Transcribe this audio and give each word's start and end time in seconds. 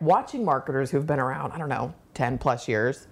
watching 0.00 0.44
marketers 0.44 0.90
who've 0.90 1.06
been 1.06 1.20
around, 1.20 1.52
I 1.52 1.58
don't 1.58 1.68
know, 1.68 1.94
10 2.14 2.38
plus 2.38 2.68
years, 2.68 3.06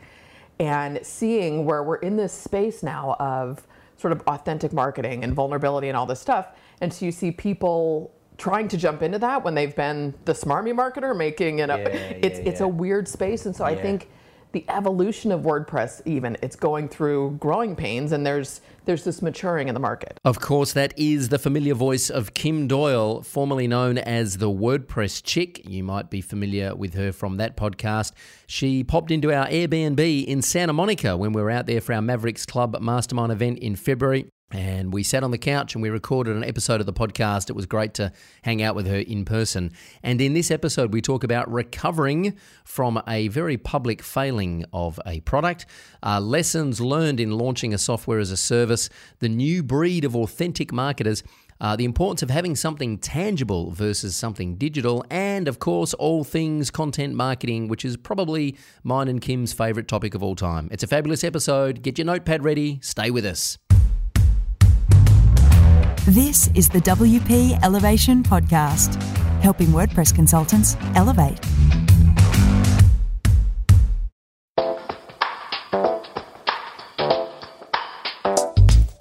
and 0.59 1.01
seeing 1.03 1.65
where 1.65 1.83
we're 1.83 1.97
in 1.97 2.17
this 2.17 2.33
space 2.33 2.83
now 2.83 3.17
of 3.19 3.67
sort 3.97 4.13
of 4.13 4.23
authentic 4.27 4.73
marketing 4.73 5.25
and 5.25 5.35
vulnerability 5.35 5.89
and 5.89 5.97
all 5.97 6.07
this 6.07 6.21
stuff. 6.21 6.49
And 6.81 6.93
so 6.93 7.07
you 7.07 7.13
see 7.13 7.31
people 7.31 8.13
trying 8.37 8.69
to 8.69 8.77
jump 8.77 9.03
into 9.03 9.19
that 9.19 9.45
when 9.45 9.55
they've 9.55 9.75
been 9.75 10.15
the 10.25 10.33
smarmy 10.33 10.75
marketer 10.75 11.17
making 11.17 11.61
it 11.61 11.71
up. 11.71 11.81
Yeah, 11.81 11.87
it's 11.89 12.39
yeah, 12.39 12.45
it's 12.45 12.61
a 12.61 12.69
weird 12.69 13.09
space. 13.09 13.47
And 13.47 13.55
so 13.55 13.65
I 13.65 13.75
think 13.75 14.11
the 14.55 14.65
evolution 14.69 15.33
of 15.33 15.43
WordPress 15.43 16.01
even 16.07 16.37
it's 16.41 16.57
going 16.57 16.89
through 16.89 17.33
growing 17.41 17.77
pains 17.77 18.13
and 18.13 18.25
there's 18.25 18.61
there's 18.85 19.05
this 19.05 19.23
maturing 19.23 19.69
in 19.69 19.75
the 19.75 19.81
market. 19.81 20.21
Of 20.25 20.41
course, 20.41 20.75
that 20.75 20.93
is 20.97 21.31
the 21.31 21.39
familiar 21.39 21.75
voice 21.75 22.11
of 22.11 22.35
Kim 22.35 22.69
Doyle, 22.69 23.23
formerly 23.23 23.67
known 23.67 23.97
as 23.97 24.39
the 24.39 24.51
WordPress 24.51 25.23
Chick. 25.23 25.67
You 25.67 25.83
might 25.83 26.11
be 26.11 26.21
familiar 26.21 26.75
with 26.75 26.95
her 26.95 27.11
from 27.11 27.39
that 27.39 27.57
podcast. 27.57 28.13
She 28.47 28.85
popped 28.85 29.11
into 29.11 29.33
our 29.33 29.47
Airbnb 29.47 30.27
in 30.27 30.43
Santa 30.43 30.75
Monica 30.75 31.17
when 31.17 31.33
we 31.33 31.41
were 31.41 31.51
out 31.51 31.67
there 31.67 31.81
for 31.81 31.95
our 31.95 32.03
Mavericks 32.03 32.45
Club 32.45 32.77
Mastermind 32.81 33.33
event 33.33 33.59
in 33.59 33.75
February. 33.75 34.27
And 34.51 34.93
we 34.93 35.03
sat 35.03 35.25
on 35.25 35.33
the 35.33 35.39
couch 35.39 35.75
and 35.75 35.83
we 35.83 35.91
recorded 35.91 36.37
an 36.37 36.45
episode 36.45 36.79
of 36.79 36.87
the 36.87 36.93
podcast. 36.93 37.51
It 37.51 37.57
was 37.57 37.67
great 37.67 37.93
to 37.95 38.13
hang 38.43 38.63
out 38.63 38.77
with 38.77 38.87
her 38.87 38.99
in 38.99 39.25
person. 39.25 39.73
And 40.03 40.21
in 40.21 40.33
this 40.33 40.51
episode, 40.51 40.93
we 40.93 41.01
talk 41.01 41.25
about 41.25 41.51
recovering 41.51 42.37
from 42.65 43.03
a 43.09 43.29
very 43.29 43.57
public 43.57 44.01
failing 44.01 44.65
of 44.73 45.01
a 45.05 45.21
product, 45.21 45.67
uh, 46.05 46.21
lessons 46.21 46.81
learned 46.81 47.19
in 47.19 47.33
launching 47.33 47.75
a 47.75 47.79
software 47.79 48.21
as 48.21 48.31
a 48.31 48.37
service, 48.37 48.89
the 49.19 49.29
new 49.29 49.63
breed 49.63 50.05
of 50.05 50.15
authentic 50.15 50.73
marketers. 50.73 51.25
Uh, 51.61 51.77
the 51.77 51.85
importance 51.85 52.21
of 52.21 52.31
having 52.31 52.57
something 52.57 52.99
tangible 52.99 53.71
versus 53.71 54.17
something 54.17 54.57
digital, 54.57 55.05
and 55.09 55.47
of 55.47 55.61
course, 55.61 55.95
all 55.95 56.25
things 56.25 56.69
content 56.69 57.15
marketing, 57.15 57.69
which 57.69 57.85
is 57.85 57.97
probably 57.97 58.57
mine 58.83 59.07
and 59.07 59.21
Kim's 59.21 59.53
favorite 59.53 59.87
topic 59.87 60.15
of 60.17 60.23
all 60.23 60.35
time. 60.35 60.69
It's 60.73 60.83
a 60.83 60.89
fabulous 60.89 61.23
episode. 61.23 61.81
Get 61.83 61.97
your 61.97 62.07
notepad 62.07 62.43
ready. 62.43 62.81
Stay 62.83 63.11
with 63.11 63.25
us. 63.25 63.57
This 66.09 66.51
is 66.55 66.69
the 66.69 66.81
WP 66.81 67.63
Elevation 67.63 68.23
Podcast, 68.23 69.03
helping 69.41 69.69
WordPress 69.69 70.15
consultants 70.15 70.77
elevate. 70.95 71.41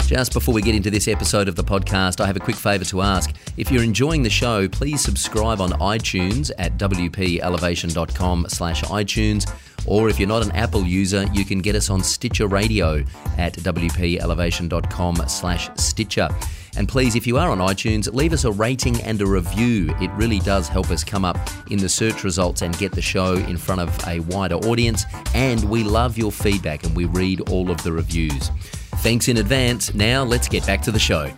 Just 0.07 0.31
before 0.31 0.53
we 0.53 0.61
get 0.61 0.75
into 0.75 0.89
this 0.89 1.09
episode 1.09 1.49
of 1.49 1.57
the 1.57 1.63
podcast, 1.65 2.21
I 2.21 2.25
have 2.25 2.37
a 2.37 2.39
quick 2.39 2.55
favour 2.55 2.85
to 2.85 3.01
ask. 3.01 3.35
If 3.57 3.69
you're 3.69 3.83
enjoying 3.83 4.23
the 4.23 4.29
show, 4.29 4.69
please 4.69 5.01
subscribe 5.01 5.59
on 5.59 5.71
iTunes 5.71 6.51
at 6.57 6.77
wpelevation.com 6.77 8.45
slash 8.47 8.81
iTunes. 8.83 9.53
Or 9.85 10.07
if 10.07 10.17
you're 10.19 10.29
not 10.29 10.45
an 10.45 10.51
Apple 10.51 10.85
user, 10.85 11.25
you 11.33 11.43
can 11.43 11.59
get 11.59 11.75
us 11.75 11.89
on 11.89 12.01
Stitcher 12.01 12.47
Radio 12.47 13.03
at 13.37 13.55
wpelevation.com 13.55 15.15
slash 15.27 15.69
Stitcher. 15.75 16.29
And 16.77 16.87
please, 16.87 17.15
if 17.15 17.27
you 17.27 17.37
are 17.37 17.49
on 17.49 17.59
iTunes, 17.59 18.11
leave 18.13 18.33
us 18.33 18.45
a 18.45 18.51
rating 18.51 19.01
and 19.01 19.21
a 19.21 19.25
review. 19.25 19.93
It 20.01 20.11
really 20.11 20.39
does 20.39 20.67
help 20.67 20.89
us 20.89 21.03
come 21.03 21.23
up 21.23 21.37
in 21.69 21.77
the 21.77 21.89
search 21.89 22.23
results 22.23 22.61
and 22.61 22.77
get 22.77 22.91
the 22.91 23.01
show 23.01 23.35
in 23.35 23.57
front 23.57 23.81
of 23.81 24.07
a 24.07 24.21
wider 24.21 24.55
audience. 24.55 25.05
And 25.33 25.63
we 25.69 25.83
love 25.83 26.17
your 26.17 26.31
feedback 26.31 26.83
and 26.83 26.95
we 26.95 27.05
read 27.05 27.49
all 27.49 27.69
of 27.69 27.81
the 27.83 27.91
reviews. 27.91 28.49
Thanks 28.97 29.27
in 29.27 29.37
advance. 29.37 29.93
Now 29.93 30.23
let's 30.23 30.47
get 30.47 30.65
back 30.65 30.81
to 30.83 30.91
the 30.91 30.99
show. 30.99 31.31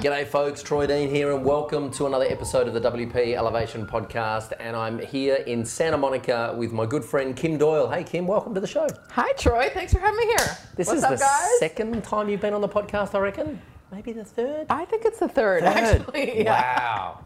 G'day, 0.00 0.26
folks. 0.26 0.62
Troy 0.62 0.86
Dean 0.86 1.08
here, 1.10 1.32
and 1.34 1.44
welcome 1.44 1.90
to 1.92 2.06
another 2.06 2.24
episode 2.26 2.68
of 2.68 2.74
the 2.74 2.80
WP 2.80 3.34
Elevation 3.34 3.86
Podcast. 3.86 4.52
And 4.60 4.76
I'm 4.76 4.98
here 5.00 5.36
in 5.46 5.64
Santa 5.64 5.96
Monica 5.96 6.54
with 6.56 6.72
my 6.72 6.86
good 6.86 7.04
friend 7.04 7.34
Kim 7.36 7.58
Doyle. 7.58 7.88
Hey, 7.90 8.04
Kim, 8.04 8.26
welcome 8.26 8.54
to 8.54 8.60
the 8.60 8.66
show. 8.66 8.86
Hi 9.10 9.32
Troy, 9.32 9.70
thanks 9.74 9.92
for 9.92 9.98
having 10.00 10.18
me 10.18 10.26
here. 10.26 10.56
This 10.76 10.86
What's 10.86 10.98
is 10.98 11.04
up, 11.04 11.10
the 11.12 11.16
guys? 11.18 11.58
second 11.58 12.04
time 12.04 12.28
you've 12.28 12.40
been 12.40 12.54
on 12.54 12.60
the 12.60 12.68
podcast, 12.68 13.14
I 13.14 13.18
reckon. 13.20 13.60
Maybe 13.90 14.12
the 14.12 14.24
third. 14.24 14.66
I 14.70 14.84
think 14.84 15.04
it's 15.04 15.18
the 15.18 15.28
third, 15.28 15.62
Third. 15.64 15.68
actually. 15.76 16.42
Yeah. 16.44 16.78
Wow. 16.78 17.24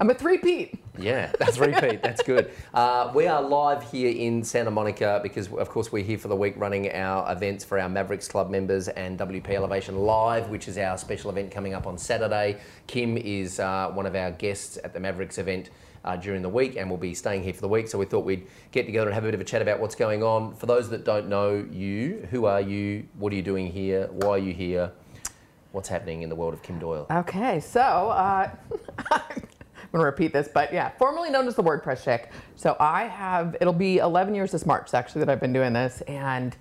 I'm 0.00 0.08
a 0.08 0.14
three-peat. 0.14 0.82
Yeah, 0.98 1.30
that's 1.38 1.58
repeat. 1.58 2.02
That's 2.02 2.22
good. 2.22 2.52
Uh, 2.72 3.12
we 3.14 3.26
are 3.26 3.42
live 3.42 3.82
here 3.90 4.10
in 4.10 4.42
Santa 4.42 4.70
Monica 4.70 5.20
because, 5.22 5.52
of 5.52 5.68
course, 5.68 5.92
we're 5.92 6.02
here 6.02 6.16
for 6.16 6.28
the 6.28 6.36
week 6.36 6.54
running 6.56 6.90
our 6.90 7.30
events 7.30 7.66
for 7.66 7.78
our 7.78 7.88
Mavericks 7.90 8.26
Club 8.26 8.48
members 8.48 8.88
and 8.88 9.18
WP 9.18 9.50
Elevation 9.50 9.98
Live, 9.98 10.48
which 10.48 10.68
is 10.68 10.78
our 10.78 10.96
special 10.96 11.28
event 11.28 11.50
coming 11.50 11.74
up 11.74 11.86
on 11.86 11.98
Saturday. 11.98 12.56
Kim 12.86 13.18
is 13.18 13.60
uh, 13.60 13.90
one 13.92 14.06
of 14.06 14.16
our 14.16 14.30
guests 14.30 14.78
at 14.82 14.94
the 14.94 15.00
Mavericks 15.00 15.36
event. 15.36 15.68
Uh, 16.02 16.16
during 16.16 16.40
the 16.40 16.48
week, 16.48 16.76
and 16.76 16.88
we'll 16.88 16.96
be 16.96 17.12
staying 17.12 17.42
here 17.42 17.52
for 17.52 17.60
the 17.60 17.68
week. 17.68 17.86
So 17.86 17.98
we 17.98 18.06
thought 18.06 18.24
we'd 18.24 18.46
get 18.72 18.86
together 18.86 19.08
and 19.08 19.14
have 19.14 19.24
a 19.24 19.26
bit 19.26 19.34
of 19.34 19.40
a 19.42 19.44
chat 19.44 19.60
about 19.60 19.80
what's 19.80 19.94
going 19.94 20.22
on. 20.22 20.54
For 20.54 20.64
those 20.64 20.88
that 20.88 21.04
don't 21.04 21.28
know 21.28 21.62
you, 21.70 22.26
who 22.30 22.46
are 22.46 22.62
you? 22.62 23.06
What 23.18 23.34
are 23.34 23.36
you 23.36 23.42
doing 23.42 23.70
here? 23.70 24.08
Why 24.10 24.30
are 24.30 24.38
you 24.38 24.54
here? 24.54 24.92
What's 25.72 25.90
happening 25.90 26.22
in 26.22 26.30
the 26.30 26.34
world 26.34 26.54
of 26.54 26.62
Kim 26.62 26.78
Doyle? 26.78 27.06
Okay, 27.10 27.60
so 27.60 27.82
uh, 27.82 28.50
I'm 29.10 29.42
going 29.92 30.02
to 30.02 30.06
repeat 30.06 30.32
this, 30.32 30.48
but 30.52 30.72
yeah, 30.72 30.90
formerly 30.98 31.30
known 31.30 31.48
as 31.48 31.56
the 31.56 31.62
WordPress 31.62 32.04
Chick. 32.04 32.30
So 32.56 32.76
I 32.78 33.04
have, 33.04 33.56
it'll 33.60 33.72
be 33.72 33.98
11 33.98 34.34
years 34.34 34.52
this 34.52 34.64
March 34.64 34.94
actually 34.94 35.20
that 35.20 35.28
I've 35.28 35.40
been 35.40 35.52
doing 35.52 35.72
this, 35.72 36.00
and 36.02 36.56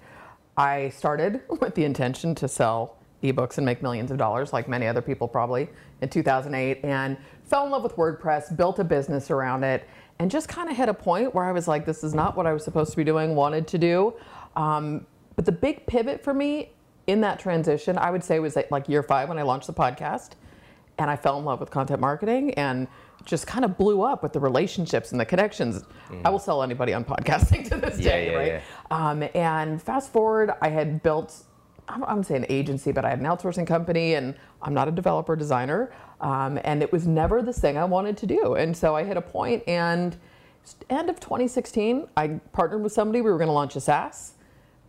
I 0.57 0.89
started 0.89 1.41
with 1.61 1.75
the 1.75 1.83
intention 1.83 2.35
to 2.35 2.47
sell 2.47 2.97
ebooks 3.23 3.57
and 3.57 3.65
make 3.65 3.83
millions 3.83 4.11
of 4.11 4.17
dollars, 4.17 4.53
like 4.53 4.67
many 4.67 4.87
other 4.87 5.01
people 5.01 5.27
probably, 5.27 5.69
in 6.01 6.09
2008, 6.09 6.83
and 6.83 7.17
fell 7.43 7.65
in 7.65 7.71
love 7.71 7.83
with 7.83 7.95
WordPress, 7.95 8.55
built 8.55 8.79
a 8.79 8.83
business 8.83 9.29
around 9.29 9.63
it, 9.63 9.87
and 10.19 10.29
just 10.31 10.47
kind 10.47 10.69
of 10.69 10.75
hit 10.75 10.89
a 10.89 10.93
point 10.93 11.33
where 11.33 11.45
I 11.45 11.51
was 11.51 11.67
like, 11.67 11.85
this 11.85 12.03
is 12.03 12.13
not 12.13 12.35
what 12.35 12.45
I 12.45 12.53
was 12.53 12.63
supposed 12.63 12.91
to 12.91 12.97
be 12.97 13.03
doing, 13.03 13.35
wanted 13.35 13.67
to 13.67 13.77
do. 13.77 14.13
Um, 14.55 15.05
but 15.35 15.45
the 15.45 15.51
big 15.51 15.85
pivot 15.85 16.23
for 16.23 16.33
me 16.33 16.71
in 17.07 17.21
that 17.21 17.39
transition, 17.39 17.97
I 17.97 18.11
would 18.11 18.23
say, 18.23 18.39
was 18.39 18.57
like 18.69 18.89
year 18.89 19.03
five 19.03 19.29
when 19.29 19.37
I 19.37 19.43
launched 19.43 19.67
the 19.67 19.73
podcast 19.73 20.31
and 20.97 21.09
I 21.09 21.15
fell 21.15 21.39
in 21.39 21.45
love 21.45 21.59
with 21.59 21.71
content 21.71 22.01
marketing 22.01 22.53
and 22.55 22.87
just 23.25 23.45
kind 23.47 23.65
of 23.65 23.77
blew 23.77 24.01
up 24.01 24.23
with 24.23 24.33
the 24.33 24.39
relationships 24.39 25.11
and 25.11 25.19
the 25.19 25.25
connections. 25.25 25.83
I 26.25 26.29
will 26.29 26.39
sell 26.39 26.63
anybody 26.63 26.93
on 26.93 27.03
podcasting 27.05 27.67
to 27.69 27.77
this 27.77 27.99
Yeah, 27.99 28.11
day, 28.11 28.31
yeah, 28.31 28.37
right? 28.37 28.61
Um, 28.91 29.23
and 29.35 29.81
fast 29.81 30.11
forward, 30.11 30.51
I 30.61 30.69
had 30.69 31.03
built, 31.03 31.35
I'm, 31.87 32.03
I'm 32.05 32.23
saying 32.23 32.45
agency, 32.49 32.91
but 32.91 33.05
I 33.05 33.09
had 33.09 33.19
an 33.19 33.25
outsourcing 33.25 33.67
company 33.67 34.15
and 34.15 34.35
I'm 34.61 34.73
not 34.73 34.87
a 34.87 34.91
developer 34.91 35.35
designer. 35.35 35.91
Um, 36.21 36.59
and 36.63 36.81
it 36.81 36.91
was 36.91 37.07
never 37.07 37.41
this 37.41 37.59
thing 37.59 37.77
I 37.77 37.85
wanted 37.85 38.17
to 38.17 38.25
do. 38.27 38.55
And 38.55 38.75
so 38.75 38.95
I 38.95 39.03
hit 39.03 39.17
a 39.17 39.21
point 39.21 39.63
and 39.67 40.17
end 40.89 41.09
of 41.09 41.19
2016, 41.19 42.07
I 42.17 42.27
partnered 42.51 42.83
with 42.83 42.91
somebody. 42.91 43.21
We 43.21 43.31
were 43.31 43.37
going 43.37 43.47
to 43.47 43.53
launch 43.53 43.75
a 43.75 43.81
SaaS 43.81 44.33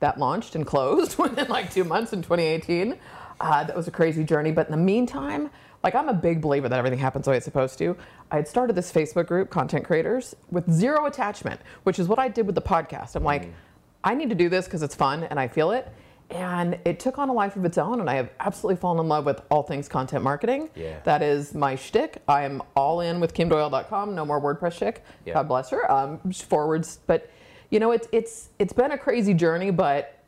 that 0.00 0.18
launched 0.18 0.54
and 0.54 0.66
closed 0.72 1.18
within 1.18 1.48
like 1.48 1.72
two 1.72 1.84
months 1.84 2.12
in 2.12 2.22
2018. 2.22 2.98
Uh, 3.40 3.64
that 3.64 3.74
was 3.74 3.88
a 3.88 3.90
crazy 3.90 4.24
journey. 4.24 4.52
But 4.52 4.66
in 4.66 4.72
the 4.72 4.76
meantime, 4.78 5.50
like 5.82 5.94
I'm 5.94 6.08
a 6.08 6.14
big 6.14 6.40
believer 6.40 6.68
that 6.68 6.78
everything 6.78 6.98
happens 6.98 7.24
the 7.24 7.30
way 7.30 7.36
it's 7.36 7.44
supposed 7.44 7.78
to. 7.78 7.96
I 8.30 8.36
had 8.36 8.48
started 8.48 8.76
this 8.76 8.92
Facebook 8.92 9.26
group, 9.26 9.50
Content 9.50 9.84
Creators, 9.84 10.34
with 10.50 10.70
zero 10.70 11.06
attachment, 11.06 11.60
which 11.84 11.98
is 11.98 12.06
what 12.08 12.18
I 12.18 12.28
did 12.28 12.46
with 12.46 12.54
the 12.54 12.62
podcast. 12.62 13.16
I'm 13.16 13.24
like, 13.24 13.52
I 14.04 14.14
need 14.14 14.28
to 14.28 14.34
do 14.34 14.48
this 14.48 14.66
because 14.66 14.82
it's 14.82 14.94
fun 14.94 15.24
and 15.24 15.40
I 15.40 15.48
feel 15.48 15.70
it. 15.70 15.88
And 16.30 16.78
it 16.84 17.00
took 17.00 17.18
on 17.18 17.28
a 17.28 17.32
life 17.32 17.56
of 17.56 17.64
its 17.64 17.76
own, 17.76 17.98
and 17.98 18.08
I 18.08 18.14
have 18.14 18.30
absolutely 18.38 18.80
fallen 18.80 19.00
in 19.00 19.08
love 19.08 19.26
with 19.26 19.42
all 19.50 19.64
things 19.64 19.88
content 19.88 20.22
marketing. 20.22 20.70
Yeah. 20.76 21.00
That 21.02 21.22
is 21.22 21.54
my 21.54 21.74
shtick. 21.74 22.22
I 22.28 22.44
am 22.44 22.62
all 22.76 23.00
in 23.00 23.18
with 23.18 23.34
KimDoyle.com. 23.34 24.14
No 24.14 24.24
more 24.24 24.40
WordPress 24.40 24.78
chick. 24.78 25.04
Yeah. 25.26 25.34
God 25.34 25.48
bless 25.48 25.70
her. 25.70 25.90
Um, 25.90 26.20
forwards, 26.32 27.00
but 27.08 27.28
you 27.70 27.80
know, 27.80 27.90
it's 27.90 28.06
it's 28.12 28.50
it's 28.60 28.72
been 28.72 28.92
a 28.92 28.98
crazy 28.98 29.34
journey, 29.34 29.72
but 29.72 30.22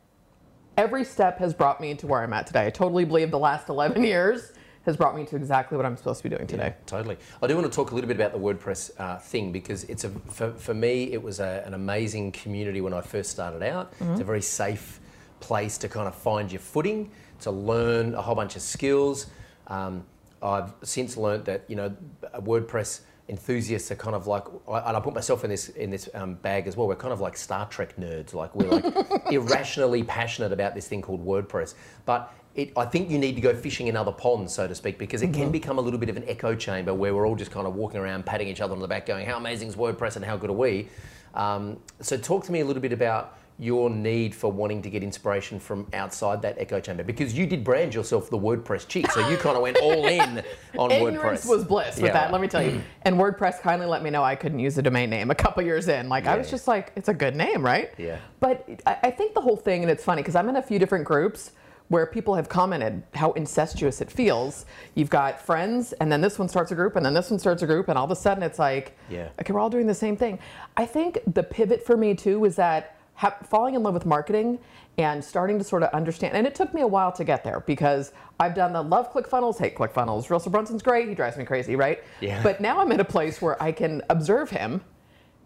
every 0.77 1.05
step 1.05 1.39
has 1.39 1.53
brought 1.53 1.79
me 1.79 1.93
to 1.95 2.07
where 2.07 2.21
I'm 2.21 2.33
at 2.33 2.47
today. 2.47 2.65
I 2.65 2.69
totally 2.69 3.05
believe 3.05 3.31
the 3.31 3.39
last 3.39 3.69
11 3.69 4.03
years 4.13 4.51
has 4.85 4.97
brought 4.97 5.15
me 5.15 5.25
to 5.25 5.35
exactly 5.35 5.77
what 5.77 5.85
I'm 5.85 5.95
supposed 5.95 6.21
to 6.21 6.29
be 6.29 6.35
doing 6.35 6.47
today. 6.47 6.73
Totally. 6.85 7.17
I 7.41 7.47
do 7.47 7.55
want 7.55 7.65
to 7.71 7.73
talk 7.75 7.91
a 7.91 7.95
little 7.95 8.07
bit 8.07 8.17
about 8.17 8.33
the 8.33 8.39
WordPress 8.39 8.91
uh, 8.99 9.17
thing 9.17 9.51
because 9.51 9.85
it's 9.85 10.03
a 10.03 10.09
for, 10.09 10.51
for 10.51 10.73
me 10.73 11.11
it 11.13 11.21
was 11.23 11.39
a, 11.39 11.63
an 11.65 11.73
amazing 11.73 12.31
community 12.33 12.81
when 12.81 12.93
I 12.93 13.01
first 13.01 13.29
started 13.31 13.63
out. 13.63 13.93
It's 14.01 14.19
a 14.21 14.23
very 14.25 14.41
safe 14.41 14.99
place 15.39 15.77
to 15.79 15.87
kind 15.89 16.07
of 16.07 16.15
find 16.15 16.51
your 16.51 16.59
footing, 16.61 17.11
to 17.41 17.51
learn 17.51 18.13
a 18.15 18.21
whole 18.21 18.35
bunch 18.35 18.55
of 18.55 18.61
skills. 18.61 19.27
Um, 19.67 20.05
I've 20.41 20.73
since 20.83 21.15
learned 21.17 21.45
that 21.45 21.63
you 21.69 21.75
know 21.77 21.95
WordPress 22.35 23.01
enthusiasts 23.29 23.89
are 23.89 23.95
kind 23.95 24.15
of 24.17 24.27
like, 24.27 24.43
I- 24.67 24.79
and 24.89 24.97
I 24.97 24.99
put 24.99 25.13
myself 25.13 25.45
in 25.45 25.49
this 25.49 25.69
in 25.69 25.89
this 25.91 26.09
um, 26.13 26.35
bag 26.35 26.67
as 26.67 26.75
well. 26.75 26.87
We're 26.89 26.95
kind 26.97 27.13
of 27.13 27.21
like 27.21 27.37
Star 27.37 27.65
Trek 27.69 27.95
nerds. 27.95 28.33
Like 28.33 28.53
we're 28.53 28.67
like 28.69 28.85
irrationally 29.31 30.03
passionate 30.03 30.51
about 30.51 30.75
this 30.75 30.87
thing 30.89 31.01
called 31.01 31.25
WordPress, 31.25 31.75
but. 32.05 32.33
It, 32.55 32.71
I 32.77 32.85
think 32.85 33.09
you 33.09 33.17
need 33.17 33.33
to 33.35 33.41
go 33.41 33.55
fishing 33.55 33.87
in 33.87 33.95
other 33.97 34.11
ponds, 34.11 34.53
so 34.53 34.67
to 34.67 34.75
speak, 34.75 34.99
because 34.99 35.23
it 35.23 35.33
can 35.33 35.51
become 35.51 35.79
a 35.79 35.81
little 35.81 35.99
bit 35.99 36.09
of 36.09 36.17
an 36.17 36.23
echo 36.27 36.53
chamber 36.53 36.93
where 36.93 37.15
we're 37.15 37.27
all 37.27 37.35
just 37.35 37.49
kind 37.49 37.65
of 37.65 37.73
walking 37.75 37.99
around, 37.99 38.27
patting 38.27 38.47
each 38.47 38.61
other 38.61 38.73
on 38.73 38.79
the 38.79 38.87
back, 38.87 39.07
going, 39.07 39.25
"How 39.25 39.37
amazing 39.37 39.69
is 39.69 39.75
WordPress 39.75 40.17
and 40.17 40.23
how 40.25 40.37
good 40.37 40.51
are 40.51 40.53
we?" 40.53 40.87
Um, 41.33 41.77
so, 41.99 42.15
talk 42.15 42.43
to 42.45 42.51
me 42.51 42.59
a 42.59 42.65
little 42.65 42.81
bit 42.81 42.93
about 42.93 43.37
your 43.59 43.89
need 43.89 44.33
for 44.35 44.51
wanting 44.51 44.81
to 44.83 44.89
get 44.89 45.01
inspiration 45.03 45.59
from 45.59 45.87
outside 45.93 46.41
that 46.43 46.55
echo 46.59 46.79
chamber? 46.79 47.03
Because 47.03 47.33
you 47.35 47.45
did 47.47 47.63
brand 47.63 47.93
yourself 47.93 48.29
the 48.29 48.37
WordPress 48.37 48.87
chick, 48.87 49.09
so 49.11 49.27
you 49.29 49.37
kind 49.37 49.55
of 49.55 49.61
went 49.63 49.77
all 49.77 50.05
in 50.07 50.43
on 50.77 50.91
Ignorance 50.91 51.45
WordPress. 51.45 51.49
was 51.49 51.63
bliss 51.63 51.95
with 51.95 52.05
Yeah. 52.05 52.13
that, 52.13 52.31
let 52.31 52.41
me 52.41 52.47
tell 52.47 52.61
you. 52.63 52.81
And 53.03 53.15
WordPress 53.15 53.61
kindly 53.61 53.85
let 53.87 54.01
me 54.03 54.09
know 54.09 54.23
I 54.23 54.35
couldn't 54.35 54.59
use 54.59 54.77
a 54.77 54.81
domain 54.81 55.09
name 55.09 55.29
a 55.31 55.35
couple 55.35 55.61
years 55.63 55.87
in. 55.87 56.07
Like, 56.09 56.25
I 56.27 56.35
was 56.37 56.47
Yeah. 56.47 56.51
just 56.51 56.67
like, 56.67 56.91
it's 56.95 57.09
a 57.09 57.13
good 57.13 57.35
name, 57.35 57.63
right? 57.63 57.91
Yeah. 57.97 58.17
But 58.39 58.67
I, 58.87 58.97
I 59.03 59.11
think 59.11 59.33
the 59.35 59.41
whole 59.41 59.57
thing, 59.57 59.81
and 59.83 59.91
it's 59.91 60.03
funny 60.03 60.21
because 60.23 60.35
I'm 60.35 60.49
in 60.49 60.55
a 60.55 60.61
few 60.61 60.77
different 60.79 61.05
groups 61.05 61.51
where 61.89 62.05
people 62.05 62.35
have 62.35 62.49
commented 62.49 63.03
how 63.13 63.31
incestuous 63.33 64.01
it 64.01 64.09
feels. 64.11 64.65
You've 64.95 65.09
got 65.09 65.39
friends, 65.39 65.93
and 65.93 66.11
then 66.11 66.21
this 66.21 66.39
one 66.39 66.47
starts 66.49 66.71
a 66.71 66.75
group, 66.75 66.95
and 66.95 67.05
then 67.05 67.13
this 67.13 67.29
one 67.29 67.39
starts 67.39 67.61
a 67.61 67.65
group, 67.67 67.87
and 67.89 67.97
all 67.97 68.05
of 68.05 68.11
a 68.11 68.15
sudden 68.15 68.41
it's 68.43 68.57
like, 68.59 68.97
Yeah. 69.09 69.29
okay, 69.39 69.53
we're 69.53 69.59
all 69.59 69.69
doing 69.69 69.87
the 69.87 69.93
same 69.93 70.17
thing. 70.17 70.39
I 70.77 70.85
think 70.85 71.19
the 71.31 71.43
pivot 71.43 71.85
for 71.85 71.95
me 71.97 72.15
too 72.15 72.39
was 72.39 72.55
that 72.55 72.95
ha- 73.15 73.35
falling 73.43 73.75
in 73.75 73.83
love 73.83 73.93
with 73.93 74.05
marketing 74.05 74.59
and 74.97 75.23
starting 75.23 75.57
to 75.57 75.63
sort 75.63 75.83
of 75.83 75.89
understand. 75.93 76.35
And 76.35 76.45
it 76.47 76.55
took 76.55 76.73
me 76.73 76.81
a 76.81 76.87
while 76.87 77.11
to 77.13 77.23
get 77.23 77.43
there 77.43 77.59
because 77.61 78.11
I've 78.39 78.55
done 78.55 78.73
the 78.73 78.81
love 78.81 79.11
ClickFunnels, 79.11 79.59
hate 79.59 79.75
ClickFunnels. 79.75 80.29
Russell 80.29 80.51
Brunson's 80.51 80.81
great; 80.83 81.09
he 81.09 81.15
drives 81.15 81.35
me 81.37 81.45
crazy, 81.45 81.75
right? 81.75 82.03
Yeah. 82.21 82.41
But 82.43 82.61
now 82.61 82.79
I'm 82.79 82.91
at 82.91 82.99
a 82.99 83.05
place 83.05 83.41
where 83.41 83.61
I 83.61 83.71
can 83.71 84.01
observe 84.09 84.49
him 84.49 84.81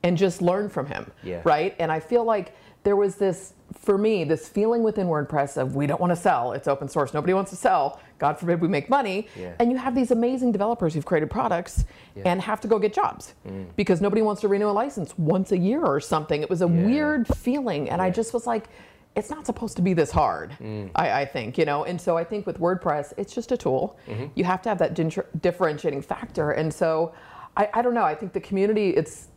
and 0.04 0.16
just 0.18 0.42
learn 0.42 0.70
from 0.70 0.86
him, 0.86 1.12
Yeah. 1.24 1.42
right? 1.44 1.76
And 1.80 1.92
I 1.92 2.00
feel 2.00 2.24
like 2.24 2.54
there 2.88 2.96
was 2.96 3.16
this, 3.16 3.52
for 3.74 3.98
me, 3.98 4.24
this 4.24 4.48
feeling 4.48 4.82
within 4.82 5.08
WordPress 5.08 5.58
of 5.58 5.76
we 5.76 5.88
don't 5.88 6.00
want 6.00 6.12
to 6.12 6.16
sell. 6.16 6.54
It's 6.54 6.70
open 6.70 6.88
source. 6.88 7.14
Nobody 7.14 7.34
wants 7.34 7.52
to 7.52 7.58
sell. 7.58 8.00
God 8.18 8.40
forbid 8.40 8.62
we 8.62 8.70
make 8.70 8.90
money. 8.90 9.28
Yeah. 9.38 9.52
And 9.60 9.70
you 9.74 9.78
have 9.78 9.94
these 9.94 10.10
amazing 10.12 10.54
developers 10.54 10.94
who've 10.94 11.04
created 11.06 11.30
products 11.30 11.84
and 12.24 12.40
have 12.42 12.62
to 12.62 12.68
go 12.70 12.80
get 12.80 12.94
jobs 12.94 13.34
Mm. 13.46 13.66
because 13.76 14.00
nobody 14.00 14.22
wants 14.22 14.40
to 14.44 14.48
renew 14.48 14.70
a 14.70 14.72
license 14.72 15.18
once 15.18 15.52
a 15.52 15.58
year 15.58 15.84
or 15.84 16.00
something. 16.00 16.42
It 16.42 16.50
was 16.50 16.62
a 16.62 16.68
weird 16.68 17.28
feeling. 17.36 17.90
And 17.90 18.02
I 18.02 18.10
just 18.10 18.34
was 18.34 18.48
like, 18.48 18.70
it's 19.18 19.30
not 19.30 19.46
supposed 19.46 19.76
to 19.76 19.82
be 19.82 19.94
this 19.94 20.12
hard, 20.12 20.52
Mm. 20.62 20.90
I, 20.96 21.22
I 21.22 21.26
think, 21.26 21.58
you 21.58 21.66
know? 21.66 21.84
And 21.84 22.00
so 22.00 22.16
I 22.18 22.24
think 22.24 22.48
with 22.48 22.58
WordPress, 22.62 23.12
it's 23.18 23.34
just 23.36 23.52
a 23.52 23.58
tool. 23.58 23.98
Mm-hmm. 24.08 24.28
You 24.36 24.46
have 24.46 24.62
to 24.62 24.70
have 24.70 24.78
that 24.80 24.94
din- 24.94 25.12
differentiating 25.42 26.04
factor. 26.04 26.52
And 26.52 26.74
so 26.74 27.14
I, 27.58 27.68
I 27.74 27.82
don't 27.82 27.94
know. 27.94 28.04
I 28.06 28.16
think 28.16 28.32
the 28.32 28.40
community, 28.40 28.92
it's, 28.92 29.28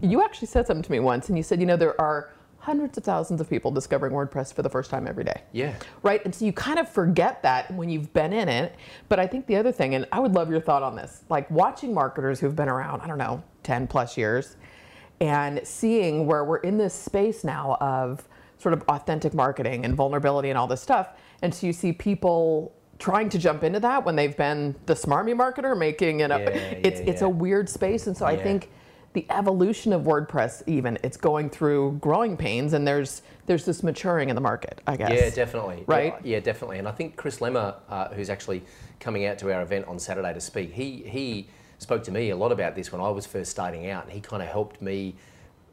you 0.00 0.22
actually 0.22 0.46
said 0.48 0.66
something 0.68 0.82
to 0.84 0.92
me 0.92 1.00
once, 1.00 1.28
and 1.28 1.36
you 1.36 1.42
said, 1.42 1.58
you 1.60 1.66
know, 1.66 1.76
there 1.76 1.98
are 2.00 2.30
hundreds 2.64 2.96
of 2.96 3.04
thousands 3.04 3.42
of 3.42 3.50
people 3.50 3.70
discovering 3.70 4.14
WordPress 4.14 4.54
for 4.54 4.62
the 4.62 4.70
first 4.70 4.90
time 4.90 5.06
every 5.06 5.22
day. 5.22 5.42
Yeah. 5.52 5.74
Right? 6.02 6.24
And 6.24 6.34
so 6.34 6.46
you 6.46 6.52
kind 6.54 6.78
of 6.78 6.88
forget 6.88 7.42
that 7.42 7.70
when 7.74 7.90
you've 7.90 8.10
been 8.14 8.32
in 8.32 8.48
it. 8.48 8.74
But 9.10 9.20
I 9.20 9.26
think 9.26 9.46
the 9.46 9.56
other 9.56 9.70
thing, 9.70 9.94
and 9.94 10.06
I 10.10 10.18
would 10.18 10.32
love 10.32 10.50
your 10.50 10.62
thought 10.62 10.82
on 10.82 10.96
this, 10.96 11.24
like 11.28 11.50
watching 11.50 11.92
marketers 11.92 12.40
who've 12.40 12.56
been 12.56 12.70
around, 12.70 13.02
I 13.02 13.06
don't 13.06 13.18
know, 13.18 13.42
10 13.64 13.86
plus 13.86 14.16
years, 14.16 14.56
and 15.20 15.60
seeing 15.62 16.26
where 16.26 16.42
we're 16.42 16.56
in 16.58 16.78
this 16.78 16.94
space 16.94 17.44
now 17.44 17.76
of 17.82 18.26
sort 18.56 18.72
of 18.72 18.82
authentic 18.88 19.34
marketing 19.34 19.84
and 19.84 19.94
vulnerability 19.94 20.48
and 20.48 20.56
all 20.56 20.66
this 20.66 20.80
stuff. 20.80 21.10
And 21.42 21.54
so 21.54 21.66
you 21.66 21.74
see 21.74 21.92
people 21.92 22.72
trying 22.98 23.28
to 23.28 23.38
jump 23.38 23.62
into 23.62 23.80
that 23.80 24.06
when 24.06 24.16
they've 24.16 24.38
been 24.38 24.74
the 24.86 24.94
smarmy 24.94 25.34
marketer 25.34 25.76
making 25.76 26.20
it 26.20 26.30
up. 26.30 26.40
Yeah, 26.40 26.46
it's 26.48 27.00
yeah, 27.00 27.10
it's 27.10 27.20
a 27.20 27.28
weird 27.28 27.68
space. 27.68 28.06
And 28.06 28.16
so 28.16 28.24
I 28.24 28.42
think 28.42 28.70
the 29.14 29.24
evolution 29.30 29.92
of 29.92 30.02
WordPress 30.02 30.64
even 30.66 30.98
it's 31.02 31.16
going 31.16 31.48
through 31.48 31.92
growing 32.00 32.36
pains 32.36 32.72
and 32.72 32.86
there's 32.86 33.22
there's 33.46 33.64
this 33.64 33.82
maturing 33.82 34.28
in 34.28 34.34
the 34.34 34.40
market, 34.40 34.80
I 34.86 34.96
guess. 34.96 35.10
Yeah, 35.12 35.30
definitely. 35.30 35.84
Right? 35.86 36.14
Yeah, 36.24 36.40
definitely. 36.40 36.78
And 36.78 36.88
I 36.88 36.92
think 36.92 37.16
Chris 37.16 37.40
Lema, 37.40 37.76
uh, 37.88 38.08
who's 38.08 38.30
actually 38.30 38.62
coming 39.00 39.26
out 39.26 39.38
to 39.38 39.52
our 39.52 39.62
event 39.62 39.86
on 39.86 39.98
Saturday 39.98 40.32
to 40.34 40.40
speak, 40.40 40.72
he 40.72 41.04
he 41.06 41.48
spoke 41.78 42.02
to 42.04 42.10
me 42.10 42.30
a 42.30 42.36
lot 42.36 42.52
about 42.52 42.74
this 42.74 42.90
when 42.90 43.00
I 43.00 43.08
was 43.10 43.24
first 43.26 43.50
starting 43.50 43.88
out, 43.88 44.04
and 44.04 44.12
he 44.12 44.20
kind 44.20 44.42
of 44.42 44.48
helped 44.48 44.82
me. 44.82 45.14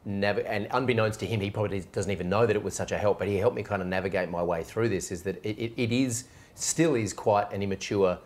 Nav- 0.04 0.40
and 0.40 0.66
unbeknownst 0.72 1.20
to 1.20 1.26
him, 1.26 1.40
he 1.40 1.48
probably 1.48 1.78
doesn't 1.92 2.10
even 2.10 2.28
know 2.28 2.44
that 2.44 2.56
it 2.56 2.62
was 2.62 2.74
such 2.74 2.90
a 2.90 2.98
help, 2.98 3.20
but 3.20 3.28
he 3.28 3.36
helped 3.36 3.54
me 3.54 3.62
kind 3.62 3.80
of 3.80 3.86
navigate 3.86 4.28
my 4.28 4.42
way 4.42 4.64
through 4.64 4.88
this. 4.88 5.12
Is 5.12 5.22
that 5.22 5.36
it, 5.46 5.56
it, 5.56 5.72
it 5.76 5.92
is 5.92 6.24
still 6.56 6.96
is 6.96 7.12
quite 7.12 7.52
an 7.52 7.62
immature 7.62 8.18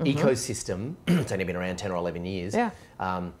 ecosystem. 0.00 0.96
it's 1.06 1.32
only 1.32 1.44
been 1.44 1.56
around 1.56 1.76
ten 1.76 1.90
or 1.90 1.96
eleven 1.96 2.26
years. 2.26 2.54
Yeah. 2.54 2.70
Um, 3.00 3.32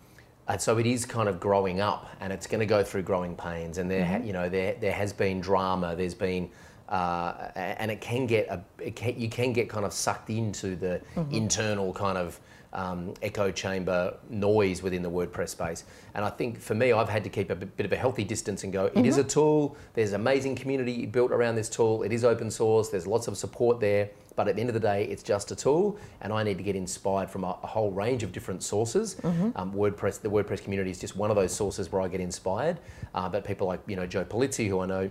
and 0.48 0.60
so 0.60 0.78
it 0.78 0.86
is 0.86 1.04
kind 1.04 1.28
of 1.28 1.38
growing 1.38 1.80
up, 1.80 2.08
and 2.20 2.32
it's 2.32 2.46
going 2.46 2.60
to 2.60 2.66
go 2.66 2.82
through 2.82 3.02
growing 3.02 3.36
pains. 3.36 3.78
And 3.78 3.90
there, 3.90 4.04
ha- 4.04 4.24
you 4.24 4.32
know, 4.32 4.48
there 4.48 4.74
there 4.80 4.92
has 4.92 5.12
been 5.12 5.40
drama. 5.40 5.94
There's 5.94 6.14
been, 6.14 6.50
uh, 6.88 7.50
and 7.54 7.90
it 7.90 8.00
can 8.00 8.26
get 8.26 8.48
a, 8.48 8.62
it 8.78 8.96
can, 8.96 9.18
you 9.20 9.28
can 9.28 9.52
get 9.52 9.68
kind 9.68 9.84
of 9.84 9.92
sucked 9.92 10.30
into 10.30 10.74
the 10.74 11.00
internal 11.30 11.92
kind 11.92 12.18
of 12.18 12.40
um, 12.72 13.14
echo 13.22 13.50
chamber 13.50 14.14
noise 14.28 14.82
within 14.82 15.02
the 15.02 15.10
WordPress 15.10 15.50
space. 15.50 15.84
And 16.14 16.24
I 16.24 16.30
think 16.30 16.60
for 16.60 16.74
me, 16.74 16.92
I've 16.92 17.08
had 17.08 17.24
to 17.24 17.30
keep 17.30 17.50
a 17.50 17.54
bit 17.54 17.76
bit 17.76 17.86
of 17.86 17.92
a 17.92 17.96
healthy 17.96 18.24
distance 18.24 18.64
and 18.64 18.72
go. 18.72 18.90
It 18.94 19.06
is 19.06 19.18
a 19.18 19.24
tool. 19.24 19.76
There's 19.94 20.12
amazing 20.12 20.56
community 20.56 21.06
built 21.06 21.30
around 21.32 21.56
this 21.56 21.68
tool. 21.68 22.02
It 22.02 22.12
is 22.12 22.24
open 22.24 22.50
source. 22.50 22.88
There's 22.88 23.06
lots 23.06 23.28
of 23.28 23.36
support 23.36 23.80
there. 23.80 24.10
But 24.38 24.46
at 24.46 24.54
the 24.54 24.60
end 24.60 24.70
of 24.70 24.74
the 24.74 24.78
day, 24.94 25.02
it's 25.02 25.24
just 25.24 25.50
a 25.50 25.56
tool, 25.56 25.98
and 26.20 26.32
I 26.32 26.44
need 26.44 26.58
to 26.58 26.62
get 26.62 26.76
inspired 26.76 27.28
from 27.28 27.42
a, 27.42 27.58
a 27.64 27.66
whole 27.66 27.90
range 27.90 28.22
of 28.22 28.30
different 28.30 28.62
sources. 28.62 29.16
Um, 29.24 29.72
WordPress, 29.74 30.20
the 30.20 30.30
WordPress 30.30 30.62
community 30.62 30.92
is 30.92 31.00
just 31.00 31.16
one 31.16 31.28
of 31.28 31.34
those 31.34 31.52
sources 31.52 31.90
where 31.90 32.00
I 32.00 32.06
get 32.06 32.20
inspired. 32.20 32.78
Uh, 33.16 33.28
but 33.28 33.44
people 33.44 33.66
like 33.66 33.80
you 33.88 33.96
know 33.96 34.06
Joe 34.06 34.24
Polizzi, 34.24 34.68
who 34.68 34.78
I 34.78 34.86
know 34.86 35.10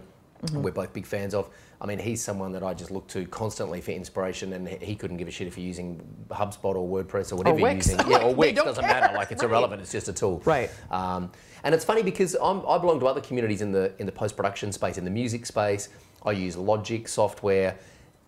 we're 0.54 0.72
both 0.72 0.94
big 0.94 1.06
fans 1.06 1.34
of. 1.34 1.50
I 1.82 1.86
mean, 1.86 2.00
he's 2.00 2.24
someone 2.24 2.54
that 2.54 2.64
I 2.64 2.74
just 2.74 2.90
look 2.90 3.06
to 3.10 3.26
constantly 3.26 3.82
for 3.82 3.92
inspiration, 3.92 4.54
and 4.54 4.66
he 4.66 4.96
couldn't 4.96 5.18
give 5.18 5.28
a 5.28 5.32
shit 5.32 5.46
if 5.46 5.58
you're 5.58 5.68
using 5.68 6.02
HubSpot 6.30 6.74
or 6.76 6.88
WordPress 7.04 7.34
or 7.34 7.36
whatever 7.36 7.60
you're 7.60 7.72
using. 7.72 8.00
Yeah, 8.08 8.24
or 8.24 8.34
Wix 8.42 8.64
doesn't 8.64 8.82
care. 8.86 9.02
matter. 9.02 9.14
Like 9.14 9.32
it's 9.34 9.44
Right. 9.44 9.50
irrelevant. 9.50 9.82
It's 9.82 9.92
just 9.92 10.08
a 10.08 10.14
tool. 10.14 10.42
Right. 10.46 10.70
Um, 10.90 11.32
and 11.66 11.76
it's 11.76 11.84
funny 11.84 12.02
because 12.02 12.34
I'm, 12.42 12.62
I 12.66 12.78
belong 12.78 13.02
to 13.02 13.08
other 13.08 13.20
communities 13.20 13.62
in 13.62 13.74
the 13.74 13.92
in 14.00 14.06
the 14.06 14.12
post 14.14 14.38
production 14.38 14.72
space, 14.72 14.98
in 14.98 15.04
the 15.04 15.12
music 15.12 15.46
space. 15.46 15.90
I 16.26 16.32
use 16.32 16.56
Logic 16.56 17.06
software. 17.10 17.78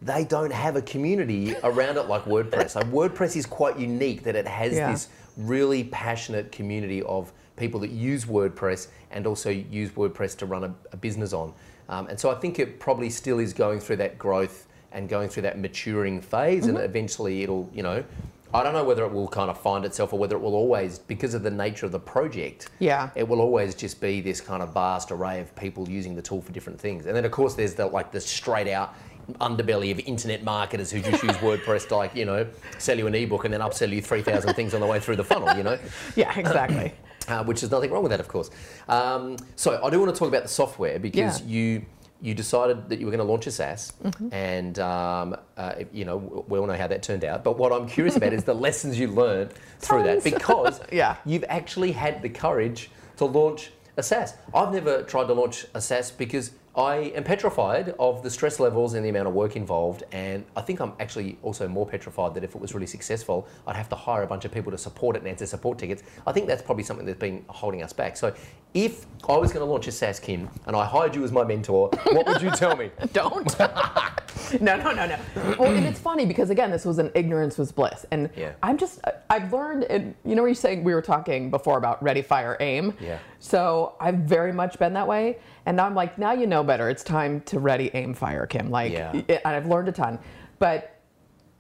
They 0.02 0.24
don't 0.24 0.54
have 0.54 0.76
a 0.76 0.82
community 0.82 1.56
around 1.64 1.98
it 1.98 2.04
like 2.04 2.24
WordPress. 2.26 2.72
So 2.72 2.82
WordPress 2.82 3.36
is 3.36 3.46
quite 3.46 3.78
unique 3.78 4.24
that 4.24 4.36
it 4.36 4.48
has 4.48 4.74
Yeah. 4.74 4.92
this 4.92 5.10
really 5.36 5.84
passionate 5.86 6.52
community 6.52 7.02
of 7.04 7.32
people 7.58 7.80
that 7.82 7.90
use 7.92 8.26
WordPress 8.26 8.88
and 9.12 9.28
also 9.28 9.50
use 9.50 9.90
WordPress 9.92 10.38
to 10.38 10.46
run 10.46 10.64
a, 10.64 10.74
a 10.94 10.98
business 10.98 11.34
on. 11.34 11.54
Um, 11.90 12.08
and 12.08 12.18
so 12.20 12.30
I 12.32 12.36
think 12.36 12.60
it 12.60 12.80
probably 12.80 13.10
still 13.10 13.40
is 13.40 13.52
going 13.54 13.80
through 13.82 13.98
that 13.98 14.18
growth 14.18 14.68
and 14.92 15.10
going 15.10 15.28
through 15.30 15.44
that 15.44 15.60
maturing 15.60 16.20
phase, 16.22 16.66
and 16.66 16.78
eventually 16.78 17.44
it'll, 17.44 17.70
you 17.74 17.84
know, 17.84 18.04
I 18.52 18.64
don't 18.64 18.74
know 18.74 18.84
whether 18.84 19.06
it 19.06 19.12
will 19.12 19.28
kind 19.28 19.52
of 19.52 19.60
find 19.60 19.86
itself 19.86 20.12
or 20.14 20.18
whether 20.18 20.36
it 20.36 20.40
will 20.40 20.56
always, 20.56 20.98
because 20.98 21.36
of 21.36 21.44
the 21.44 21.52
nature 21.52 21.86
of 21.86 21.92
the 21.92 22.00
project, 22.00 22.70
Yeah. 22.80 23.10
it 23.14 23.28
will 23.28 23.42
always 23.42 23.76
just 23.76 24.02
be 24.02 24.22
this 24.22 24.42
kind 24.42 24.64
of 24.64 24.74
vast 24.74 25.12
array 25.12 25.40
of 25.42 25.56
people 25.56 25.88
using 25.88 26.16
the 26.16 26.22
tool 26.24 26.42
for 26.42 26.52
different 26.52 26.80
things. 26.80 27.06
And 27.06 27.16
then 27.16 27.26
of 27.26 27.32
course 27.32 27.54
there's 27.54 27.76
the 27.76 27.86
like 27.86 28.12
the 28.12 28.20
straight 28.20 28.68
out 28.68 28.96
underbelly 29.36 29.92
of 29.92 30.00
internet 30.00 30.44
marketers 30.44 30.92
who 30.92 31.02
just 31.02 31.24
use 31.24 31.36
WordPress 31.38 31.88
to 31.90 31.96
like, 31.96 32.16
you 32.16 32.26
know, 32.26 32.48
sell 32.78 32.98
you 32.98 33.08
an 33.08 33.16
ebook 33.16 33.46
and 33.46 33.54
then 33.54 33.62
upsell 33.62 33.90
you 33.92 34.02
3,000 34.02 34.54
things 34.54 34.74
on 34.74 34.82
the 34.82 34.88
way 34.88 35.00
through 35.00 35.16
the 35.18 35.24
funnel, 35.24 35.56
you 35.58 35.64
know? 35.64 35.78
Yeah, 36.16 36.38
exactly. 36.38 36.94
uh, 37.28 37.44
which 37.44 37.64
is 37.64 37.72
nothing 37.72 37.92
wrong 37.92 38.04
with 38.04 38.12
that, 38.12 38.20
of 38.20 38.28
course. 38.28 38.50
Um, 38.88 39.38
so 39.56 39.82
I 39.84 39.90
do 39.90 40.00
want 40.00 40.14
to 40.14 40.18
talk 40.20 40.28
about 40.28 40.44
the 40.44 40.50
software 40.50 41.00
because 41.00 41.42
Yeah. 41.42 41.48
you 41.48 41.86
you 42.22 42.34
decided 42.34 42.90
that 42.90 43.00
you 43.00 43.06
were 43.06 43.12
going 43.14 43.26
to 43.26 43.32
launch 43.32 43.48
a 43.48 43.52
SaaS, 43.52 43.94
Mm-hmm. 44.04 44.34
and 44.34 44.78
um, 44.80 45.38
uh, 45.56 45.76
you 45.94 46.04
know 46.04 46.18
we 46.50 46.60
all 46.60 46.68
know 46.68 46.74
how 46.76 46.88
that 46.88 47.02
turned 47.02 47.24
out. 47.24 47.46
But 47.46 47.58
what 47.58 47.72
I'm 47.72 47.88
curious 47.88 48.18
about 48.18 48.34
is 48.34 48.44
the 48.44 48.54
lessons 48.68 49.00
you 49.00 49.08
learned 49.08 49.52
through 49.80 50.04
that 50.04 50.22
because 50.26 50.82
Yeah. 50.92 51.16
you've 51.26 51.46
actually 51.48 51.94
had 51.94 52.22
the 52.22 52.28
courage 52.28 52.92
to 53.18 53.26
launch 53.26 53.72
a 53.96 54.04
SaaS. 54.04 54.34
I've 54.54 54.74
never 54.74 55.04
tried 55.04 55.28
to 55.28 55.34
launch 55.34 55.66
a 55.74 55.80
SaaS 55.80 56.12
because 56.12 56.52
I 56.80 57.12
am 57.14 57.26
petrified 57.26 57.94
of 58.00 58.24
the 58.24 58.30
stress 58.30 58.58
levels 58.58 58.94
and 58.94 59.04
the 59.04 59.10
amount 59.10 59.28
of 59.28 59.34
work 59.34 59.58
involved. 59.58 60.04
And 60.14 60.46
I 60.56 60.62
think 60.62 60.80
I'm 60.80 60.94
actually 61.02 61.38
also 61.44 61.68
more 61.68 61.86
petrified 61.86 62.34
that 62.36 62.44
if 62.46 62.56
it 62.56 62.62
was 62.62 62.74
really 62.74 62.88
successful, 62.88 63.50
I'd 63.68 63.76
have 63.76 63.90
to 63.90 63.98
hire 63.98 64.24
a 64.24 64.28
bunch 64.28 64.46
of 64.46 64.54
people 64.54 64.72
to 64.72 64.78
support 64.78 65.18
it 65.18 65.20
and 65.20 65.28
answer 65.28 65.46
support 65.46 65.78
tickets. 65.78 66.04
I 66.26 66.32
think 66.32 66.48
that's 66.48 66.62
probably 66.62 66.86
something 66.86 67.06
that's 67.06 67.20
been 67.20 67.44
holding 67.50 67.84
us 67.84 67.92
back. 67.92 68.16
So 68.16 68.34
if 68.74 69.06
I 69.28 69.36
was 69.36 69.52
going 69.52 69.66
to 69.66 69.70
launch 69.70 69.88
a 69.88 69.92
SaaS, 69.92 70.22
Kim, 70.22 70.50
and 70.68 70.76
I 70.76 70.86
hired 70.86 71.16
you 71.16 71.26
as 71.26 71.34
my 71.34 71.44
mentor, 71.44 71.90
what 72.14 72.26
would 72.26 72.42
you 72.42 72.52
tell 72.52 72.78
me? 72.78 72.92
Don't. 73.12 73.54
no, 74.62 74.76
no, 74.78 74.92
no, 74.92 75.06
no. 75.06 75.18
Well, 75.58 75.74
and 75.74 75.86
it's 75.86 76.00
funny 76.00 76.26
because 76.26 76.50
again, 76.50 76.72
this 76.72 76.86
was 76.86 76.98
an 77.00 77.12
ignorance 77.16 77.58
was 77.58 77.72
bliss, 77.72 78.06
and 78.12 78.30
Yeah. 78.36 78.54
I'm 78.64 78.78
just 78.78 79.00
I've 79.30 79.52
learned. 79.54 79.84
And 79.86 80.16
you 80.26 80.36
know, 80.36 80.42
where 80.42 80.50
you're 80.50 80.56
saying 80.56 80.84
we 80.84 80.94
were 80.94 81.02
talking 81.02 81.50
before 81.50 81.78
about 81.78 82.02
ready, 82.02 82.22
fire, 82.22 82.58
aim. 82.60 82.94
Yeah. 83.00 83.20
So 83.40 83.96
I've 84.00 84.16
very 84.20 84.52
much 84.54 84.80
been 84.80 84.94
that 84.94 85.08
way, 85.08 85.38
and 85.66 85.78
now 85.78 85.86
I'm 85.86 85.96
like, 85.96 86.18
now 86.18 86.32
you 86.34 86.48
know 86.48 86.64
better. 86.64 86.90
It's 86.90 87.04
time 87.04 87.42
to 87.42 87.60
ready, 87.60 87.92
aim, 87.94 88.14
fire, 88.14 88.46
Kim. 88.46 88.70
Like, 88.70 88.92
Yeah. 88.92 89.12
and 89.12 89.42
I've 89.46 89.68
learned 89.68 89.90
a 89.90 89.94
ton, 89.94 90.20
but. 90.60 90.96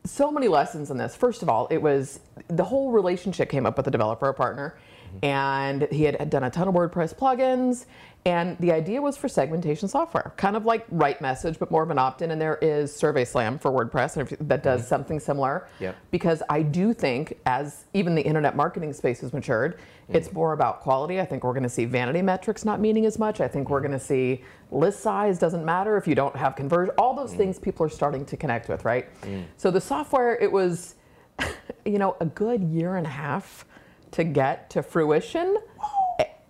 So 0.05 0.31
many 0.31 0.47
lessons 0.47 0.91
in 0.91 0.97
this. 0.97 1.13
First 1.13 1.43
of 1.43 1.49
all, 1.49 1.67
it 1.69 1.77
was 1.77 2.21
the 2.47 2.63
whole 2.63 2.89
relationship 2.89 3.49
came 3.49 3.65
up 3.65 3.75
with 3.75 3.85
a 3.85 3.91
developer, 3.91 4.31
partner, 4.31 4.77
mm-hmm. 5.07 5.25
and 5.25 5.87
he 5.91 6.03
had, 6.03 6.15
had 6.15 6.29
done 6.29 6.45
a 6.45 6.49
ton 6.49 6.69
of 6.69 6.73
WordPress 6.73 7.13
plugins, 7.13 7.85
And 8.25 8.57
the 8.59 8.73
idea 8.73 9.01
was 9.01 9.15
for 9.15 9.29
segmentation 9.29 9.87
software, 9.87 10.33
kind 10.35 10.57
of 10.57 10.65
like 10.65 10.85
Right 10.89 11.19
Message, 11.21 11.57
but 11.57 11.71
more 11.71 11.83
of 11.83 11.89
an 11.89 11.97
opt 11.97 12.21
in. 12.21 12.31
And 12.31 12.41
there 12.41 12.57
is 12.57 12.93
Survey 12.93 13.23
Slam 13.23 13.57
for 13.57 13.71
WordPress 13.71 14.17
and 14.17 14.49
that 14.49 14.61
does 14.61 14.81
mm-hmm. 14.81 14.89
something 14.89 15.19
similar. 15.21 15.67
Yep. 15.79 15.95
Because 16.11 16.43
I 16.49 16.61
do 16.61 16.93
think, 16.93 17.39
as 17.45 17.85
even 17.93 18.15
the 18.15 18.21
internet 18.21 18.57
marketing 18.57 18.91
space 18.91 19.21
has 19.21 19.31
matured, 19.31 19.77
mm-hmm. 19.77 20.15
it's 20.17 20.33
more 20.33 20.51
about 20.51 20.81
quality. 20.81 21.21
I 21.21 21.25
think 21.25 21.45
we're 21.45 21.53
going 21.53 21.63
to 21.63 21.69
see 21.69 21.85
vanity 21.85 22.21
metrics 22.21 22.65
not 22.65 22.81
meaning 22.81 23.05
as 23.05 23.17
much. 23.17 23.39
I 23.39 23.47
think 23.47 23.69
we're 23.69 23.79
mm-hmm. 23.79 23.87
going 23.87 23.99
to 23.99 24.05
see 24.05 24.43
list 24.69 24.99
size 24.99 25.39
doesn't 25.39 25.63
matter 25.63 25.95
if 25.95 26.05
you 26.05 26.13
don't 26.13 26.35
have 26.35 26.57
conversion. 26.57 26.93
All 26.97 27.15
those 27.15 27.33
things 27.33 27.57
people 27.57 27.85
are 27.85 27.89
starting 27.89 28.25
to 28.25 28.37
connect 28.37 28.67
with, 28.67 28.83
right? 28.83 29.07
Mm. 29.21 29.45
So 29.57 29.71
the 29.71 29.81
software, 29.81 30.35
it 30.35 30.51
was, 30.51 30.95
you 31.85 31.97
know, 31.97 32.17
a 32.19 32.25
good 32.25 32.61
year 32.63 32.97
and 32.97 33.07
a 33.07 33.09
half 33.09 33.65
to 34.11 34.23
get 34.23 34.69
to 34.71 34.83
fruition. 34.83 35.57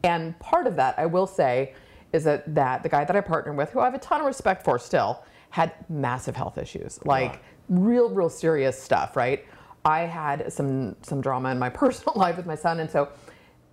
And 0.04 0.38
part 0.40 0.68
of 0.68 0.76
that, 0.78 0.98
I 0.98 1.06
will 1.06 1.28
say, 1.28 1.74
is 2.14 2.24
that, 2.24 2.54
that 2.56 2.84
the 2.84 2.90
guy 2.90 3.06
that 3.06 3.16
I 3.16 3.22
partnered 3.22 3.58
with, 3.58 3.70
who 3.72 3.80
I 3.80 3.86
have 3.86 3.94
a 3.94 4.00
ton 4.00 4.22
of 4.22 4.26
respect 4.26 4.64
for 4.64 4.80
still, 4.80 5.24
had 5.52 5.74
massive 5.90 6.36
health 6.36 6.58
issues, 6.58 7.00
like 7.06 7.42
real, 7.70 8.10
real 8.10 8.30
serious 8.30 8.82
stuff, 8.82 9.16
right? 9.16 9.46
I 9.86 10.02
had 10.02 10.52
some 10.52 10.96
some 11.02 11.22
drama 11.22 11.50
in 11.52 11.60
my 11.60 11.70
personal 11.84 12.14
life 12.16 12.38
with 12.38 12.46
my 12.46 12.56
son, 12.56 12.80
and 12.80 12.90
so 12.90 13.10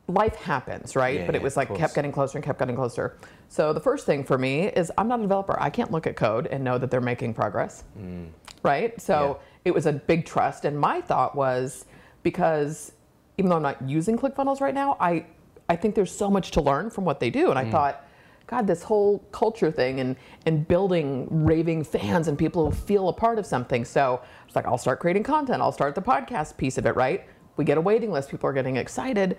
life 0.09 0.37
happens, 0.37 0.97
right? 0.97 1.21
Yeah, 1.21 1.27
but 1.27 1.35
it 1.35 1.43
was 1.43 1.57
like 1.57 1.75
kept 1.75 1.95
getting 1.95 2.13
closer 2.13 2.39
and 2.39 2.45
kept 2.45 2.59
getting 2.59 2.77
closer. 2.77 3.19
So 3.49 3.73
the 3.73 3.81
first 3.81 4.07
thing 4.07 4.25
for 4.25 4.39
me 4.39 4.69
is 4.69 4.91
I'm 4.97 5.09
not 5.09 5.19
a 5.19 5.23
developer. 5.23 5.57
I 5.61 5.71
can't 5.71 5.91
look 5.91 6.07
at 6.07 6.17
code 6.17 6.47
and 6.47 6.63
know 6.63 6.79
that 6.79 6.91
they're 6.91 7.01
making 7.01 7.35
progress, 7.35 7.85
mm. 7.99 8.29
right? 8.63 8.99
So 9.01 9.41
it 9.65 9.75
was 9.75 9.87
a 9.87 9.93
big 9.93 10.25
trust, 10.25 10.65
and 10.65 10.79
my 10.79 11.01
thought 11.01 11.35
was 11.35 11.87
because 12.23 12.93
even 13.39 13.51
though 13.51 13.57
I'm 13.57 13.63
not 13.63 13.87
using 13.87 14.17
ClickFunnels 14.17 14.61
right 14.61 14.75
now, 14.75 14.97
I 14.99 15.27
I 15.69 15.77
think 15.77 15.95
there's 15.95 16.13
so 16.15 16.31
much 16.31 16.53
to 16.53 16.61
learn 16.61 16.91
from 16.91 17.05
what 17.05 17.21
they 17.21 17.31
do, 17.31 17.51
and 17.51 17.59
I 17.59 17.65
mm. 17.65 17.71
thought. 17.71 18.03
God, 18.49 18.69
this 18.69 18.85
whole 18.85 19.19
culture 19.33 19.73
thing 19.73 19.99
and, 19.99 20.15
and 20.45 20.69
building 20.69 21.27
raving 21.29 21.83
fans 21.83 22.29
and 22.29 22.39
people 22.39 22.65
who 22.65 22.71
feel 22.71 23.09
a 23.09 23.13
part 23.13 23.41
of 23.41 23.45
something. 23.45 23.85
So 23.85 24.23
it's 24.47 24.55
like, 24.55 24.67
I'll 24.67 24.79
start 24.79 25.01
creating 25.01 25.25
content. 25.25 25.61
I'll 25.61 25.73
start 25.73 25.97
the 25.97 26.01
podcast 26.01 26.57
piece 26.57 26.79
of 26.79 26.87
it, 26.87 26.95
right? 26.95 27.25
We 27.57 27.65
get 27.65 27.77
a 27.77 27.81
waiting 27.81 28.13
list. 28.13 28.31
People 28.31 28.49
are 28.49 28.53
getting 28.53 28.77
excited. 28.77 29.37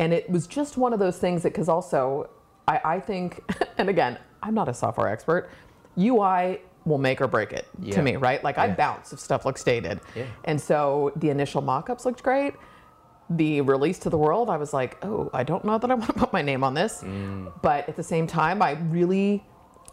And 0.00 0.12
it 0.12 0.28
was 0.28 0.48
just 0.48 0.76
one 0.76 0.92
of 0.92 0.98
those 0.98 1.18
things 1.18 1.44
that, 1.44 1.50
because 1.50 1.68
also, 1.68 2.30
I, 2.66 2.80
I 2.84 2.98
think, 3.00 3.44
and 3.78 3.88
again, 3.88 4.18
I'm 4.42 4.54
not 4.54 4.68
a 4.68 4.74
software 4.74 5.06
expert, 5.06 5.50
UI 5.96 6.60
will 6.84 6.98
make 6.98 7.20
or 7.20 7.28
break 7.28 7.52
it 7.52 7.66
Yeah. 7.80 7.94
to 7.94 8.02
me, 8.02 8.16
right? 8.16 8.42
Like 8.42 8.58
I 8.58 8.68
bounce 8.68 9.12
if 9.12 9.20
stuff 9.20 9.44
looks 9.44 9.62
dated. 9.62 10.00
Yeah. 10.14 10.24
And 10.44 10.60
so 10.60 11.12
the 11.16 11.30
initial 11.30 11.60
mock 11.60 11.90
ups 11.90 12.06
looked 12.06 12.22
great 12.22 12.54
the 13.30 13.60
release 13.60 13.98
to 14.00 14.10
the 14.10 14.18
world, 14.18 14.48
I 14.48 14.56
was 14.56 14.72
like, 14.72 14.96
oh, 15.04 15.30
I 15.32 15.44
don't 15.44 15.64
know 15.64 15.78
that 15.78 15.90
I 15.90 15.94
want 16.02 16.06
to 16.06 16.12
put 16.14 16.32
my 16.32 16.42
name 16.42 16.64
on 16.64 16.74
this. 16.74 17.02
Mm. 17.02 17.52
But 17.62 17.88
at 17.88 17.96
the 17.96 18.02
same 18.02 18.26
time, 18.26 18.62
I 18.62 18.72
really, 18.72 19.44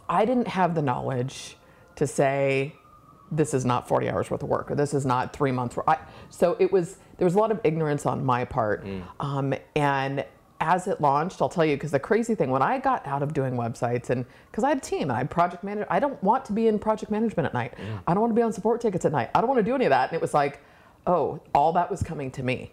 I 0.08 0.24
didn't 0.24 0.48
have 0.48 0.74
the 0.74 0.82
knowledge 0.82 1.56
to 1.96 2.06
say, 2.06 2.74
this 3.30 3.54
is 3.54 3.64
not 3.64 3.88
40 3.88 4.08
hours 4.08 4.30
worth 4.30 4.42
of 4.42 4.48
work 4.48 4.70
or 4.70 4.76
this 4.76 4.94
is 4.94 5.04
not 5.04 5.34
three 5.34 5.50
months. 5.50 5.76
worth. 5.76 5.88
I, 5.88 5.98
so 6.30 6.56
it 6.60 6.70
was, 6.70 6.98
there 7.18 7.24
was 7.24 7.34
a 7.34 7.38
lot 7.38 7.50
of 7.50 7.60
ignorance 7.64 8.06
on 8.06 8.24
my 8.24 8.44
part. 8.44 8.84
Mm. 8.84 9.02
Um, 9.18 9.54
and 9.74 10.24
as 10.60 10.86
it 10.86 11.00
launched, 11.00 11.42
I'll 11.42 11.48
tell 11.48 11.64
you, 11.64 11.76
because 11.76 11.90
the 11.90 11.98
crazy 11.98 12.34
thing, 12.34 12.50
when 12.50 12.62
I 12.62 12.78
got 12.78 13.06
out 13.06 13.22
of 13.22 13.34
doing 13.34 13.54
websites 13.54 14.10
and 14.10 14.24
because 14.50 14.64
I 14.64 14.70
had 14.70 14.78
a 14.78 14.80
team 14.80 15.02
and 15.02 15.12
I 15.12 15.18
had 15.18 15.30
project 15.30 15.64
manager, 15.64 15.86
I 15.90 15.98
don't 15.98 16.22
want 16.22 16.44
to 16.46 16.52
be 16.52 16.68
in 16.68 16.78
project 16.78 17.10
management 17.10 17.46
at 17.46 17.54
night. 17.54 17.74
Mm. 17.76 18.00
I 18.06 18.14
don't 18.14 18.20
want 18.22 18.30
to 18.30 18.36
be 18.36 18.42
on 18.42 18.52
support 18.52 18.80
tickets 18.80 19.04
at 19.04 19.12
night. 19.12 19.30
I 19.34 19.40
don't 19.40 19.48
want 19.48 19.58
to 19.58 19.64
do 19.64 19.74
any 19.74 19.84
of 19.84 19.90
that. 19.90 20.10
And 20.10 20.16
it 20.16 20.22
was 20.22 20.32
like, 20.32 20.60
oh, 21.06 21.40
all 21.54 21.72
that 21.72 21.90
was 21.90 22.02
coming 22.02 22.30
to 22.32 22.42
me 22.42 22.72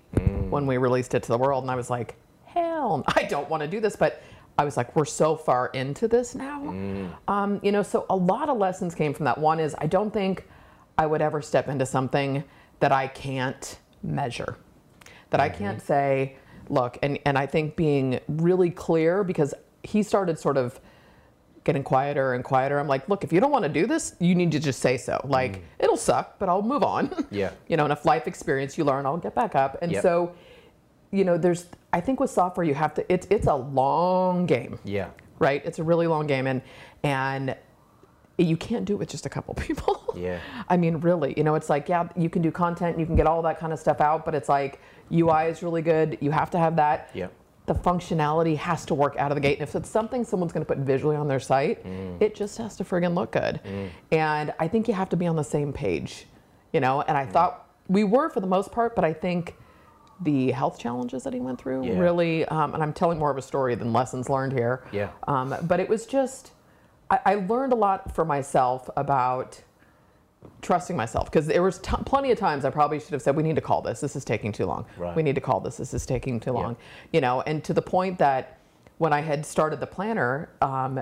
when 0.49 0.65
we 0.65 0.77
released 0.77 1.13
it 1.13 1.23
to 1.23 1.29
the 1.29 1.37
world. 1.37 1.63
And 1.63 1.71
I 1.71 1.75
was 1.75 1.89
like, 1.89 2.15
hell, 2.45 3.03
I 3.15 3.23
don't 3.23 3.49
want 3.49 3.61
to 3.61 3.67
do 3.67 3.79
this. 3.79 3.95
But 3.95 4.21
I 4.57 4.65
was 4.65 4.77
like, 4.77 4.95
we're 4.95 5.05
so 5.05 5.35
far 5.35 5.67
into 5.67 6.07
this 6.07 6.35
now. 6.35 6.69
Um, 7.27 7.59
you 7.63 7.71
know, 7.71 7.83
so 7.83 8.05
a 8.09 8.15
lot 8.15 8.49
of 8.49 8.57
lessons 8.57 8.93
came 8.93 9.13
from 9.13 9.25
that. 9.25 9.37
One 9.37 9.59
is 9.59 9.75
I 9.79 9.87
don't 9.87 10.11
think 10.11 10.47
I 10.97 11.05
would 11.05 11.21
ever 11.21 11.41
step 11.41 11.67
into 11.69 11.85
something 11.85 12.43
that 12.79 12.91
I 12.91 13.07
can't 13.07 13.79
measure, 14.03 14.57
that 15.31 15.39
I 15.39 15.49
can't 15.49 15.81
say, 15.81 16.35
look, 16.69 16.97
and, 17.01 17.17
and 17.25 17.37
I 17.37 17.45
think 17.45 17.75
being 17.75 18.19
really 18.27 18.69
clear 18.69 19.23
because 19.23 19.53
he 19.83 20.03
started 20.03 20.37
sort 20.37 20.57
of 20.57 20.79
getting 21.63 21.83
quieter 21.83 22.33
and 22.33 22.43
quieter. 22.43 22.79
I'm 22.79 22.87
like, 22.87 23.07
look, 23.07 23.23
if 23.23 23.31
you 23.31 23.39
don't 23.39 23.51
want 23.51 23.63
to 23.63 23.69
do 23.69 23.85
this, 23.87 24.15
you 24.19 24.35
need 24.35 24.51
to 24.51 24.59
just 24.59 24.79
say 24.79 24.97
so. 24.97 25.19
Like, 25.23 25.57
mm. 25.57 25.61
it'll 25.79 25.97
suck, 25.97 26.37
but 26.39 26.49
I'll 26.49 26.61
move 26.61 26.83
on. 26.83 27.25
Yeah. 27.31 27.51
you 27.67 27.77
know, 27.77 27.85
enough 27.85 28.05
life 28.05 28.27
experience 28.27 28.77
you 28.77 28.83
learn, 28.83 29.05
I'll 29.05 29.17
get 29.17 29.33
back 29.33 29.55
up. 29.55 29.77
And 29.81 29.91
Yep. 29.91 30.01
so, 30.03 30.33
you 31.11 31.23
know, 31.23 31.37
there's, 31.37 31.65
I 31.91 32.01
think 32.01 32.19
with 32.19 32.29
software, 32.29 32.65
you 32.65 32.73
have 32.73 32.93
to, 32.95 33.13
it's, 33.13 33.25
it's 33.29 33.47
a 33.47 33.55
long 33.55 34.45
game, 34.45 34.77
Yeah. 34.83 35.07
right? 35.39 35.65
It's 35.65 35.79
a 35.79 35.83
really 35.83 36.05
long 36.07 36.27
game. 36.27 36.47
And, 36.47 36.61
and 37.03 37.55
you 38.37 38.57
can't 38.57 38.85
do 38.85 38.93
it 38.93 38.97
with 38.97 39.09
just 39.09 39.25
a 39.25 39.29
couple 39.29 39.53
people. 39.67 40.13
Yeah. 40.15 40.39
I 40.69 40.77
mean, 40.77 40.97
really, 40.97 41.33
you 41.37 41.43
know, 41.43 41.55
it's 41.55 41.69
like, 41.69 41.87
yeah, 41.89 42.07
you 42.15 42.29
can 42.29 42.41
do 42.41 42.51
content, 42.51 42.99
you 42.99 43.05
can 43.05 43.15
get 43.15 43.25
all 43.25 43.41
that 43.43 43.59
kind 43.59 43.73
of 43.73 43.79
stuff 43.79 44.01
out, 44.01 44.25
but 44.25 44.35
it's 44.35 44.49
like 44.49 44.79
UI 45.11 45.45
is 45.45 45.63
really 45.63 45.81
good. 45.81 46.17
You 46.21 46.31
have 46.31 46.51
to 46.51 46.57
have 46.59 46.75
that. 46.75 47.09
Yep. 47.13 47.33
The 47.65 47.73
functionality 47.75 48.57
has 48.57 48.85
to 48.87 48.93
work 48.93 49.15
out 49.17 49.31
of 49.31 49.35
the 49.35 49.41
gate. 49.41 49.59
And 49.59 49.67
if 49.67 49.73
it's 49.75 49.89
something 49.89 50.25
someone's 50.25 50.51
going 50.51 50.65
to 50.65 50.67
put 50.67 50.79
visually 50.79 51.15
on 51.15 51.27
their 51.27 51.39
site, 51.39 51.85
it 52.19 52.35
just 52.35 52.57
has 52.57 52.75
to 52.77 52.83
friggin' 52.83 53.13
look 53.15 53.31
good. 53.31 53.59
And 54.11 54.53
I 54.59 54.67
think 54.67 54.87
you 54.87 54.93
have 54.93 55.09
to 55.09 55.15
be 55.17 55.27
on 55.27 55.35
the 55.35 55.43
same 55.43 55.71
page, 55.71 56.25
you 56.73 56.79
know. 56.81 57.01
And 57.01 57.17
I 57.17 57.25
thought 57.25 57.69
we 57.87 58.03
were 58.03 58.29
for 58.29 58.39
the 58.41 58.47
most 58.47 58.71
part, 58.71 58.95
but 58.95 59.05
I 59.05 59.13
think 59.13 59.55
the 60.21 60.51
health 60.51 60.77
challenges 60.79 61.23
that 61.23 61.33
he 61.33 61.39
went 61.39 61.59
through 61.59 61.85
Yeah. 61.85 61.99
really, 61.99 62.45
um, 62.45 62.73
and 62.73 62.83
I'm 62.83 62.93
telling 62.93 63.17
more 63.17 63.31
of 63.31 63.37
a 63.37 63.41
story 63.41 63.75
than 63.75 63.91
lessons 63.93 64.29
learned 64.29 64.53
here. 64.53 64.83
Yeah. 64.91 65.09
Um, 65.27 65.55
but 65.63 65.79
it 65.79 65.89
was 65.89 66.05
just, 66.05 66.51
I, 67.09 67.19
I 67.25 67.35
learned 67.35 67.73
a 67.73 67.75
lot 67.75 68.13
for 68.13 68.23
myself 68.23 68.89
about 68.95 69.61
trusting 70.61 70.95
myself 70.95 71.25
because 71.31 71.47
there 71.47 71.63
was 71.63 71.79
t- 71.79 71.95
plenty 72.05 72.31
of 72.31 72.37
times 72.37 72.65
I 72.65 72.69
probably 72.69 72.99
should 72.99 73.11
have 73.11 73.21
said, 73.21 73.35
"We 73.35 73.43
need 73.43 73.55
to 73.55 73.61
call 73.61 73.81
this. 73.81 73.99
This 73.99 74.15
is 74.15 74.23
taking 74.25 74.51
too 74.51 74.65
long. 74.65 74.85
Right. 74.97 75.15
We 75.15 75.23
need 75.23 75.35
to 75.35 75.41
call 75.41 75.59
this. 75.59 75.77
This 75.77 75.93
is 75.93 76.05
taking 76.05 76.39
too 76.39 76.51
Yeah. 76.53 76.59
long." 76.61 76.77
You 77.11 77.21
know, 77.21 77.41
and 77.41 77.63
to 77.65 77.73
the 77.73 77.81
point 77.81 78.17
that 78.19 78.57
when 78.97 79.11
I 79.13 79.21
had 79.21 79.45
started 79.45 79.79
the 79.79 79.87
planner, 79.87 80.49
um, 80.61 80.95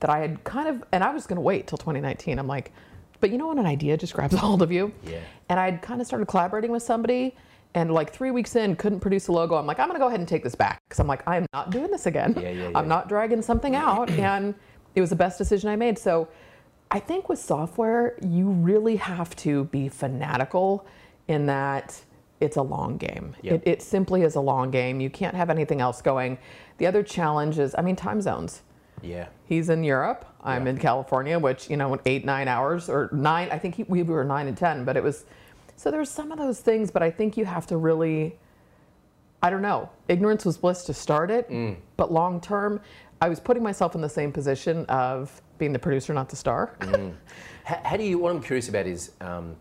that 0.00 0.10
I 0.10 0.18
had 0.18 0.44
kind 0.44 0.68
of, 0.68 0.84
and 0.92 1.02
I 1.02 1.10
was 1.12 1.26
going 1.26 1.36
to 1.36 1.42
wait 1.42 1.66
till 1.66 1.78
2019. 1.78 2.38
I'm 2.38 2.46
like, 2.46 2.72
but 3.20 3.30
you 3.30 3.38
know 3.38 3.48
when 3.48 3.58
an 3.58 3.66
idea 3.66 3.96
just 3.96 4.14
grabs 4.14 4.34
a 4.34 4.38
hold 4.46 4.62
of 4.62 4.70
you, 4.70 4.92
Yeah. 5.04 5.18
and 5.48 5.58
I'd 5.58 5.82
kind 5.82 6.00
of 6.00 6.06
started 6.06 6.26
collaborating 6.28 6.70
with 6.70 6.82
somebody. 6.82 7.34
And 7.74 7.92
like 7.92 8.10
three 8.12 8.30
weeks 8.30 8.56
in, 8.56 8.76
couldn't 8.76 9.00
produce 9.00 9.28
a 9.28 9.32
logo. 9.32 9.54
I'm 9.56 9.66
like, 9.66 9.78
I'm 9.78 9.88
gonna 9.88 9.98
go 9.98 10.06
ahead 10.08 10.20
and 10.20 10.28
take 10.28 10.42
this 10.42 10.54
back 10.54 10.80
because 10.88 11.00
I'm 11.00 11.06
like, 11.06 11.22
I 11.28 11.36
am 11.36 11.46
not 11.52 11.70
doing 11.70 11.90
this 11.90 12.06
again. 12.06 12.32
Yeah, 12.36 12.48
yeah, 12.50 12.68
yeah. 12.70 12.78
I'm 12.78 12.88
not 12.88 13.08
dragging 13.10 13.42
something 13.42 13.74
out, 13.76 14.08
and 14.28 14.54
it 14.94 15.00
was 15.02 15.10
the 15.10 15.16
best 15.16 15.36
decision 15.36 15.68
I 15.68 15.76
made. 15.76 15.98
So 15.98 16.28
I 16.90 16.98
think 17.00 17.28
with 17.28 17.38
software, 17.38 18.16
you 18.22 18.48
really 18.48 18.96
have 18.96 19.34
to 19.36 19.64
be 19.64 19.88
fanatical 19.88 20.86
in 21.26 21.46
that 21.46 22.00
it's 22.40 22.56
a 22.56 22.62
long 22.62 22.96
game. 22.96 23.34
Yep. 23.42 23.54
It, 23.66 23.70
it 23.70 23.82
simply 23.82 24.22
is 24.22 24.36
a 24.36 24.40
long 24.40 24.70
game. 24.70 25.00
You 25.00 25.10
can't 25.10 25.34
have 25.36 25.50
anything 25.50 25.80
else 25.80 26.00
going. 26.00 26.38
The 26.78 26.86
other 26.86 27.02
challenge 27.02 27.58
is, 27.58 27.74
I 27.76 27.82
mean, 27.82 27.96
time 27.96 28.22
zones. 28.22 28.62
Yeah. 29.02 29.26
He's 29.44 29.68
in 29.68 29.84
Europe. 29.84 30.24
I'm 30.42 30.64
Yeah. 30.64 30.70
in 30.70 30.78
California, 30.78 31.38
which 31.38 31.68
you 31.68 31.76
know, 31.76 31.98
eight 32.06 32.24
nine 32.24 32.48
hours 32.48 32.88
or 32.88 33.10
nine. 33.12 33.48
I 33.50 33.58
think 33.58 33.74
he, 33.74 33.82
we 33.84 34.02
were 34.02 34.24
nine 34.24 34.46
and 34.48 34.56
ten, 34.56 34.84
but 34.84 34.96
it 34.96 35.02
was. 35.02 35.24
So 35.76 35.90
there's 35.90 36.10
some 36.10 36.32
of 36.32 36.38
those 36.38 36.60
things, 36.60 36.90
but 36.90 37.02
I 37.02 37.10
think 37.10 37.36
you 37.36 37.44
have 37.44 37.66
to 37.68 37.76
really. 37.76 38.38
I 39.42 39.50
don't 39.50 39.62
know. 39.62 39.88
Ignorance 40.08 40.44
was 40.44 40.56
bliss 40.58 40.84
to 40.86 40.94
start 40.94 41.30
it, 41.30 41.48
Mm. 41.48 41.76
but 41.96 42.10
long 42.10 42.40
term, 42.40 42.80
I 43.20 43.28
was 43.28 43.38
putting 43.38 43.62
myself 43.62 43.94
in 43.94 44.00
the 44.00 44.08
same 44.08 44.32
position 44.32 44.84
of 44.86 45.40
being 45.58 45.72
the 45.72 45.78
producer, 45.78 46.14
not 46.14 46.28
the 46.28 46.36
star. 46.36 46.76
How, 47.64 47.80
how 47.84 47.96
do 47.96 48.04
you? 48.04 48.18
What 48.18 48.30
I'm 48.34 48.42
curious 48.42 48.68
about 48.68 48.86
is, 48.86 49.12
um, 49.20 49.56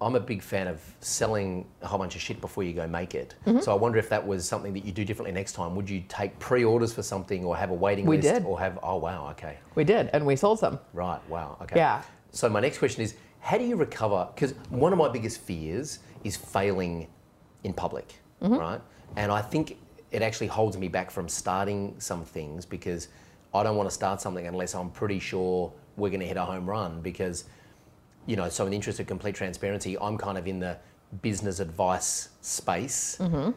I'm 0.00 0.14
a 0.14 0.20
big 0.20 0.42
fan 0.42 0.66
of 0.66 0.80
selling 1.00 1.66
a 1.80 1.86
whole 1.86 1.98
bunch 1.98 2.16
of 2.16 2.20
shit 2.20 2.40
before 2.40 2.64
you 2.64 2.72
go 2.72 2.86
make 2.86 3.14
it. 3.14 3.34
Mm-hmm. 3.46 3.60
So 3.60 3.72
I 3.72 3.74
wonder 3.76 3.98
if 3.98 4.08
that 4.10 4.26
was 4.26 4.46
something 4.46 4.72
that 4.74 4.84
you 4.84 4.92
do 4.92 5.04
differently 5.04 5.32
next 5.32 5.52
time. 5.52 5.74
Would 5.76 5.88
you 5.88 6.02
take 6.08 6.38
pre-orders 6.38 6.92
for 6.92 7.02
something, 7.02 7.44
or 7.44 7.56
have 7.56 7.70
a 7.70 7.74
waiting 7.74 8.04
We 8.06 8.16
list, 8.16 8.34
did. 8.34 8.44
or 8.44 8.58
have? 8.58 8.78
Oh 8.82 8.96
wow, 8.96 9.28
okay, 9.30 9.58
we 9.74 9.84
did, 9.84 10.10
and 10.12 10.26
we 10.26 10.36
sold 10.36 10.58
some. 10.58 10.78
right, 10.92 11.20
wow, 11.28 11.56
okay. 11.62 11.76
Yeah. 11.76 12.02
So 12.32 12.48
my 12.48 12.60
next 12.60 12.78
question 12.78 13.02
is, 13.02 13.14
how 13.40 13.56
do 13.56 13.64
you 13.64 13.76
recover? 13.76 14.28
Because 14.34 14.52
one 14.68 14.92
of 14.92 14.98
my 14.98 15.08
biggest 15.08 15.40
fears 15.40 16.00
is 16.24 16.36
failing 16.36 17.06
in 17.64 17.72
public, 17.72 18.14
Mm-hmm. 18.42 18.54
right? 18.56 18.80
And 19.16 19.32
I 19.32 19.40
think 19.40 19.78
it 20.10 20.20
actually 20.20 20.48
holds 20.48 20.76
me 20.76 20.88
back 20.88 21.10
from 21.10 21.26
starting 21.28 21.94
some 21.98 22.22
things 22.24 22.66
because 22.66 23.08
I 23.56 23.62
don't 23.62 23.76
want 23.76 23.88
to 23.88 23.94
start 23.94 24.20
something 24.20 24.46
unless 24.46 24.74
I'm 24.74 24.90
pretty 24.90 25.18
sure 25.18 25.72
we're 25.96 26.10
going 26.10 26.20
to 26.20 26.26
hit 26.26 26.36
a 26.36 26.44
home 26.44 26.68
run. 26.68 27.00
Because, 27.00 27.44
you 28.26 28.36
know, 28.36 28.48
so 28.48 28.64
in 28.64 28.70
the 28.70 28.76
interest 28.76 29.00
of 29.00 29.06
complete 29.06 29.34
transparency, 29.34 29.98
I'm 29.98 30.16
kind 30.18 30.38
of 30.38 30.46
in 30.46 30.60
the 30.60 30.78
business 31.22 31.60
advice 31.60 32.30
space. 32.40 33.18
Mm-hmm. 33.20 33.50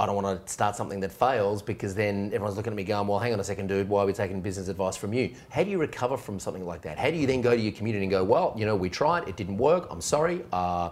I 0.00 0.06
don't 0.06 0.14
want 0.14 0.46
to 0.46 0.52
start 0.52 0.76
something 0.76 1.00
that 1.00 1.10
fails 1.10 1.60
because 1.60 1.92
then 1.92 2.26
everyone's 2.26 2.56
looking 2.56 2.72
at 2.72 2.76
me 2.76 2.84
going, 2.84 3.08
well, 3.08 3.18
hang 3.18 3.32
on 3.32 3.40
a 3.40 3.44
second, 3.44 3.66
dude, 3.66 3.88
why 3.88 4.04
are 4.04 4.06
we 4.06 4.12
taking 4.12 4.40
business 4.40 4.68
advice 4.68 4.96
from 4.96 5.12
you? 5.12 5.34
How 5.50 5.64
do 5.64 5.70
you 5.70 5.78
recover 5.78 6.16
from 6.16 6.38
something 6.38 6.64
like 6.64 6.82
that? 6.82 6.98
How 6.98 7.10
do 7.10 7.16
you 7.16 7.26
then 7.26 7.40
go 7.40 7.50
to 7.50 7.60
your 7.60 7.72
community 7.72 8.04
and 8.04 8.10
go, 8.10 8.22
well, 8.22 8.54
you 8.56 8.64
know, 8.64 8.76
we 8.76 8.90
tried, 8.90 9.28
it 9.28 9.34
didn't 9.36 9.58
work, 9.58 9.88
I'm 9.90 10.00
sorry, 10.00 10.44
uh, 10.52 10.90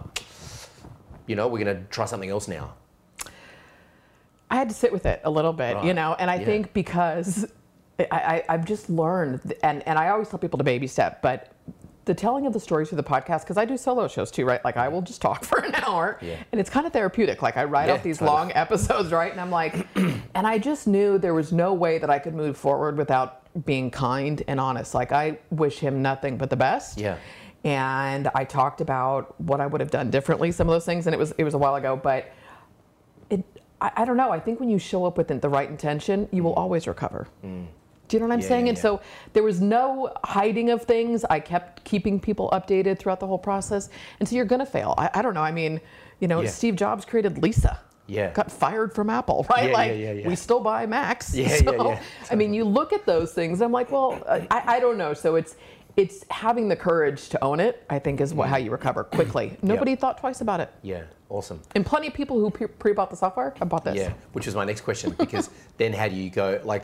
you 1.25 1.37
know, 1.37 1.47
we're 1.47 1.63
going 1.63 1.77
to 1.77 1.83
try 1.89 2.03
something 2.03 2.29
else 2.29 2.49
now? 2.49 2.73
I 4.51 4.57
had 4.57 4.67
to 4.67 4.75
sit 4.75 4.91
with 4.91 5.05
it 5.05 5.21
a 5.23 5.29
little 5.31 5.53
bit, 5.53 5.85
you 5.85 5.93
know, 5.93 6.15
and 6.19 6.29
I 6.29 6.35
Yeah. 6.35 6.45
think 6.45 6.73
because 6.73 7.45
I, 7.99 8.05
I, 8.11 8.43
I've 8.49 8.65
just 8.65 8.89
learned, 8.89 9.53
and, 9.63 9.87
and 9.87 9.97
I 9.97 10.09
always 10.09 10.29
tell 10.29 10.39
people 10.39 10.57
to 10.57 10.63
baby 10.63 10.87
step, 10.87 11.21
but 11.21 11.53
the 12.05 12.13
telling 12.13 12.45
of 12.45 12.53
the 12.53 12.59
stories 12.59 12.89
through 12.89 12.97
the 12.97 13.03
podcast, 13.03 13.41
because 13.41 13.57
I 13.57 13.65
do 13.65 13.75
solo 13.77 14.07
shows 14.07 14.31
too, 14.31 14.45
right? 14.45 14.63
Like 14.63 14.77
I 14.77 14.87
will 14.87 15.01
just 15.01 15.21
talk 15.21 15.43
for 15.49 15.59
an 15.59 15.75
hour 15.75 16.17
Yeah. 16.21 16.37
and 16.51 16.59
it's 16.59 16.69
kind 16.69 16.87
of 16.87 16.93
therapeutic. 16.93 17.41
Like 17.41 17.57
I 17.57 17.65
write 17.65 17.87
Yeah, 17.89 17.95
out 17.95 18.03
these 18.03 18.21
long 18.21 18.51
episodes, 18.55 19.11
right? 19.11 19.31
And 19.31 19.39
I'm 19.39 19.51
like, 19.51 19.87
and 19.95 20.47
I 20.47 20.57
just 20.57 20.87
knew 20.87 21.17
there 21.17 21.33
was 21.33 21.51
no 21.51 21.73
way 21.73 21.97
that 21.99 22.09
I 22.09 22.17
could 22.17 22.33
move 22.33 22.57
forward 22.57 22.97
without 22.97 23.43
being 23.65 23.91
kind 23.91 24.41
and 24.47 24.59
honest. 24.59 24.93
Like 24.93 25.11
I 25.11 25.37
wish 25.51 25.79
him 25.79 26.01
nothing 26.01 26.37
but 26.37 26.49
the 26.49 26.55
best. 26.55 26.97
Yeah. 26.97 27.17
And 27.63 28.29
I 28.33 28.45
talked 28.45 28.79
about 28.79 29.39
what 29.41 29.59
I 29.59 29.67
would 29.67 29.81
have 29.81 29.91
done 29.91 30.09
differently, 30.09 30.51
some 30.53 30.69
of 30.69 30.73
those 30.73 30.85
things, 30.85 31.07
and 31.07 31.13
it 31.13 31.17
was 31.17 31.33
it 31.37 31.43
was 31.43 31.53
a 31.53 31.57
while 31.57 31.75
ago, 31.75 31.99
but 32.01 32.31
it 33.29 33.43
I, 33.81 33.91
I 33.97 34.05
don't 34.05 34.15
know. 34.15 34.31
I 34.31 34.39
think 34.39 34.59
when 34.59 34.69
you 34.69 34.79
show 34.79 35.05
up 35.05 35.17
with 35.17 35.27
the 35.27 35.49
right 35.49 35.69
intention, 35.69 36.29
you 36.31 36.43
will 36.43 36.53
mm. 36.53 36.57
always 36.57 36.87
recover. 36.87 37.27
Mm. 37.43 37.67
Do 38.07 38.15
you 38.15 38.21
know 38.21 38.27
what 38.27 38.33
I'm 38.33 38.39
Mm. 38.39 38.43
Yeah, 38.43 38.47
saying? 38.47 38.65
yeah, 38.65 38.69
and 38.69 38.77
yeah. 38.77 38.81
so 38.81 39.01
there 39.33 39.43
was 39.43 39.59
no 39.61 40.13
hiding 40.23 40.69
of 40.69 40.83
things. 40.83 41.25
I 41.29 41.39
kept 41.39 41.83
keeping 41.83 42.19
people 42.19 42.49
updated 42.53 42.99
throughout 42.99 43.19
the 43.19 43.27
whole 43.27 43.37
process. 43.37 43.89
And 44.19 44.27
so 44.27 44.35
you're 44.35 44.45
going 44.45 44.59
to 44.59 44.65
fail. 44.65 44.93
I, 44.97 45.09
I 45.13 45.21
don't 45.21 45.33
know. 45.33 45.41
I 45.41 45.51
mean, 45.51 45.81
you 46.19 46.27
know. 46.27 46.45
Steve 46.45 46.75
Jobs 46.75 47.05
created 47.05 47.41
Lisa. 47.41 47.79
Yeah. 48.07 48.31
Got 48.31 48.49
fired 48.51 48.93
from 48.93 49.09
Apple, 49.09 49.45
right? 49.49 49.67
Yeah, 49.67 49.73
like, 49.73 49.89
yeah, 49.91 49.95
yeah, 49.97 50.11
yeah. 50.13 50.27
we 50.29 50.35
still 50.37 50.61
buy 50.61 50.85
Macs. 50.85 51.35
Yeah, 51.35 51.49
so, 51.57 51.75
yeah, 51.75 51.93
yeah. 51.95 52.03
I 52.31 52.35
mean, 52.35 52.53
you 52.53 52.63
look 52.63 52.93
at 52.93 53.05
those 53.05 53.33
things, 53.33 53.61
I'm 53.61 53.73
like, 53.73 53.91
well, 53.91 54.23
I, 54.29 54.47
I 54.49 54.79
don't 54.79 54.97
know. 54.97 55.13
So 55.13 55.35
it's, 55.35 55.57
it's 55.97 56.23
having 56.29 56.69
the 56.69 56.75
courage 56.75 57.27
to 57.29 57.43
own 57.43 57.59
it, 57.59 57.83
I 57.89 57.99
think, 57.99 58.21
is 58.21 58.33
what, 58.33 58.47
how 58.47 58.55
you 58.57 58.71
recover 58.71 59.03
quickly. 59.03 59.57
Nobody 59.61 59.95
thought 59.97 60.19
twice 60.19 60.39
about 60.39 60.61
it. 60.61 60.71
Yeah, 60.83 61.03
awesome. 61.27 61.59
And 61.75 61.85
plenty 61.85 62.07
of 62.07 62.13
people 62.13 62.39
who 62.39 62.49
pre- 62.49 62.67
pre-bought 62.67 63.09
the 63.09 63.17
software 63.17 63.53
have 63.59 63.67
bought 63.67 63.83
this. 63.83 63.95
Yeah, 63.97 64.13
which 64.31 64.47
is 64.47 64.55
my 64.55 64.63
next 64.63 64.81
question 64.81 65.11
because 65.17 65.49
then 65.77 65.91
how 65.91 66.07
do 66.07 66.15
you 66.15 66.29
go 66.29 66.61
like 66.63 66.83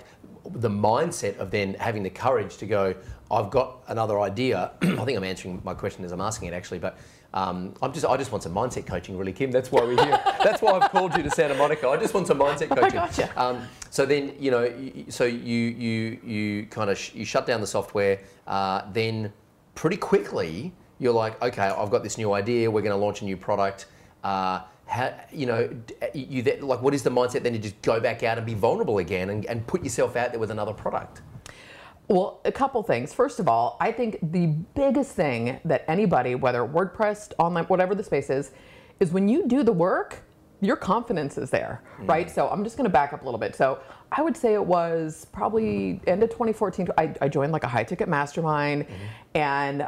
the 0.51 0.69
mindset 0.69 1.37
of 1.37 1.51
then 1.51 1.75
having 1.75 2.03
the 2.03 2.09
courage 2.09 2.57
to 2.57 2.65
go? 2.65 2.95
I've 3.31 3.49
got 3.49 3.83
another 3.87 4.19
idea. 4.19 4.71
I 4.81 5.05
think 5.05 5.17
I'm 5.17 5.23
answering 5.23 5.61
my 5.63 5.73
question 5.73 6.05
as 6.05 6.11
I'm 6.11 6.21
asking 6.21 6.49
it 6.49 6.53
actually, 6.53 6.79
but 6.79 6.97
um, 7.33 7.73
I'm 7.81 7.91
just 7.91 8.05
I 8.05 8.15
just 8.17 8.31
want 8.31 8.43
some 8.43 8.53
mindset 8.53 8.85
coaching, 8.85 9.17
really, 9.17 9.33
Kim. 9.33 9.51
That's 9.51 9.71
why 9.71 9.81
we're 9.81 10.03
here. 10.03 10.21
That's 10.43 10.61
why 10.61 10.73
I've 10.73 10.91
called 10.91 11.17
you 11.17 11.23
to 11.23 11.31
Santa 11.31 11.55
Monica. 11.55 11.87
I 11.89 11.97
just 11.97 12.13
want 12.13 12.27
some 12.27 12.37
mindset 12.37 12.69
coaching. 12.75 12.91
gotcha. 12.91 13.41
Um, 13.41 13.63
so 13.89 14.05
then 14.05 14.35
you 14.39 14.51
know, 14.51 14.63
you, 14.65 15.05
so 15.09 15.23
you 15.23 15.57
you 15.57 16.19
you 16.23 16.65
kind 16.67 16.91
of 16.91 16.97
sh- 16.97 17.15
you 17.15 17.25
shut 17.25 17.47
down 17.47 17.59
the 17.59 17.67
software. 17.67 18.19
Uh, 18.45 18.83
then 18.91 19.33
pretty 19.73 19.97
quickly 19.97 20.73
you're 20.99 21.13
like, 21.13 21.41
okay, 21.41 21.63
I've 21.63 21.89
got 21.89 22.03
this 22.03 22.17
new 22.17 22.33
idea. 22.33 22.69
We're 22.69 22.81
going 22.81 22.97
to 22.97 23.03
launch 23.03 23.21
a 23.21 23.25
new 23.25 23.35
product. 23.35 23.87
Uh, 24.23 24.61
how, 24.85 25.13
you 25.31 25.45
know, 25.45 25.69
uh, 26.01 26.07
you 26.13 26.41
that, 26.43 26.63
like, 26.63 26.81
what 26.81 26.93
is 26.93 27.03
the 27.03 27.09
mindset 27.09 27.43
then 27.43 27.53
to 27.53 27.59
just 27.59 27.81
go 27.81 27.99
back 27.99 28.23
out 28.23 28.37
and 28.37 28.45
be 28.45 28.53
vulnerable 28.53 28.99
again 28.99 29.29
and, 29.29 29.45
and 29.45 29.65
put 29.65 29.83
yourself 29.83 30.15
out 30.15 30.31
there 30.31 30.39
with 30.39 30.51
another 30.51 30.73
product? 30.73 31.21
Well, 32.07 32.41
a 32.43 32.51
couple 32.51 32.83
things. 32.83 33.13
First 33.13 33.39
of 33.39 33.47
all, 33.47 33.77
I 33.79 33.91
think 33.91 34.19
the 34.21 34.47
biggest 34.75 35.13
thing 35.13 35.59
that 35.65 35.85
anybody, 35.87 36.35
whether 36.35 36.59
WordPress, 36.59 37.31
online, 37.37 37.63
whatever 37.65 37.95
the 37.95 38.03
space 38.03 38.29
is, 38.29 38.51
is 38.99 39.11
when 39.11 39.29
you 39.29 39.47
do 39.47 39.63
the 39.63 39.71
work, 39.71 40.21
your 40.59 40.75
confidence 40.75 41.37
is 41.37 41.49
there, 41.49 41.81
mm. 41.99 42.09
right? 42.09 42.29
So 42.29 42.49
I'm 42.49 42.63
just 42.63 42.77
going 42.77 42.85
to 42.85 42.93
back 42.93 43.13
up 43.13 43.21
a 43.21 43.25
little 43.25 43.39
bit. 43.39 43.55
So 43.55 43.79
I 44.11 44.21
would 44.21 44.35
say 44.35 44.53
it 44.53 44.65
was 44.65 45.27
probably 45.31 46.01
end 46.07 46.23
of 46.23 46.29
2014. 46.29 46.89
I, 46.97 47.13
I 47.21 47.27
joined 47.27 47.51
like 47.51 47.63
a 47.63 47.67
high 47.67 47.83
ticket 47.83 48.07
mastermind, 48.07 48.83
mm-hmm. 48.83 49.03
and 49.35 49.87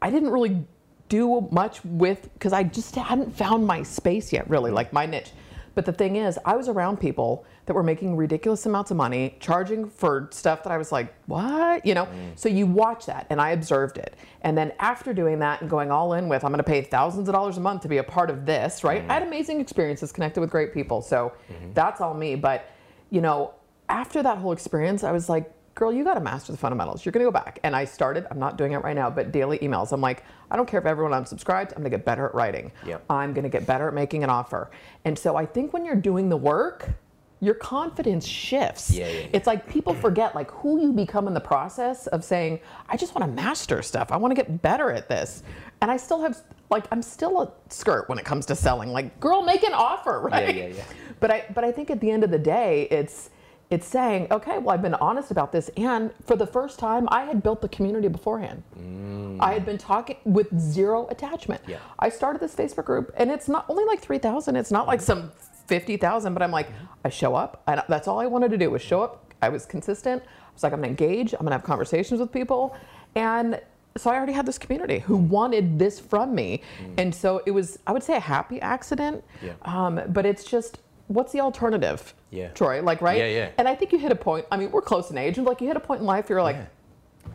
I 0.00 0.10
didn't 0.10 0.30
really 0.30 0.64
do 1.12 1.46
much 1.50 1.84
with 1.84 2.32
because 2.32 2.54
I 2.54 2.62
just 2.62 2.94
hadn't 2.96 3.36
found 3.36 3.66
my 3.66 3.82
space 3.82 4.32
yet, 4.32 4.48
really, 4.48 4.70
like 4.70 4.94
my 4.94 5.04
niche. 5.04 5.30
But 5.74 5.84
the 5.84 5.92
thing 5.92 6.16
is, 6.16 6.38
I 6.46 6.56
was 6.56 6.68
around 6.68 7.00
people 7.00 7.44
that 7.66 7.74
were 7.74 7.82
making 7.82 8.16
ridiculous 8.16 8.64
amounts 8.64 8.90
of 8.90 8.96
money, 8.96 9.36
charging 9.38 9.90
for 9.90 10.28
stuff 10.32 10.62
that 10.62 10.72
I 10.72 10.78
was 10.78 10.90
like, 10.90 11.14
what? 11.26 11.84
You 11.84 11.94
know? 11.94 12.06
Mm. 12.06 12.36
So 12.36 12.48
you 12.48 12.66
watch 12.66 13.04
that, 13.06 13.26
and 13.28 13.42
I 13.42 13.50
observed 13.50 13.98
it. 13.98 14.14
And 14.40 14.56
then 14.56 14.72
after 14.78 15.12
doing 15.12 15.38
that 15.40 15.60
and 15.60 15.68
going 15.68 15.90
all 15.90 16.14
in 16.14 16.28
with, 16.28 16.44
I'm 16.44 16.50
going 16.50 16.64
to 16.64 16.70
pay 16.70 16.80
thousands 16.80 17.28
of 17.28 17.34
dollars 17.34 17.58
a 17.58 17.60
month 17.60 17.82
to 17.82 17.88
be 17.88 17.98
a 17.98 18.02
part 18.02 18.30
of 18.30 18.46
this, 18.46 18.82
right? 18.82 19.06
Mm. 19.06 19.10
I 19.10 19.14
had 19.14 19.22
amazing 19.22 19.60
experiences, 19.60 20.12
connected 20.12 20.40
with 20.40 20.50
great 20.50 20.72
people. 20.72 21.02
So 21.02 21.32
mm-hmm. 21.52 21.74
that's 21.74 22.00
all 22.00 22.14
me. 22.14 22.36
But, 22.36 22.70
you 23.10 23.20
know, 23.20 23.52
after 23.88 24.22
that 24.22 24.38
whole 24.38 24.52
experience, 24.52 25.04
I 25.04 25.12
was 25.12 25.28
like, 25.28 25.52
girl, 25.74 25.92
you 25.92 26.04
got 26.04 26.14
to 26.14 26.20
master 26.20 26.52
the 26.52 26.58
fundamentals. 26.58 27.04
You're 27.04 27.12
going 27.12 27.24
to 27.24 27.30
go 27.30 27.32
back. 27.32 27.58
And 27.62 27.74
I 27.74 27.84
started, 27.84 28.26
I'm 28.30 28.38
not 28.38 28.58
doing 28.58 28.72
it 28.72 28.78
right 28.78 28.94
now, 28.94 29.08
but 29.10 29.32
daily 29.32 29.58
emails. 29.58 29.92
I'm 29.92 30.00
like, 30.00 30.24
I 30.50 30.56
don't 30.56 30.68
care 30.68 30.80
if 30.80 30.86
everyone 30.86 31.12
unsubscribes, 31.12 31.68
I'm 31.68 31.82
going 31.82 31.84
to 31.84 31.90
get 31.90 32.04
better 32.04 32.26
at 32.26 32.34
writing. 32.34 32.72
Yep. 32.86 33.04
I'm 33.08 33.32
going 33.32 33.44
to 33.44 33.48
get 33.48 33.66
better 33.66 33.88
at 33.88 33.94
making 33.94 34.24
an 34.24 34.30
offer. 34.30 34.70
And 35.04 35.18
so 35.18 35.36
I 35.36 35.46
think 35.46 35.72
when 35.72 35.84
you're 35.84 35.96
doing 35.96 36.28
the 36.28 36.36
work, 36.36 36.90
your 37.40 37.54
confidence 37.54 38.24
shifts. 38.24 38.92
Yeah, 38.92 39.08
yeah, 39.08 39.20
yeah. 39.20 39.26
It's 39.32 39.48
like 39.48 39.68
people 39.68 39.94
forget 39.94 40.34
like 40.34 40.50
who 40.52 40.80
you 40.80 40.92
become 40.92 41.26
in 41.26 41.34
the 41.34 41.40
process 41.40 42.06
of 42.06 42.22
saying, 42.22 42.60
I 42.88 42.96
just 42.96 43.16
want 43.16 43.28
to 43.28 43.42
master 43.42 43.82
stuff. 43.82 44.12
I 44.12 44.16
want 44.16 44.30
to 44.30 44.36
get 44.36 44.62
better 44.62 44.92
at 44.92 45.08
this. 45.08 45.42
And 45.80 45.90
I 45.90 45.96
still 45.96 46.22
have 46.22 46.40
like 46.70 46.84
I'm 46.92 47.02
still 47.02 47.42
a 47.42 47.52
skirt 47.68 48.08
when 48.08 48.18
it 48.18 48.24
comes 48.24 48.46
to 48.46 48.54
selling. 48.54 48.90
Like, 48.90 49.18
girl, 49.18 49.42
make 49.42 49.64
an 49.64 49.72
offer, 49.72 50.20
right? 50.32 50.54
yeah, 50.54 50.66
yeah. 50.68 50.84
But 51.18 51.32
I 51.32 51.44
but 51.52 51.64
I 51.64 51.72
think 51.72 51.90
at 51.90 52.00
the 52.00 52.10
end 52.10 52.22
of 52.22 52.30
the 52.30 52.38
day, 52.38 52.86
it's 52.92 53.30
it's 53.72 53.86
saying, 53.86 54.26
okay, 54.30 54.58
well, 54.58 54.74
I've 54.74 54.82
been 54.82 54.94
honest 54.94 55.30
about 55.30 55.50
this, 55.50 55.70
and 55.78 56.12
for 56.26 56.36
the 56.36 56.46
first 56.46 56.78
time, 56.78 57.08
I 57.10 57.24
had 57.24 57.42
built 57.42 57.62
the 57.62 57.70
community 57.70 58.06
beforehand. 58.08 58.62
Mm. 58.78 59.38
I 59.40 59.54
had 59.54 59.64
been 59.64 59.78
talking 59.78 60.18
with 60.24 60.48
zero 60.60 61.08
attachment. 61.08 61.62
Yeah. 61.66 61.78
I 61.98 62.10
started 62.10 62.40
this 62.42 62.54
Facebook 62.54 62.84
group, 62.84 63.12
and 63.16 63.30
it's 63.30 63.48
not 63.48 63.64
only 63.70 63.84
like 63.86 64.00
three 64.00 64.18
thousand. 64.18 64.56
It's 64.56 64.70
not 64.70 64.86
like 64.86 65.00
mm-hmm. 65.00 65.30
some 65.30 65.32
fifty 65.66 65.96
thousand, 65.96 66.34
but 66.34 66.42
I'm 66.42 66.50
like, 66.50 66.68
mm-hmm. 66.68 67.06
I 67.06 67.08
show 67.08 67.34
up, 67.34 67.62
and 67.66 67.82
that's 67.88 68.06
all 68.06 68.20
I 68.20 68.26
wanted 68.26 68.50
to 68.50 68.58
do 68.58 68.70
was 68.70 68.82
show 68.82 69.02
up. 69.02 69.32
I 69.40 69.48
was 69.48 69.64
consistent. 69.64 70.22
I 70.22 70.52
was 70.52 70.62
like, 70.62 70.74
I'm 70.74 70.80
gonna 70.80 70.88
engage. 70.88 71.32
I'm 71.32 71.40
gonna 71.40 71.52
have 71.52 71.64
conversations 71.64 72.20
with 72.20 72.30
people, 72.30 72.76
and 73.14 73.58
so 73.96 74.10
I 74.10 74.16
already 74.16 74.34
had 74.34 74.44
this 74.44 74.58
community 74.58 74.98
who 74.98 75.16
mm-hmm. 75.16 75.28
wanted 75.30 75.78
this 75.78 75.98
from 75.98 76.34
me, 76.34 76.60
mm. 76.82 76.94
and 76.98 77.14
so 77.14 77.42
it 77.46 77.52
was, 77.52 77.78
I 77.86 77.92
would 77.92 78.02
say, 78.02 78.16
a 78.16 78.20
happy 78.20 78.60
accident. 78.60 79.24
Yeah. 79.42 79.52
Um, 79.62 80.00
but 80.08 80.26
it's 80.26 80.44
just, 80.44 80.78
what's 81.14 81.32
the 81.32 81.40
alternative? 81.40 82.14
Yeah. 82.30 82.48
Troy, 82.48 82.82
like, 82.82 83.00
right? 83.02 83.18
Yeah, 83.18 83.26
yeah. 83.26 83.48
And 83.58 83.68
I 83.68 83.74
think 83.74 83.92
you 83.92 83.98
hit 83.98 84.12
a 84.12 84.16
point. 84.16 84.46
I 84.50 84.56
mean, 84.56 84.70
we're 84.70 84.82
close 84.82 85.10
in 85.10 85.18
age, 85.18 85.38
and 85.38 85.46
like 85.46 85.60
you 85.60 85.66
hit 85.66 85.76
a 85.76 85.80
point 85.80 86.00
in 86.00 86.06
life, 86.06 86.28
you're 86.30 86.42
like, 86.42 86.56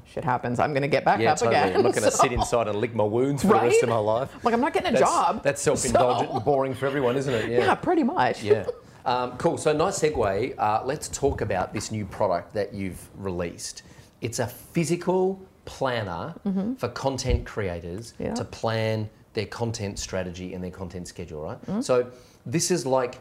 shit 0.06 0.24
happens. 0.24 0.60
I'm 0.60 0.74
gonna 0.74 0.88
get 0.88 1.06
back 1.06 1.20
Yeah, 1.20 1.32
up 1.34 1.38
totally. 1.40 1.56
again. 1.58 1.76
I'm 1.78 1.84
not 1.84 1.92
going 1.94 2.04
to 2.04 2.12
So- 2.12 2.24
sit 2.24 2.32
inside 2.34 2.68
and 2.68 2.80
lick 2.80 2.94
my 2.96 3.04
wounds 3.04 3.42
for 3.42 3.50
the 3.50 3.54
rest 3.56 3.84
of 3.84 3.90
my 3.90 3.98
life. 3.98 4.30
Like 4.44 4.54
I'm 4.54 4.62
not 4.62 4.74
getting 4.74 4.90
a 4.90 5.00
That's, 5.00 5.02
job. 5.12 5.44
That's 5.44 5.62
self-indulgent 5.62 6.30
So- 6.30 6.36
and 6.38 6.46
boring 6.46 6.74
for 6.74 6.86
everyone, 6.88 7.16
isn't 7.18 7.34
it? 7.34 7.50
Yeah, 7.50 7.74
pretty 7.76 8.04
much. 8.04 8.44
Yeah. 8.44 8.66
Um, 9.06 9.38
cool. 9.38 9.58
So 9.58 9.72
nice 9.72 10.00
segue. 10.00 10.54
Uh, 10.58 10.82
let's 10.84 11.08
talk 11.08 11.40
about 11.42 11.74
this 11.74 11.92
new 11.92 12.06
product 12.06 12.54
that 12.54 12.74
you've 12.74 13.00
released. 13.18 13.84
It's 14.20 14.40
a 14.40 14.48
physical 14.48 15.40
planner 15.66 16.34
for 16.78 16.90
content 16.90 17.46
creators 17.46 18.14
Mm-hmm. 18.14 18.24
Yeah. 18.24 18.34
to 18.36 18.44
plan 18.46 19.10
their 19.34 19.46
content 19.46 20.00
strategy 20.00 20.54
and 20.54 20.64
their 20.64 20.72
content 20.72 21.08
schedule. 21.08 21.44
Right. 21.44 21.62
Mm-hmm. 21.68 21.82
So 21.82 22.08
this 22.46 22.72
is 22.72 22.86
like 22.86 23.20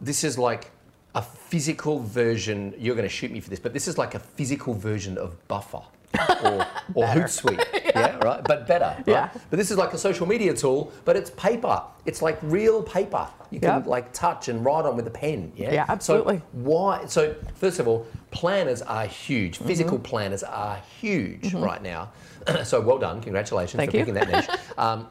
this 0.00 0.24
is 0.24 0.38
like 0.38 0.70
a 1.14 1.22
physical 1.22 2.00
version. 2.00 2.74
You're 2.78 2.94
going 2.94 3.08
to 3.08 3.14
shoot 3.14 3.30
me 3.30 3.40
for 3.40 3.50
this, 3.50 3.58
but 3.60 3.72
this 3.72 3.88
is 3.88 3.98
like 3.98 4.14
a 4.14 4.18
physical 4.18 4.74
version 4.74 5.18
of 5.18 5.36
Buffer 5.48 5.82
or, 6.42 6.66
or 6.94 7.04
Hootsuite. 7.06 7.64
yeah. 7.94 8.16
right. 8.18 8.42
But 8.44 8.66
better. 8.66 8.94
Right? 8.98 9.06
Yeah. 9.06 9.30
But 9.50 9.58
this 9.58 9.70
is 9.70 9.76
like 9.76 9.92
a 9.92 9.98
social 9.98 10.26
media 10.26 10.54
tool, 10.54 10.92
but 11.04 11.16
it's 11.16 11.30
paper. 11.30 11.82
It's 12.06 12.22
like 12.22 12.38
real 12.42 12.82
paper. 12.82 13.26
You 13.50 13.60
can 13.60 13.78
Yep. 13.80 13.86
like 13.86 14.12
touch 14.12 14.48
and 14.48 14.64
write 14.64 14.84
on 14.84 14.96
with 14.96 15.06
a 15.06 15.10
pen. 15.10 15.52
Yeah. 15.56 15.72
Yeah, 15.72 15.84
absolutely. 15.88 16.38
So 16.38 16.42
why? 16.52 17.06
So 17.06 17.34
first 17.56 17.78
of 17.80 17.88
all, 17.88 18.06
planners 18.30 18.82
are 18.82 19.06
huge. 19.06 19.56
Mm-hmm. 19.58 19.66
Physical 19.68 19.98
planners 19.98 20.42
are 20.42 20.78
huge 21.00 21.52
right 21.54 21.82
now. 21.82 22.10
so 22.64 22.80
well 22.80 22.98
done. 22.98 23.20
Congratulations 23.20 23.76
Thank 23.78 23.90
for 23.90 23.96
you. 23.96 24.02
picking 24.04 24.14
that 24.14 24.28
niche. 24.30 24.58
Um, 24.78 25.08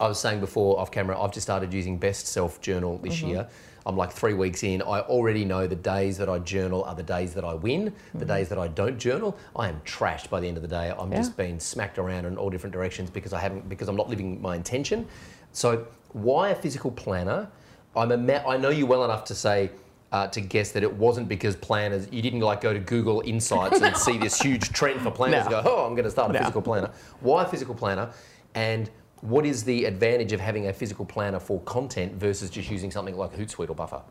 I 0.00 0.06
was 0.06 0.20
saying 0.20 0.38
before 0.38 0.78
off 0.78 0.92
camera, 0.92 1.20
I've 1.20 1.32
just 1.32 1.44
started 1.46 1.72
using 1.74 1.98
Best 1.98 2.26
Self 2.28 2.60
Journal 2.60 2.98
this 2.98 3.16
Mm-hmm. 3.16 3.28
year. 3.28 3.48
I'm 3.88 3.96
like 3.96 4.12
three 4.12 4.34
weeks 4.34 4.62
in. 4.64 4.82
I 4.82 5.00
already 5.00 5.46
know 5.46 5.66
the 5.66 5.74
days 5.74 6.18
that 6.18 6.28
I 6.28 6.38
journal 6.40 6.84
are 6.84 6.94
the 6.94 7.02
days 7.02 7.32
that 7.34 7.44
I 7.44 7.54
win. 7.54 7.86
The 7.86 7.90
Mm-hmm. 8.18 8.28
days 8.28 8.48
that 8.50 8.58
I 8.58 8.68
don't 8.68 8.98
journal, 8.98 9.34
I 9.56 9.68
am 9.70 9.80
trashed 9.86 10.28
by 10.28 10.40
the 10.40 10.46
end 10.46 10.58
of 10.58 10.62
the 10.62 10.68
day. 10.68 10.92
I'm 10.96 11.10
Yeah. 11.10 11.18
just 11.18 11.38
being 11.38 11.58
smacked 11.58 11.98
around 11.98 12.26
in 12.26 12.36
all 12.36 12.50
different 12.50 12.74
directions 12.74 13.08
because 13.08 13.32
I 13.32 13.40
haven't 13.40 13.66
because 13.66 13.88
I'm 13.88 13.96
not 13.96 14.10
living 14.10 14.42
my 14.42 14.54
intention. 14.56 15.06
So 15.52 15.86
why 16.12 16.50
a 16.50 16.54
physical 16.54 16.90
planner? 16.90 17.48
I'm 17.96 18.12
a 18.12 18.44
I 18.46 18.58
know 18.58 18.68
you 18.68 18.86
well 18.86 19.04
enough 19.04 19.24
to 19.24 19.34
say. 19.34 19.70
Uh, 20.10 20.26
to 20.26 20.40
guess 20.40 20.72
that 20.72 20.82
it 20.82 20.90
wasn't 20.90 21.28
because 21.28 21.54
planners, 21.54 22.08
you 22.10 22.22
didn't 22.22 22.40
like 22.40 22.62
go 22.62 22.72
to 22.72 22.78
Google 22.78 23.20
Insights 23.26 23.82
and 23.82 23.94
see 23.94 24.16
this 24.16 24.40
huge 24.46 24.72
trend 24.72 25.02
for 25.02 25.10
planners 25.10 25.44
No. 25.46 25.58
and 25.58 25.66
go, 25.66 25.70
oh, 25.70 25.84
I'm 25.86 25.92
going 25.92 26.06
to 26.06 26.10
start 26.10 26.30
a 26.30 26.32
No. 26.32 26.38
physical 26.38 26.62
planner. 26.62 26.90
Why 27.20 27.42
a 27.44 27.46
physical 27.46 27.74
planner? 27.74 28.08
And 28.54 28.88
what 29.22 29.44
is 29.44 29.64
the 29.64 29.84
advantage 29.84 30.32
of 30.32 30.40
having 30.40 30.68
a 30.68 30.72
physical 30.72 31.04
planner 31.04 31.40
for 31.40 31.60
content 31.62 32.12
versus 32.14 32.50
just 32.50 32.70
using 32.70 32.90
something 32.90 33.16
like 33.16 33.32
Hootsuite 33.34 33.68
or 33.70 33.74
Buffer? 33.74 34.02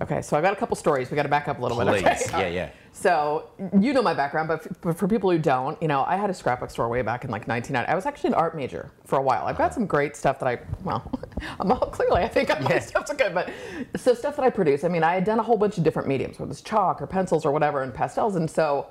Okay, 0.00 0.22
so 0.22 0.36
I've 0.36 0.42
got 0.42 0.52
a 0.52 0.56
couple 0.56 0.76
stories. 0.76 1.10
We 1.10 1.16
got 1.16 1.24
to 1.24 1.28
back 1.28 1.48
up 1.48 1.58
a 1.58 1.62
little 1.62 1.76
Please, 1.78 2.02
bit. 2.02 2.22
Okay? 2.28 2.54
yeah, 2.54 2.64
yeah. 2.66 2.70
So 2.92 3.50
you 3.80 3.92
know 3.92 4.02
my 4.02 4.14
background, 4.14 4.48
but 4.48 4.60
f- 4.66 4.76
but 4.80 4.96
for 4.96 5.06
people 5.08 5.30
who 5.30 5.38
don't, 5.38 5.80
you 5.82 5.88
know, 5.88 6.04
I 6.04 6.16
had 6.16 6.30
a 6.30 6.34
scrapbook 6.34 6.70
store 6.70 6.88
way 6.88 7.02
back 7.02 7.24
in 7.24 7.30
like 7.30 7.46
1990. 7.48 7.90
I 7.90 7.94
was 7.94 8.06
actually 8.06 8.28
an 8.28 8.34
art 8.34 8.56
major 8.56 8.90
for 9.04 9.18
a 9.18 9.22
while. 9.22 9.46
I've 9.46 9.58
got 9.58 9.74
some 9.74 9.86
great 9.86 10.16
stuff 10.16 10.38
that 10.40 10.46
I, 10.48 10.58
well, 10.84 11.08
I'm 11.60 11.70
all 11.72 11.78
clearly 11.90 12.22
I 12.22 12.28
think 12.28 12.48
my 12.48 12.60
Yeah. 12.70 12.78
stuff's 12.80 13.12
good, 13.12 13.34
but 13.34 13.50
so 13.96 14.14
stuff 14.14 14.36
that 14.36 14.44
I 14.44 14.50
produce. 14.50 14.84
I 14.84 14.88
mean, 14.88 15.02
I 15.02 15.14
had 15.14 15.24
done 15.24 15.38
a 15.38 15.42
whole 15.42 15.56
bunch 15.56 15.78
of 15.78 15.84
different 15.84 16.08
mediums, 16.08 16.38
whether 16.38 16.50
it's 16.50 16.60
chalk 16.62 17.00
or 17.02 17.06
pencils 17.06 17.44
or 17.44 17.52
whatever, 17.52 17.82
and 17.82 17.92
pastels, 17.94 18.36
and 18.36 18.48
so 18.50 18.88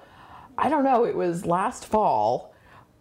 I 0.58 0.70
don't 0.70 0.84
know. 0.84 1.06
It 1.06 1.16
was 1.16 1.46
last 1.46 1.86
fall. 1.86 2.54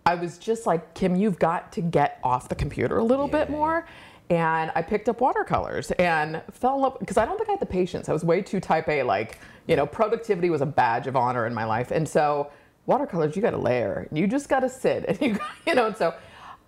I 0.06 0.14
was 0.14 0.38
just 0.38 0.66
like, 0.66 0.94
Kim, 0.94 1.16
you've 1.16 1.38
got 1.38 1.72
to 1.72 1.80
get 1.80 2.20
off 2.22 2.48
the 2.48 2.54
computer 2.54 2.98
a 2.98 3.04
little 3.04 3.26
bit 3.26 3.50
more. 3.50 3.86
And 4.30 4.70
I 4.74 4.82
picked 4.82 5.08
up 5.08 5.20
watercolors 5.20 5.90
and 5.92 6.42
fell 6.52 6.76
in 6.76 6.82
love 6.82 6.96
because 7.00 7.16
I 7.16 7.24
don't 7.24 7.36
think 7.36 7.48
I 7.48 7.52
had 7.52 7.60
the 7.60 7.66
patience. 7.66 8.08
I 8.08 8.12
was 8.12 8.24
way 8.24 8.40
too 8.40 8.60
type 8.60 8.88
A. 8.88 9.02
Like, 9.02 9.40
you 9.66 9.74
know, 9.74 9.84
productivity 9.84 10.48
was 10.48 10.60
a 10.60 10.66
badge 10.66 11.08
of 11.08 11.16
honor 11.16 11.46
in 11.46 11.54
my 11.54 11.64
life. 11.64 11.90
And 11.90 12.08
so, 12.08 12.50
watercolors, 12.86 13.34
you 13.34 13.42
got 13.42 13.50
to 13.50 13.58
layer. 13.58 14.08
You 14.12 14.28
just 14.28 14.48
got 14.48 14.60
to 14.60 14.68
sit. 14.68 15.04
And 15.08 15.20
you, 15.20 15.38
you 15.66 15.74
know, 15.74 15.86
and 15.86 15.96
so 15.96 16.14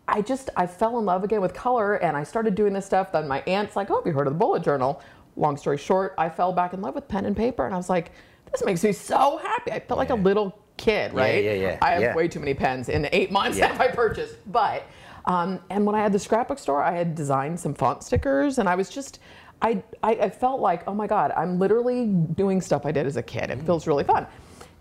I 0.09 0.21
just, 0.21 0.51
I 0.57 0.67
fell 0.67 0.99
in 0.99 1.05
love 1.05 1.23
again 1.23 1.41
with 1.41 1.55
color 1.55 1.95
and 1.97 2.17
I 2.17 2.25
started 2.25 2.57
doing 2.57 2.73
this 2.73 2.87
stuff. 2.87 3.13
Then 3.13 3.29
my 3.29 3.41
aunt's 3.43 3.77
like, 3.77 3.91
oh, 3.91 3.97
have 3.97 4.07
you 4.07 4.13
heard 4.13 4.27
of 4.27 4.33
the 4.33 4.39
bullet 4.39 4.63
journal? 4.65 5.01
Long 5.37 5.57
story 5.57 5.79
short, 5.79 6.15
I 6.19 6.29
fell 6.29 6.53
back 6.53 6.73
in 6.75 6.81
love 6.81 6.97
with 6.97 7.07
pen 7.07 7.25
and 7.25 7.37
paper. 7.37 7.65
And 7.65 7.75
I 7.75 7.77
was 7.77 7.89
like, 7.89 8.11
this 8.51 8.65
makes 8.65 8.83
me 8.83 8.93
so 8.93 9.39
happy. 9.39 9.71
I 9.71 9.81
felt 9.81 9.99
like 9.99 10.11
a 10.11 10.15
little 10.15 10.59
kid, 10.79 11.13
right? 11.13 11.45
yeah, 11.45 11.53
yeah, 11.53 11.79
I 11.83 11.91
have 11.91 12.03
yeah. 12.03 12.15
way 12.15 12.29
too 12.29 12.41
many 12.41 12.55
pens 12.55 12.89
in 12.89 13.03
the 13.03 13.15
eight 13.15 13.31
months 13.31 13.59
Yeah. 13.59 13.73
that 13.73 13.81
I 13.81 13.89
purchased. 13.89 14.37
But 14.51 14.85
um, 15.27 15.61
and 15.69 15.85
when 15.85 15.95
I 15.95 16.01
had 16.01 16.13
the 16.13 16.19
scrapbook 16.19 16.59
store, 16.59 16.83
I 16.83 16.93
had 16.93 17.15
designed 17.15 17.61
some 17.61 17.75
font 17.75 18.03
stickers, 18.03 18.59
and 18.59 18.67
I 18.69 18.75
was 18.75 18.89
just, 18.89 19.21
I, 19.61 19.83
I, 20.03 20.13
I 20.13 20.31
felt 20.31 20.61
like, 20.61 20.89
oh 20.89 20.95
my 20.95 21.07
god, 21.07 21.33
I'm 21.37 21.59
literally 21.59 22.07
doing 22.07 22.63
stuff 22.63 22.87
I 22.87 22.93
did 22.93 23.07
as 23.07 23.17
a 23.17 23.23
kid. 23.23 23.51
It 23.51 23.61
feels 23.63 23.87
really 23.87 24.05
fun. 24.05 24.27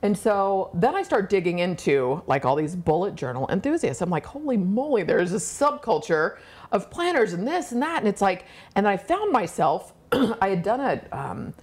And 0.04 0.16
so 0.18 0.70
then 0.76 0.96
I 0.96 1.02
start 1.02 1.30
digging 1.30 1.60
into 1.60 2.22
like 2.28 2.46
all 2.46 2.56
these 2.56 2.76
bullet 2.76 3.16
journal 3.16 3.50
enthusiasts. 3.52 4.02
I'm 4.02 4.12
like, 4.12 4.26
holy 4.26 4.56
moly, 4.56 5.04
there's 5.04 5.34
a 5.34 5.38
subculture 5.38 6.38
of 6.72 6.90
planners 6.92 7.34
and 7.34 7.46
this 7.48 7.72
and 7.72 7.82
that, 7.82 8.00
and 8.00 8.08
it's 8.08 8.22
like, 8.22 8.46
and 8.76 8.88
I 8.88 8.96
found 8.96 9.32
myself, 9.34 9.94
I 10.12 10.50
had 10.50 10.64
done 10.64 10.80
a, 10.80 11.02
um, 11.12 11.54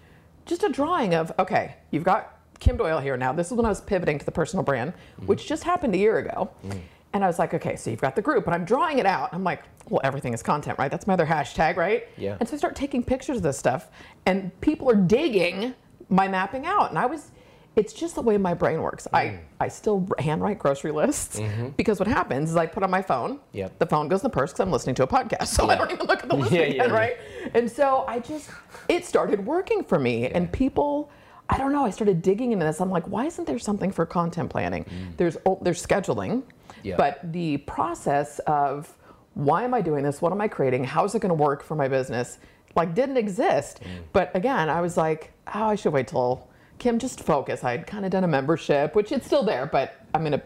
just 0.46 0.62
a 0.62 0.68
drawing 0.68 1.14
of, 1.14 1.32
okay, 1.38 1.76
you've 1.90 2.04
got 2.04 2.38
Kim 2.64 2.78
Doyle 2.78 2.98
here 2.98 3.16
now. 3.18 3.30
This 3.32 3.48
is 3.48 3.52
when 3.52 3.66
I 3.66 3.68
was 3.68 3.82
pivoting 3.82 4.18
to 4.18 4.24
the 4.24 4.32
personal 4.32 4.62
brand, 4.64 4.92
mm-hmm. 4.94 5.26
which 5.26 5.46
just 5.46 5.64
happened 5.64 5.94
a 5.94 5.98
year 5.98 6.16
ago. 6.18 6.50
Mm-hmm. 6.64 6.78
And 7.12 7.22
I 7.22 7.26
was 7.28 7.38
like, 7.38 7.52
okay, 7.54 7.76
so 7.76 7.90
you've 7.90 8.00
got 8.00 8.16
the 8.16 8.22
group, 8.22 8.46
and 8.46 8.54
I'm 8.54 8.64
drawing 8.64 8.98
it 8.98 9.06
out. 9.06 9.28
I'm 9.32 9.44
like, 9.44 9.62
well, 9.88 10.00
everything 10.02 10.32
is 10.32 10.42
content, 10.42 10.78
right? 10.78 10.90
That's 10.90 11.06
my 11.06 11.12
other 11.12 11.26
hashtag, 11.26 11.76
right? 11.76 12.08
Yeah. 12.16 12.38
And 12.40 12.48
so 12.48 12.54
I 12.56 12.58
start 12.58 12.74
taking 12.74 13.04
pictures 13.04 13.36
of 13.36 13.42
this 13.44 13.58
stuff, 13.58 13.88
and 14.26 14.50
people 14.62 14.90
are 14.90 14.96
digging 14.96 15.74
my 16.08 16.26
mapping 16.26 16.66
out. 16.66 16.88
And 16.88 16.98
I 16.98 17.06
was, 17.06 17.30
it's 17.76 17.92
just 17.92 18.14
the 18.14 18.22
way 18.22 18.36
my 18.38 18.54
brain 18.54 18.80
works. 18.80 19.06
I, 19.12 19.24
mm. 19.26 19.38
I 19.60 19.68
still 19.68 20.08
handwrite 20.18 20.58
grocery 20.58 20.90
lists 20.90 21.38
mm-hmm. 21.38 21.68
because 21.76 22.00
what 22.00 22.08
happens 22.08 22.50
is 22.50 22.56
I 22.56 22.66
put 22.66 22.82
on 22.82 22.90
my 22.90 23.02
phone, 23.02 23.38
Yep. 23.52 23.78
the 23.78 23.86
phone 23.86 24.08
goes 24.08 24.20
in 24.20 24.24
the 24.24 24.30
purse 24.30 24.52
because 24.52 24.60
I'm 24.60 24.72
listening 24.72 24.94
to 24.96 25.02
a 25.04 25.06
podcast, 25.06 25.46
so 25.58 25.68
I 25.68 25.76
don't 25.76 25.92
even 25.92 26.06
look 26.06 26.22
at 26.22 26.30
the 26.30 26.36
list 26.42 26.50
Yeah, 26.50 26.62
again, 26.62 26.76
yeah, 26.76 26.86
yeah. 26.86 26.92
right? 26.92 27.16
And 27.52 27.70
so 27.70 28.06
I 28.08 28.18
just, 28.20 28.50
it 28.88 29.04
started 29.04 29.44
working 29.44 29.84
for 29.84 29.98
me, 29.98 30.28
and 30.28 30.50
people. 30.50 31.10
I 31.48 31.58
don't 31.58 31.72
know. 31.72 31.84
I 31.84 31.90
started 31.90 32.22
digging 32.22 32.52
into 32.52 32.64
this. 32.64 32.80
I'm 32.80 32.90
like, 32.90 33.06
why 33.06 33.26
isn't 33.26 33.44
there 33.46 33.58
something 33.58 33.92
for 33.92 34.06
content 34.06 34.50
planning? 34.50 34.84
Mm. 34.84 35.16
There's 35.16 35.36
oh, 35.44 35.58
there's 35.62 35.84
scheduling, 35.84 36.42
Yeah. 36.82 36.96
but 36.96 37.20
the 37.32 37.58
process 37.58 38.38
of 38.40 38.92
why 39.34 39.64
am 39.64 39.74
I 39.74 39.80
doing 39.82 40.04
this? 40.04 40.22
What 40.22 40.32
am 40.32 40.40
I 40.40 40.48
creating? 40.48 40.84
How 40.84 41.04
is 41.04 41.14
it 41.14 41.20
going 41.20 41.30
to 41.36 41.42
work 41.42 41.62
for 41.62 41.74
my 41.74 41.88
business? 41.88 42.38
Like 42.76 42.94
didn't 42.94 43.18
exist. 43.18 43.80
Mm. 43.82 43.88
But 44.12 44.34
again, 44.34 44.68
I 44.68 44.80
was 44.80 44.96
like, 44.96 45.32
oh, 45.54 45.64
I 45.64 45.74
should 45.74 45.92
wait 45.92 46.08
till 46.08 46.48
Kim 46.78 46.98
just 46.98 47.20
focus. 47.20 47.62
I'd 47.62 47.86
kind 47.86 48.04
of 48.04 48.10
done 48.10 48.24
a 48.24 48.28
membership, 48.28 48.94
which 48.96 49.12
it's 49.12 49.26
still 49.26 49.42
there, 49.42 49.66
but 49.66 50.04
I'm 50.14 50.22
gonna. 50.24 50.42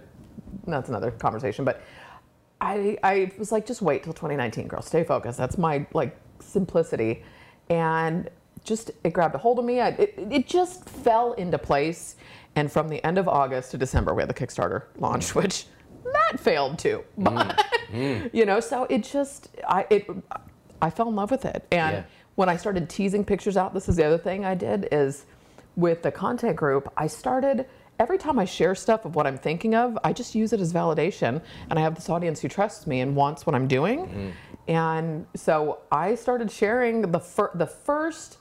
That's 0.66 0.88
another 0.88 1.10
conversation. 1.12 1.64
But 1.64 1.80
I 2.60 2.98
I 3.02 3.32
was 3.38 3.52
like, 3.52 3.66
just 3.66 3.82
wait 3.82 4.02
till 4.02 4.12
2019, 4.12 4.66
girl. 4.66 4.82
Stay 4.82 5.04
focused. 5.04 5.38
That's 5.38 5.56
my 5.58 5.86
like 5.94 6.16
simplicity, 6.40 7.22
and 7.70 8.28
just 8.68 8.90
it 9.02 9.12
grabbed 9.12 9.34
a 9.34 9.38
hold 9.38 9.58
of 9.58 9.64
me. 9.64 9.80
I, 9.80 9.88
it 9.88 10.14
it 10.30 10.46
just 10.46 10.84
fell 10.88 11.32
into 11.32 11.58
place. 11.58 12.16
And 12.54 12.70
from 12.70 12.88
the 12.88 13.04
end 13.04 13.18
of 13.18 13.28
August 13.28 13.70
to 13.72 13.78
December, 13.78 14.14
we 14.14 14.22
had 14.22 14.30
the 14.30 14.34
Kickstarter 14.34 14.84
launch, 14.98 15.34
which 15.40 15.66
that 16.04 16.38
failed 16.40 16.78
too. 16.78 17.02
Mm. 17.18 17.24
But 17.24 17.66
mm. 17.92 18.30
you 18.38 18.44
know, 18.46 18.60
so 18.60 18.84
it 18.84 19.02
just 19.04 19.48
I 19.68 19.86
it 19.90 20.06
I 20.80 20.90
fell 20.90 21.08
in 21.08 21.16
love 21.16 21.30
with 21.30 21.44
it. 21.44 21.66
And 21.72 21.96
Yeah. 21.96 22.02
when 22.36 22.48
I 22.48 22.56
started 22.56 22.88
teasing 22.88 23.24
pictures 23.24 23.56
out, 23.56 23.74
this 23.74 23.88
is 23.88 23.96
the 23.96 24.04
other 24.04 24.18
thing 24.18 24.44
I 24.44 24.54
did 24.54 24.88
is 24.92 25.24
with 25.76 26.02
the 26.02 26.10
content 26.12 26.56
group, 26.56 26.92
I 26.96 27.06
started 27.06 27.66
every 28.00 28.18
time 28.18 28.38
I 28.38 28.44
share 28.44 28.74
stuff 28.76 29.04
of 29.04 29.16
what 29.16 29.26
I'm 29.26 29.38
thinking 29.38 29.74
of, 29.74 29.98
I 30.04 30.12
just 30.12 30.34
use 30.34 30.52
it 30.52 30.60
as 30.60 30.72
validation. 30.72 31.42
And 31.68 31.78
I 31.78 31.82
have 31.82 31.94
this 31.96 32.08
audience 32.08 32.40
who 32.40 32.48
trusts 32.48 32.86
me 32.86 33.00
and 33.00 33.16
wants 33.16 33.44
what 33.46 33.54
I'm 33.56 33.66
doing. 33.66 34.06
Mm. 34.06 34.32
And 34.68 35.26
so 35.34 35.80
I 35.90 36.14
started 36.14 36.50
sharing 36.50 37.02
the 37.10 37.18
fir- 37.18 37.50
the 37.54 37.66
first 37.66 38.38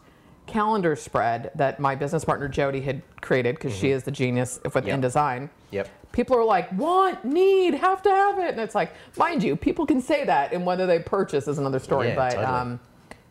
calendar 0.48 0.96
spread 0.96 1.52
that 1.56 1.80
my 1.80 1.94
business 1.96 2.26
partner 2.26 2.48
Jody 2.48 2.82
had 2.82 3.02
created 3.22 3.56
because 3.56 3.76
she 3.76 3.92
is 3.92 4.04
the 4.04 4.12
genius 4.12 4.60
with 4.64 4.86
Yep. 4.88 5.00
InDesign. 5.02 5.50
Yep. 5.72 5.90
People 6.14 6.38
are 6.38 6.44
like, 6.46 6.72
want, 6.72 7.24
need, 7.26 7.76
have 7.76 8.02
to 8.02 8.10
have 8.10 8.40
it. 8.40 8.52
And 8.52 8.60
it's 8.60 8.74
like, 8.74 8.94
mind 9.18 9.44
you, 9.44 9.56
people 9.56 9.86
can 9.86 10.02
say 10.02 10.26
that, 10.26 10.54
and 10.54 10.66
whether 10.66 10.88
they 10.88 11.00
purchase 11.00 11.48
is 11.48 11.58
another 11.60 11.80
story. 11.80 12.08
Yeah, 12.10 12.16
but 12.16 12.30
totally. 12.32 12.46
um, 12.46 12.80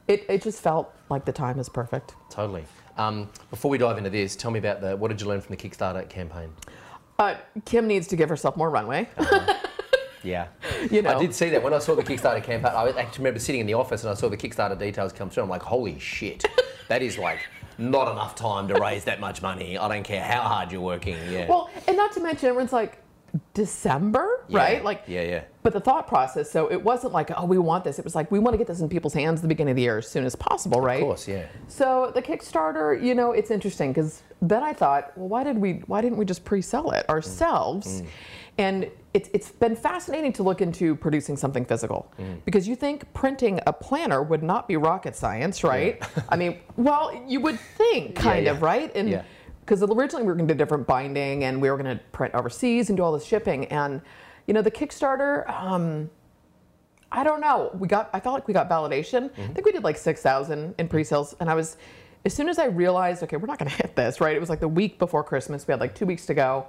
it, 0.07 0.25
it 0.29 0.43
just 0.43 0.61
felt 0.61 0.95
like 1.11 1.25
the 1.25 1.33
time 1.33 1.59
is 1.59 1.69
perfect. 1.69 2.15
Totally. 2.31 2.65
Um, 2.99 3.29
before 3.51 3.71
we 3.71 3.79
dive 3.79 3.99
into 3.99 4.11
this, 4.11 4.37
tell 4.37 4.51
me 4.51 4.59
about 4.59 4.81
the 4.81 4.97
what 4.97 5.09
did 5.09 5.21
you 5.21 5.27
learn 5.27 5.41
from 5.41 5.57
the 5.57 5.61
Kickstarter 5.69 6.09
campaign? 6.09 6.51
Uh, 7.19 7.35
Kim 7.65 7.87
needs 7.87 8.07
to 8.09 8.17
give 8.17 8.29
herself 8.29 8.57
more 8.57 8.71
runway. 8.71 9.09
Yeah. 10.23 10.47
You 10.91 11.03
know. 11.03 11.17
I 11.17 11.19
did 11.21 11.35
see 11.35 11.51
that 11.51 11.63
when 11.63 11.73
I 11.73 11.79
saw 11.79 11.95
the 11.95 12.03
Kickstarter 12.03 12.43
campaign. 12.43 12.73
I 12.75 12.89
actually 12.91 13.19
remember 13.19 13.39
sitting 13.41 13.61
in 13.61 13.67
the 13.67 13.75
office 13.75 14.03
and 14.03 14.11
I 14.11 14.15
saw 14.15 14.29
the 14.29 14.37
Kickstarter 14.37 14.79
details 14.79 15.13
come 15.13 15.31
through. 15.31 15.45
I'm 15.45 15.49
like, 15.49 15.63
holy 15.63 15.99
shit, 15.99 16.45
that 16.89 17.03
is 17.03 17.19
like 17.19 17.41
not 17.79 18.11
enough 18.11 18.35
time 18.35 18.69
to 18.69 18.75
raise 18.75 19.05
that 19.05 19.21
much 19.21 19.43
money. 19.43 19.77
I 19.77 19.89
don't 19.89 20.03
care 20.03 20.23
how 20.23 20.43
hard 20.43 20.73
you're 20.73 20.81
working. 20.81 21.17
Yeah. 21.31 21.47
well, 21.49 21.71
and 21.87 21.97
not 21.97 22.13
to 22.13 22.21
mention, 22.21 22.49
everyone's 22.49 22.73
like, 22.73 23.03
December, 23.55 24.45
Yeah. 24.49 24.59
right? 24.59 24.85
Like, 24.85 25.03
Yeah, 25.07 25.23
yeah. 25.23 25.45
But 25.63 25.73
the 25.73 25.81
thought 25.81 26.07
process, 26.07 26.51
so 26.51 26.71
it 26.71 26.83
wasn't 26.83 27.13
like, 27.13 27.31
oh, 27.37 27.45
we 27.45 27.59
want 27.59 27.85
this. 27.85 27.99
It 27.99 28.05
was 28.05 28.15
like, 28.15 28.31
we 28.31 28.39
want 28.39 28.55
to 28.55 28.59
get 28.59 28.67
this 28.67 28.81
in 28.81 28.89
people's 28.89 29.13
hands 29.13 29.41
at 29.41 29.43
the 29.43 29.49
beginning 29.49 29.73
of 29.73 29.77
the 29.77 29.83
year 29.83 29.99
as 29.99 30.09
soon 30.09 30.25
as 30.25 30.37
possible, 30.37 30.81
right? 30.81 31.01
of 31.03 31.07
course, 31.07 31.29
yeah. 31.29 31.47
So 31.69 32.13
the 32.15 32.23
Kickstarter, 32.23 33.03
you 33.03 33.15
know, 33.15 33.33
it's 33.33 33.51
interesting 33.51 33.93
because 33.93 34.23
then 34.41 34.63
I 34.63 34.73
thought, 34.73 35.13
well, 35.17 35.29
why 35.29 35.45
did 35.45 35.59
we? 35.59 35.83
Why 35.87 36.01
didn't 36.01 36.19
we 36.19 36.25
just 36.25 36.45
pre-sell 36.45 36.93
it 36.93 37.09
ourselves? 37.09 38.03
Mm. 38.03 38.07
And 38.59 38.91
it's 39.17 39.29
it's 39.37 39.51
been 39.65 39.75
fascinating 39.75 40.33
to 40.39 40.43
look 40.49 40.61
into 40.67 40.87
producing 41.07 41.37
something 41.37 41.65
physical 41.65 42.01
Mm. 42.19 42.45
because 42.45 42.65
you 42.71 42.77
think 42.85 42.97
printing 43.23 43.55
a 43.67 43.73
planner 43.73 44.21
would 44.31 44.43
not 44.53 44.63
be 44.71 44.77
rocket 44.77 45.15
science, 45.17 45.57
right? 45.65 45.95
I 46.29 46.37
mean, 46.37 46.53
well, 46.77 47.05
you 47.27 47.41
would 47.41 47.59
think, 47.79 48.15
kind 48.15 48.45
yeah. 48.45 48.53
of, 48.53 48.63
right? 48.63 48.91
And 48.95 49.09
Yeah. 49.09 49.23
because 49.63 49.83
originally 49.83 50.23
we 50.25 50.29
were 50.29 50.35
going 50.41 50.49
to 50.49 50.55
do 50.55 50.59
different 50.59 50.87
binding 50.87 51.45
and 51.45 51.61
we 51.63 51.69
were 51.71 51.79
going 51.83 51.97
to 51.97 52.03
print 52.13 52.35
overseas 52.35 52.91
and 52.91 52.97
do 52.99 53.03
all 53.05 53.13
this 53.19 53.25
shipping 53.25 53.61
and 53.81 54.01
you 54.47 54.53
know 54.55 54.63
the 54.63 54.71
Kickstarter. 54.79 55.35
Um, 55.51 56.11
I 57.11 57.25
don't 57.25 57.41
know. 57.41 57.71
We 57.83 57.87
got. 57.89 58.11
I 58.13 58.21
felt 58.21 58.35
like 58.35 58.47
we 58.49 58.55
got 58.61 58.69
validation. 58.69 59.31
I 59.39 59.47
think 59.55 59.65
we 59.65 59.73
did 59.73 59.85
like 59.85 59.97
six 59.97 60.21
thousand 60.23 60.75
in 60.79 60.89
pre-sales, 60.89 61.35
and 61.41 61.49
I 61.49 61.55
was. 61.55 61.77
As 62.25 62.35
soon 62.35 62.49
as 62.49 62.59
I 62.59 62.65
realized, 62.67 63.23
okay, 63.23 63.37
we're 63.37 63.47
not 63.47 63.59
going 63.61 63.71
to 63.75 63.77
hit 63.77 63.95
this, 63.95 64.21
right? 64.21 64.35
It 64.37 64.41
was 64.41 64.51
like 64.51 64.59
the 64.61 64.75
week 64.83 64.99
before 64.99 65.23
Christmas. 65.23 65.67
We 65.67 65.73
had 65.73 65.81
like 65.81 65.95
two 65.95 66.07
weeks 66.07 66.27
to 66.27 66.35
go, 66.35 66.67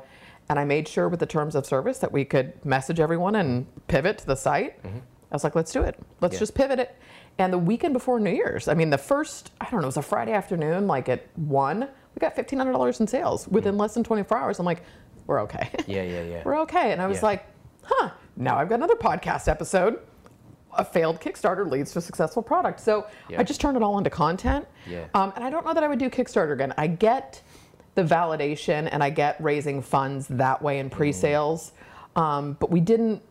and 0.50 0.58
I 0.60 0.64
made 0.66 0.88
sure 0.88 1.10
with 1.10 1.20
the 1.20 1.26
terms 1.26 1.56
of 1.56 1.66
service 1.66 1.98
that 2.00 2.12
we 2.12 2.24
could 2.26 2.64
message 2.66 3.00
everyone 3.00 3.36
and 3.36 3.66
pivot 3.88 4.18
to 4.20 4.26
the 4.26 4.36
site. 4.36 4.80
I 4.86 5.36
was 5.36 5.44
like, 5.44 5.56
let's 5.56 5.72
do 5.74 5.84
it. 5.84 6.00
Let's 6.22 6.34
Yeah. 6.36 6.40
just 6.40 6.56
pivot 6.56 6.80
it. 6.80 6.96
And 7.38 7.52
the 7.52 7.58
weekend 7.58 7.94
before 7.94 8.20
New 8.20 8.32
Year's, 8.32 8.68
I 8.68 8.74
mean, 8.74 8.90
the 8.90 8.98
first, 8.98 9.52
I 9.60 9.66
don't 9.70 9.82
know, 9.82 9.86
it 9.86 9.88
was 9.88 9.98
a 9.98 10.02
Friday 10.02 10.32
afternoon, 10.32 10.88
like 10.88 11.10
at 11.10 11.26
one, 11.36 11.82
we 11.82 12.20
got 12.20 12.36
fifteen 12.36 12.58
hundred 12.58 12.72
dollars 12.72 13.00
in 13.00 13.08
sales 13.08 13.48
within 13.48 13.78
less 13.78 13.94
than 13.94 14.04
twenty 14.04 14.24
four 14.24 14.38
hours. 14.38 14.58
I'm 14.60 14.66
like, 14.66 14.82
we're 15.28 15.42
okay. 15.42 15.70
Yeah, 15.86 16.02
yeah, 16.04 16.24
yeah. 16.24 16.42
we're 16.46 16.60
okay. 16.62 16.92
And 16.94 17.02
I 17.02 17.08
was 17.08 17.18
Yeah. 17.18 17.26
like, 17.26 17.46
huh, 17.84 18.10
now 18.38 18.58
I've 18.58 18.70
got 18.70 18.76
another 18.76 18.96
podcast 18.96 19.48
episode. 19.48 20.00
A 20.78 20.86
failed 20.86 21.20
Kickstarter 21.20 21.70
leads 21.70 21.92
to 21.94 22.00
a 22.00 22.02
successful 22.02 22.42
product. 22.42 22.80
So 22.80 23.06
Yeah. 23.30 23.40
I 23.40 23.44
just 23.44 23.60
turned 23.62 23.78
it 23.78 23.84
all 23.84 23.98
into 23.98 24.10
content. 24.10 24.66
Yeah. 24.88 25.06
Um, 25.14 25.34
and 25.36 25.44
I 25.44 25.50
don't 25.50 25.66
know 25.66 25.74
that 25.74 25.84
I 25.84 25.88
would 25.88 26.00
do 26.00 26.10
Kickstarter 26.10 26.54
again. 26.54 26.74
I 26.78 26.88
get 26.88 27.42
the 27.98 28.04
validation 28.04 28.88
and 28.92 29.04
I 29.04 29.10
get 29.10 29.42
raising 29.42 29.82
funds 29.82 30.28
that 30.28 30.62
way 30.62 30.78
in 30.78 30.90
pre 30.90 31.12
sales. 31.12 31.72
Um, 32.16 32.56
but 32.60 32.70
we 32.70 32.80
didn't 32.80 33.24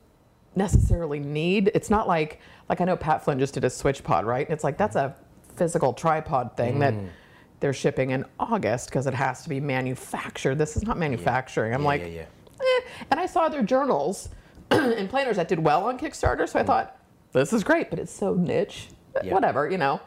necessarily 0.56 1.20
need. 1.20 1.70
It's 1.74 1.88
not 1.88 2.08
like 2.08 2.40
like 2.68 2.80
I 2.80 2.84
know 2.84 2.96
Pat 2.96 3.24
Flynn 3.24 3.38
just 3.38 3.54
did 3.54 3.62
a 3.64 3.70
Switch 3.70 4.02
Pod, 4.02 4.26
right? 4.26 4.48
It's 4.50 4.64
like 4.64 4.76
that's 4.76 4.96
a 4.96 5.14
physical 5.54 5.92
tripod 5.92 6.56
thing 6.56 6.80
that 6.80 6.94
Mm. 6.94 7.08
they're 7.60 7.72
shipping 7.72 8.10
in 8.10 8.24
August 8.40 8.88
because 8.90 9.06
it 9.06 9.14
has 9.14 9.42
to 9.44 9.48
be 9.48 9.60
manufactured. 9.60 10.56
This 10.58 10.76
is 10.76 10.82
not 10.82 10.98
manufacturing. 10.98 11.72
I'm 11.72 11.82
Yeah, 11.82 11.86
like, 11.86 12.00
yeah, 12.02 12.06
yeah. 12.08 12.22
eh. 12.60 12.80
and 13.12 13.20
I 13.20 13.26
saw 13.26 13.48
their 13.48 13.62
journals 13.62 14.28
and 14.72 15.08
planners 15.08 15.36
that 15.36 15.46
did 15.48 15.60
well 15.60 15.84
on 15.84 15.96
Kickstarter, 15.96 16.40
Mm. 16.42 16.48
so 16.48 16.58
I 16.58 16.62
thought 16.64 16.96
this 17.32 17.52
is 17.52 17.62
great, 17.62 17.88
but 17.88 17.98
it's 18.00 18.12
so 18.12 18.34
niche. 18.34 18.88
Yeah. 19.22 19.32
Whatever, 19.32 19.70
you 19.70 19.78
know, 19.78 20.00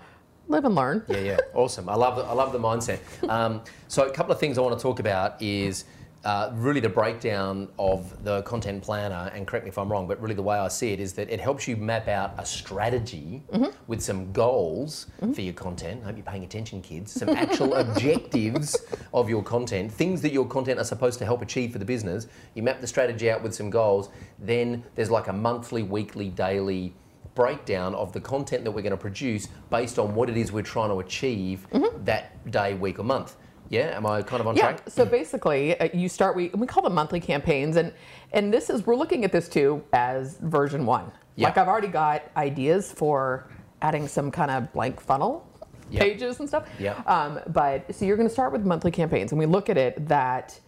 live 0.50 0.66
and 0.66 0.76
learn. 0.76 1.04
Yeah, 1.08 1.20
yeah, 1.20 1.38
awesome. 1.54 1.88
I 1.88 1.96
love 1.96 2.18
the, 2.18 2.24
I 2.24 2.34
love 2.34 2.52
the 2.52 2.60
mindset. 2.60 3.00
Um, 3.30 3.62
so 3.88 4.08
a 4.08 4.12
couple 4.12 4.34
of 4.34 4.40
things 4.40 4.58
I 4.58 4.62
want 4.62 4.78
to 4.78 4.82
talk 4.82 5.00
about 5.00 5.42
is 5.42 5.86
uh, 6.26 6.52
really 6.56 6.82
the 6.82 6.90
breakdown 6.90 7.70
of 7.78 8.24
the 8.26 8.42
content 8.42 8.84
planner, 8.84 9.32
and 9.34 9.48
correct 9.48 9.64
me 9.64 9.70
if 9.70 9.78
I'm 9.78 9.90
wrong, 9.90 10.06
but 10.06 10.22
really 10.22 10.34
the 10.34 10.42
way 10.42 10.58
I 10.58 10.68
see 10.68 10.92
it 10.92 11.00
is 11.00 11.14
that 11.14 11.30
it 11.30 11.40
helps 11.40 11.66
you 11.66 11.78
map 11.78 12.10
out 12.10 12.34
a 12.38 12.46
strategy 12.46 13.42
with 13.88 14.02
some 14.02 14.32
goals 14.34 15.08
for 15.34 15.40
your 15.40 15.54
content. 15.54 16.02
I 16.04 16.08
hope 16.08 16.18
you're 16.18 16.26
paying 16.26 16.44
attention, 16.44 16.82
kids. 16.82 17.14
Some 17.14 17.30
actual 17.30 17.74
objectives 17.76 18.76
of 19.14 19.30
your 19.30 19.44
content, 19.44 19.92
things 19.92 20.22
that 20.24 20.34
your 20.34 20.46
content 20.46 20.80
are 20.80 20.84
supposed 20.84 21.20
to 21.20 21.26
help 21.26 21.42
achieve 21.42 21.72
for 21.72 21.78
the 21.80 21.86
business. 21.86 22.28
You 22.54 22.64
map 22.64 22.82
the 22.82 22.88
strategy 22.88 23.32
out 23.32 23.42
with 23.42 23.56
some 23.56 23.70
goals. 23.70 24.10
Then 24.40 24.84
there's 24.96 25.12
like 25.12 25.30
a 25.30 25.34
monthly, 25.34 25.84
weekly, 25.84 26.28
daily 26.28 26.94
breakdown 27.36 27.96
of 27.96 28.12
the 28.12 28.20
content 28.20 28.64
that 28.64 28.72
we're 28.72 28.82
going 28.82 28.92
to 28.92 28.98
produce 28.98 29.48
based 29.70 29.98
on 30.00 30.14
what 30.16 30.30
it 30.30 30.38
is 30.38 30.52
we're 30.52 30.62
trying 30.64 30.90
to 30.90 31.00
achieve 31.00 31.66
that 32.04 32.52
day, 32.52 32.74
week, 32.74 33.00
or 33.00 33.04
month. 33.04 33.36
Yeah, 33.70 33.96
am 33.96 34.06
I 34.08 34.24
kind 34.24 34.42
of 34.42 34.48
on 34.48 34.56
Yeah. 34.56 34.64
track? 34.64 34.82
So 34.90 35.06
basically, 35.06 35.80
uh, 35.80 35.90
you 35.94 36.10
start. 36.10 36.36
We 36.36 36.50
we 36.56 36.66
call 36.66 36.82
them 36.84 36.96
monthly 36.96 37.20
campaigns, 37.20 37.78
and 37.78 37.94
and 38.34 38.52
this 38.52 38.70
is 38.70 38.86
we're 38.88 38.96
looking 38.96 39.24
at 39.24 39.32
this 39.32 39.48
too 39.48 39.84
as 39.94 40.38
version 40.42 40.86
one. 40.88 41.12
Yeah. 41.36 41.48
Like 41.50 41.58
I've 41.60 41.68
already 41.68 41.88
got 41.88 42.24
ideas 42.36 42.92
for 42.92 43.48
adding 43.84 44.08
some 44.08 44.32
kind 44.32 44.50
of 44.52 44.74
blank 44.74 45.00
funnel 45.00 45.46
pages 45.92 46.40
and 46.40 46.48
stuff. 46.48 46.68
Yeah. 46.80 46.96
Um, 47.06 47.40
but 47.48 47.94
so 47.96 48.06
you're 48.06 48.18
going 48.18 48.28
to 48.28 48.34
start 48.34 48.52
with 48.52 48.66
monthly 48.66 48.92
campaigns, 48.92 49.32
and 49.32 49.40
we 49.40 49.46
look 49.46 49.70
at 49.70 49.78
it 49.78 50.08
that 50.08 50.60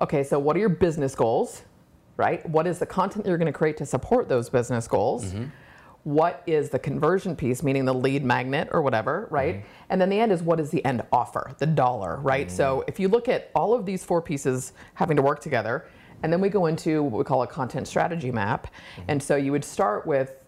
okay. 0.00 0.24
So 0.24 0.38
what 0.38 0.56
are 0.56 0.60
your 0.60 0.70
business 0.70 1.14
goals? 1.14 1.62
Right. 2.16 2.46
What 2.48 2.66
is 2.66 2.78
the 2.78 2.86
content 2.86 3.26
you're 3.26 3.36
going 3.36 3.52
to 3.52 3.58
create 3.58 3.76
to 3.76 3.86
support 3.86 4.30
those 4.30 4.48
business 4.48 4.88
goals? 4.88 5.26
Mm-hmm. 5.26 5.44
What 6.06 6.44
is 6.46 6.70
the 6.70 6.78
conversion 6.78 7.34
piece, 7.34 7.64
meaning 7.64 7.84
the 7.84 7.92
lead 7.92 8.24
magnet 8.24 8.68
or 8.70 8.80
whatever, 8.80 9.26
right? 9.28 9.56
Mm-hmm. 9.56 9.66
And 9.90 10.00
then 10.00 10.08
the 10.08 10.20
end 10.20 10.30
is 10.30 10.40
what 10.40 10.60
is 10.60 10.70
the 10.70 10.84
end 10.84 11.02
offer, 11.10 11.52
the 11.58 11.66
dollar, 11.66 12.20
right? 12.20 12.48
So 12.48 12.78
mm-hmm. 12.78 12.88
if 12.88 13.00
you 13.00 13.08
look 13.08 13.28
at 13.28 13.50
all 13.56 13.74
of 13.74 13.84
these 13.84 14.04
four 14.04 14.22
pieces 14.22 14.72
having 14.94 15.16
to 15.16 15.22
work 15.22 15.40
together, 15.40 15.88
and 16.22 16.32
then 16.32 16.40
we 16.40 16.48
go 16.48 16.66
into 16.66 17.02
what 17.02 17.18
we 17.18 17.24
call 17.24 17.42
a 17.42 17.46
content 17.48 17.88
strategy 17.88 18.30
map. 18.30 18.68
Mm-hmm. 18.68 19.02
And 19.08 19.20
so 19.20 19.34
you 19.34 19.50
would 19.50 19.64
start 19.64 20.06
with 20.06 20.44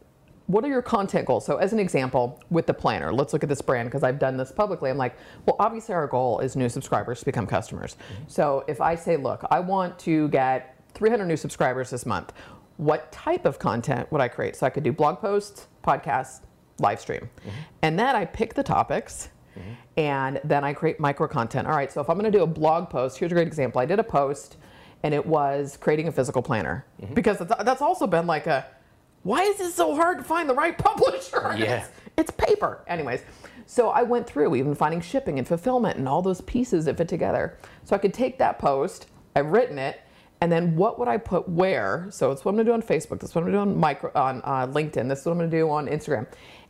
what 0.47 0.65
are 0.65 0.69
your 0.69 0.81
content 0.81 1.27
goals? 1.27 1.45
So, 1.45 1.57
as 1.57 1.73
an 1.75 1.81
example, 1.81 2.41
with 2.51 2.67
the 2.67 2.73
planner, 2.73 3.13
let's 3.13 3.35
look 3.35 3.43
at 3.43 3.51
this 3.51 3.61
brand 3.61 3.89
because 3.89 4.05
I've 4.05 4.21
done 4.21 4.37
this 4.39 4.53
publicly. 4.53 4.91
I'm 4.91 4.97
like, 4.97 5.15
well, 5.45 5.57
obviously, 5.59 5.95
our 5.95 6.07
goal 6.07 6.39
is 6.39 6.57
new 6.57 6.71
subscribers 6.71 7.19
to 7.19 7.27
become 7.27 7.47
customers. 7.47 7.97
Mm-hmm. 7.97 8.23
So, 8.29 8.65
if 8.69 8.81
I 8.81 8.95
say, 8.95 9.19
look, 9.19 9.45
I 9.51 9.59
want 9.59 9.99
to 10.01 10.29
get 10.29 10.79
300 10.95 11.27
new 11.27 11.37
subscribers 11.37 11.91
this 11.91 12.07
month, 12.07 12.33
what 12.79 13.13
type 13.13 13.45
of 13.45 13.59
content 13.59 14.11
would 14.11 14.21
I 14.21 14.29
create? 14.29 14.57
So, 14.57 14.67
I 14.67 14.71
could 14.71 14.83
do 14.83 14.93
blog 14.93 15.21
posts, 15.21 15.69
podcasts, 15.85 16.41
live 16.81 17.01
stream. 17.01 17.29
Mm-hmm. 17.41 17.51
And 17.83 17.99
then 17.99 18.17
I 18.17 18.25
pick 18.25 18.55
the 18.55 18.63
topics 18.63 19.29
mm-hmm. 19.57 19.71
and 19.97 20.41
then 20.45 20.65
I 20.65 20.73
create 20.73 20.99
micro 20.99 21.29
content. 21.29 21.67
All 21.67 21.75
right, 21.75 21.91
so 21.93 22.01
if 22.01 22.09
I'm 22.09 22.19
going 22.19 22.31
to 22.31 22.37
do 22.37 22.45
a 22.45 22.47
blog 22.47 22.89
post, 22.89 23.19
here's 23.19 23.33
a 23.33 23.35
great 23.35 23.47
example. 23.47 23.81
I 23.81 23.87
did 23.87 23.99
a 23.99 24.05
post 24.05 24.57
and 25.03 25.15
it 25.15 25.25
was 25.25 25.77
creating 25.77 26.09
a 26.09 26.13
physical 26.13 26.43
planner 26.43 26.85
mm-hmm. 27.01 27.15
because 27.15 27.39
that's, 27.39 27.65
that's 27.65 27.83
also 27.83 28.07
been 28.07 28.27
like 28.27 28.47
a 28.47 28.67
why 29.23 29.43
is 29.43 29.61
it 29.61 29.73
so 29.73 29.95
hard 29.95 30.19
to 30.19 30.25
find 30.25 30.49
the 30.49 30.55
right 30.55 30.79
publisher? 30.79 31.55
Yeah. 31.57 31.83
It's, 31.83 31.91
it's 32.17 32.31
paper. 32.31 32.85
Anyways, 32.87 33.23
so 33.67 33.91
I 33.91 34.03
went 34.03 34.27
through 34.27 34.55
even 34.57 34.75
finding 34.75 35.01
shipping 35.01 35.39
and 35.39 35.47
fulfillment 35.47 35.99
and 35.99 36.09
all 36.09 36.23
those 36.23 36.41
pieces 36.43 36.87
that 36.87 36.97
fit 36.97 37.09
together. 37.09 37.59
So 37.85 37.95
I 37.95 37.99
could 37.99 38.15
take 38.15 38.39
that 38.39 38.59
post, 38.59 39.09
I've 39.37 39.49
written 39.49 39.79
it, 39.79 40.01
and 40.41 40.53
then 40.53 40.77
what 40.77 40.99
would 40.99 41.09
I 41.09 41.17
put 41.17 41.49
where? 41.49 42.07
So 42.11 42.31
it's 42.31 42.45
what 42.45 42.53
I'm 42.53 42.57
gonna 42.57 42.65
do 42.69 42.73
on 42.73 42.83
Facebook. 42.83 43.21
That's 43.21 43.35
what 43.35 43.43
I'm 43.43 43.53
gonna 43.53 43.65
do 43.65 43.71
on 43.71 43.77
micro 43.77 44.11
on 44.15 44.41
uh, 44.45 44.67
LinkedIn. 44.67 45.09
This 45.09 45.21
is 45.21 45.27
what 45.27 45.33
I'm 45.33 45.39
gonna 45.39 45.51
do 45.51 45.69
on 45.71 45.87
Instagram. 45.87 46.27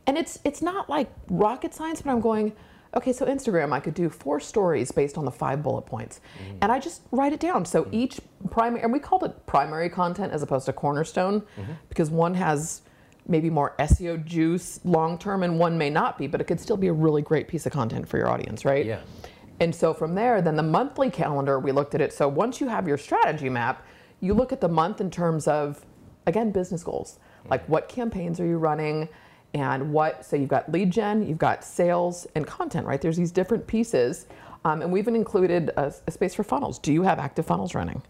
And 0.07 0.17
it's 0.17 0.39
it's 0.43 0.61
not 0.61 0.89
like 0.89 1.11
rocket 1.29 1.73
science, 1.73 2.01
but 2.01 2.11
I'm 2.11 2.21
going. 2.21 2.53
Okay, 2.95 3.13
so 3.13 3.23
Instagram, 3.27 3.71
I 3.71 3.79
could 3.79 3.93
do 3.93 4.09
four 4.09 4.39
stories 4.39 4.91
based 4.91 5.15
on 5.19 5.23
the 5.23 5.29
five 5.31 5.61
bullet 5.61 5.83
points, 5.83 6.21
mm. 6.39 6.57
and 6.59 6.71
I 6.71 6.79
just 6.79 7.03
write 7.11 7.33
it 7.33 7.39
down. 7.39 7.63
So 7.63 7.83
mm. 7.83 7.89
each 7.93 8.19
primary, 8.49 8.81
and 8.81 8.91
we 8.91 8.97
called 8.97 9.23
it 9.23 9.45
primary 9.45 9.89
content 9.89 10.33
as 10.33 10.41
opposed 10.41 10.65
to 10.65 10.73
cornerstone, 10.73 11.41
mm-hmm. 11.41 11.73
because 11.89 12.09
one 12.09 12.33
has 12.33 12.81
maybe 13.27 13.51
more 13.51 13.75
SEO 13.77 14.25
juice 14.25 14.79
long 14.83 15.19
term, 15.19 15.43
and 15.43 15.59
one 15.59 15.77
may 15.77 15.91
not 15.91 16.17
be, 16.17 16.25
but 16.25 16.41
it 16.41 16.45
could 16.45 16.59
still 16.59 16.77
be 16.77 16.87
a 16.87 16.93
really 16.93 17.21
great 17.21 17.47
piece 17.47 17.67
of 17.67 17.71
content 17.71 18.07
for 18.07 18.17
your 18.17 18.27
audience, 18.27 18.65
right? 18.65 18.87
Yeah. 18.87 19.01
And 19.59 19.73
so 19.75 19.93
from 19.93 20.15
there, 20.15 20.41
then 20.41 20.55
the 20.55 20.63
monthly 20.63 21.09
calendar, 21.09 21.59
we 21.59 21.71
looked 21.71 21.95
at 21.95 22.01
it. 22.01 22.13
So 22.13 22.27
once 22.27 22.61
you 22.61 22.67
have 22.67 22.87
your 22.87 22.97
strategy 22.97 23.49
map, 23.49 23.85
you 24.21 24.33
look 24.33 24.51
at 24.51 24.61
the 24.61 24.69
month 24.69 25.01
in 25.01 25.11
terms 25.11 25.47
of, 25.47 25.85
again, 26.27 26.51
business 26.51 26.83
goals. 26.83 27.19
Like 27.49 27.67
what 27.67 27.89
campaigns 27.89 28.39
are 28.39 28.45
you 28.45 28.57
running 28.57 29.09
and 29.53 29.91
what, 29.91 30.25
so 30.25 30.35
you've 30.35 30.49
got 30.49 30.71
lead 30.71 30.91
gen, 30.91 31.27
you've 31.27 31.37
got 31.37 31.63
sales 31.63 32.27
and 32.35 32.45
content, 32.45 32.85
right? 32.85 33.01
There's 33.01 33.17
these 33.17 33.31
different 33.31 33.65
pieces. 33.65 34.27
Um, 34.65 34.81
and 34.81 34.91
we 34.91 34.99
even 34.99 35.15
included 35.15 35.69
a, 35.77 35.93
a 36.05 36.11
space 36.11 36.35
for 36.35 36.43
funnels. 36.43 36.79
Do 36.79 36.93
you 36.93 37.01
have 37.03 37.17
active 37.17 37.45
funnels 37.45 37.73
running? 37.73 38.01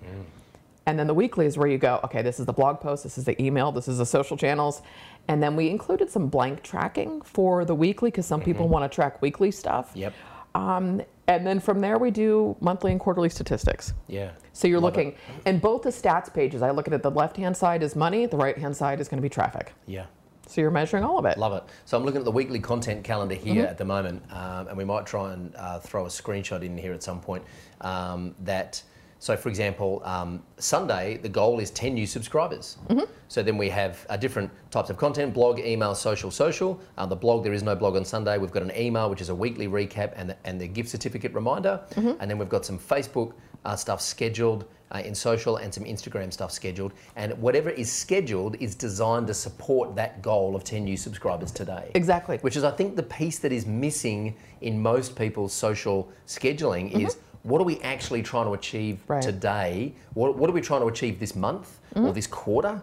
And 0.85 0.97
then 0.97 1.05
the 1.05 1.13
weekly 1.13 1.45
is 1.45 1.57
where 1.57 1.67
you 1.67 1.77
go, 1.77 1.99
okay, 2.03 2.23
this 2.23 2.39
is 2.39 2.47
the 2.47 2.53
blog 2.53 2.79
post, 2.79 3.03
this 3.03 3.17
is 3.19 3.25
the 3.25 3.39
email, 3.41 3.71
this 3.71 3.87
is 3.87 3.99
the 3.99 4.05
social 4.05 4.35
channels. 4.35 4.81
And 5.27 5.41
then 5.41 5.55
we 5.55 5.69
included 5.69 6.09
some 6.09 6.27
blank 6.27 6.63
tracking 6.63 7.21
for 7.21 7.63
the 7.63 7.75
weekly 7.75 8.09
because 8.09 8.25
some 8.25 8.41
people 8.41 8.67
want 8.67 8.91
to 8.91 8.93
track 8.93 9.21
weekly 9.21 9.51
stuff. 9.51 9.91
Yep. 9.93 10.13
Um, 10.55 11.03
and 11.29 11.45
then 11.45 11.59
from 11.59 11.79
there, 11.79 11.99
we 11.99 12.09
do 12.09 12.57
monthly 12.59 12.91
and 12.91 12.99
quarterly 12.99 13.29
statistics. 13.29 13.93
Yeah. 14.07 14.31
So 14.51 14.67
you're 14.67 14.79
Love 14.79 14.95
it. 14.95 14.97
looking, 14.97 15.15
and 15.45 15.61
both 15.61 15.83
the 15.83 15.91
stats 15.91 16.33
pages, 16.33 16.63
I 16.63 16.71
look 16.71 16.87
at 16.87 16.93
it, 16.93 17.03
the 17.03 17.11
left 17.11 17.37
hand 17.37 17.55
side 17.55 17.83
is 17.83 17.95
money, 17.95 18.25
the 18.25 18.35
right 18.35 18.57
hand 18.57 18.75
side 18.75 18.99
is 18.99 19.07
going 19.07 19.19
to 19.19 19.21
be 19.21 19.29
traffic. 19.29 19.73
Yeah. 19.85 20.07
So 20.47 20.59
you're 20.61 20.71
measuring 20.71 21.03
all 21.03 21.19
of 21.19 21.25
it. 21.25 21.37
Love 21.37 21.53
it. 21.53 21.63
So 21.85 21.95
I'm 21.95 22.03
looking 22.03 22.19
at 22.21 22.25
the 22.25 22.31
weekly 22.31 22.59
content 22.59 23.03
calendar 23.03 23.35
here 23.35 23.53
Mm-hmm. 23.61 23.65
at 23.69 23.77
the 23.77 23.85
moment, 23.85 24.23
um, 24.31 24.67
and 24.69 24.75
we 24.75 24.83
might 24.83 25.05
try 25.05 25.31
and 25.33 25.55
uh, 25.55 25.77
throw 25.79 26.05
a 26.05 26.09
screenshot 26.09 26.63
in 26.63 26.75
here 26.75 26.93
at 26.93 27.03
some 27.03 27.21
point. 27.21 27.43
Um, 27.81 28.33
that 28.39 28.81
so, 29.19 29.35
for 29.35 29.49
example, 29.49 30.01
um, 30.05 30.41
Sunday 30.57 31.17
the 31.17 31.29
goal 31.29 31.59
is 31.59 31.71
10 31.71 31.93
new 31.93 32.07
subscribers. 32.07 32.77
Mm-hmm. 32.87 33.03
So 33.27 33.43
then 33.43 33.57
we 33.57 33.69
have 33.69 34.05
uh, 34.09 34.17
different 34.17 34.49
types 34.71 34.89
of 34.89 34.97
content: 34.97 35.33
blog, 35.33 35.59
email, 35.59 35.93
social, 35.93 36.31
social. 36.31 36.79
Uh, 36.97 37.05
the 37.05 37.15
blog 37.15 37.43
there 37.43 37.53
is 37.53 37.61
no 37.61 37.75
blog 37.75 37.95
on 37.95 38.05
Sunday. 38.05 38.37
We've 38.37 38.51
got 38.51 38.63
an 38.63 38.71
email 38.75 39.09
which 39.09 39.21
is 39.21 39.29
a 39.29 39.35
weekly 39.35 39.67
recap 39.67 40.13
and 40.15 40.29
the, 40.29 40.37
and 40.45 40.59
the 40.59 40.67
gift 40.67 40.89
certificate 40.89 41.33
reminder, 41.33 41.81
Mm-hmm. 41.91 42.21
and 42.21 42.31
then 42.31 42.37
we've 42.37 42.49
got 42.49 42.65
some 42.65 42.79
Facebook 42.79 43.33
uh, 43.65 43.75
stuff 43.75 43.99
scheduled 44.01 44.65
uh, 44.91 45.01
in 45.03 45.13
social 45.13 45.57
and 45.57 45.73
some 45.73 45.83
Instagram 45.83 46.31
stuff 46.31 46.51
scheduled. 46.51 46.93
And 47.15 47.33
whatever 47.39 47.69
is 47.69 47.91
scheduled 47.91 48.55
is 48.59 48.75
designed 48.75 49.27
to 49.27 49.33
support 49.33 49.95
that 49.95 50.21
goal 50.21 50.55
of 50.55 50.63
10 50.63 50.83
new 50.83 50.97
subscribers 50.97 51.51
today. 51.51 51.91
Exactly. 51.95 52.37
Which 52.37 52.55
is, 52.55 52.63
I 52.63 52.71
think, 52.71 52.95
the 52.95 53.03
piece 53.03 53.39
that 53.39 53.51
is 53.51 53.65
missing 53.65 54.35
in 54.61 54.81
most 54.81 55.15
people's 55.15 55.53
social 55.53 56.09
scheduling 56.25 56.91
is 56.91 57.17
what 57.49 57.59
are 57.61 57.65
we 57.65 57.79
actually 57.81 58.21
trying 58.23 58.45
to 58.45 58.53
achieve 58.53 58.95
Mm-hmm. 59.03 59.13
Right. 59.13 59.21
today? 59.21 59.93
What, 60.13 60.37
what 60.37 60.49
are 60.49 60.53
we 60.53 60.61
trying 60.61 60.81
to 60.81 60.87
achieve 60.87 61.19
this 61.19 61.35
month 61.35 61.79
Mm-hmm. 61.95 62.05
or 62.07 62.13
this 62.13 62.27
quarter? 62.27 62.81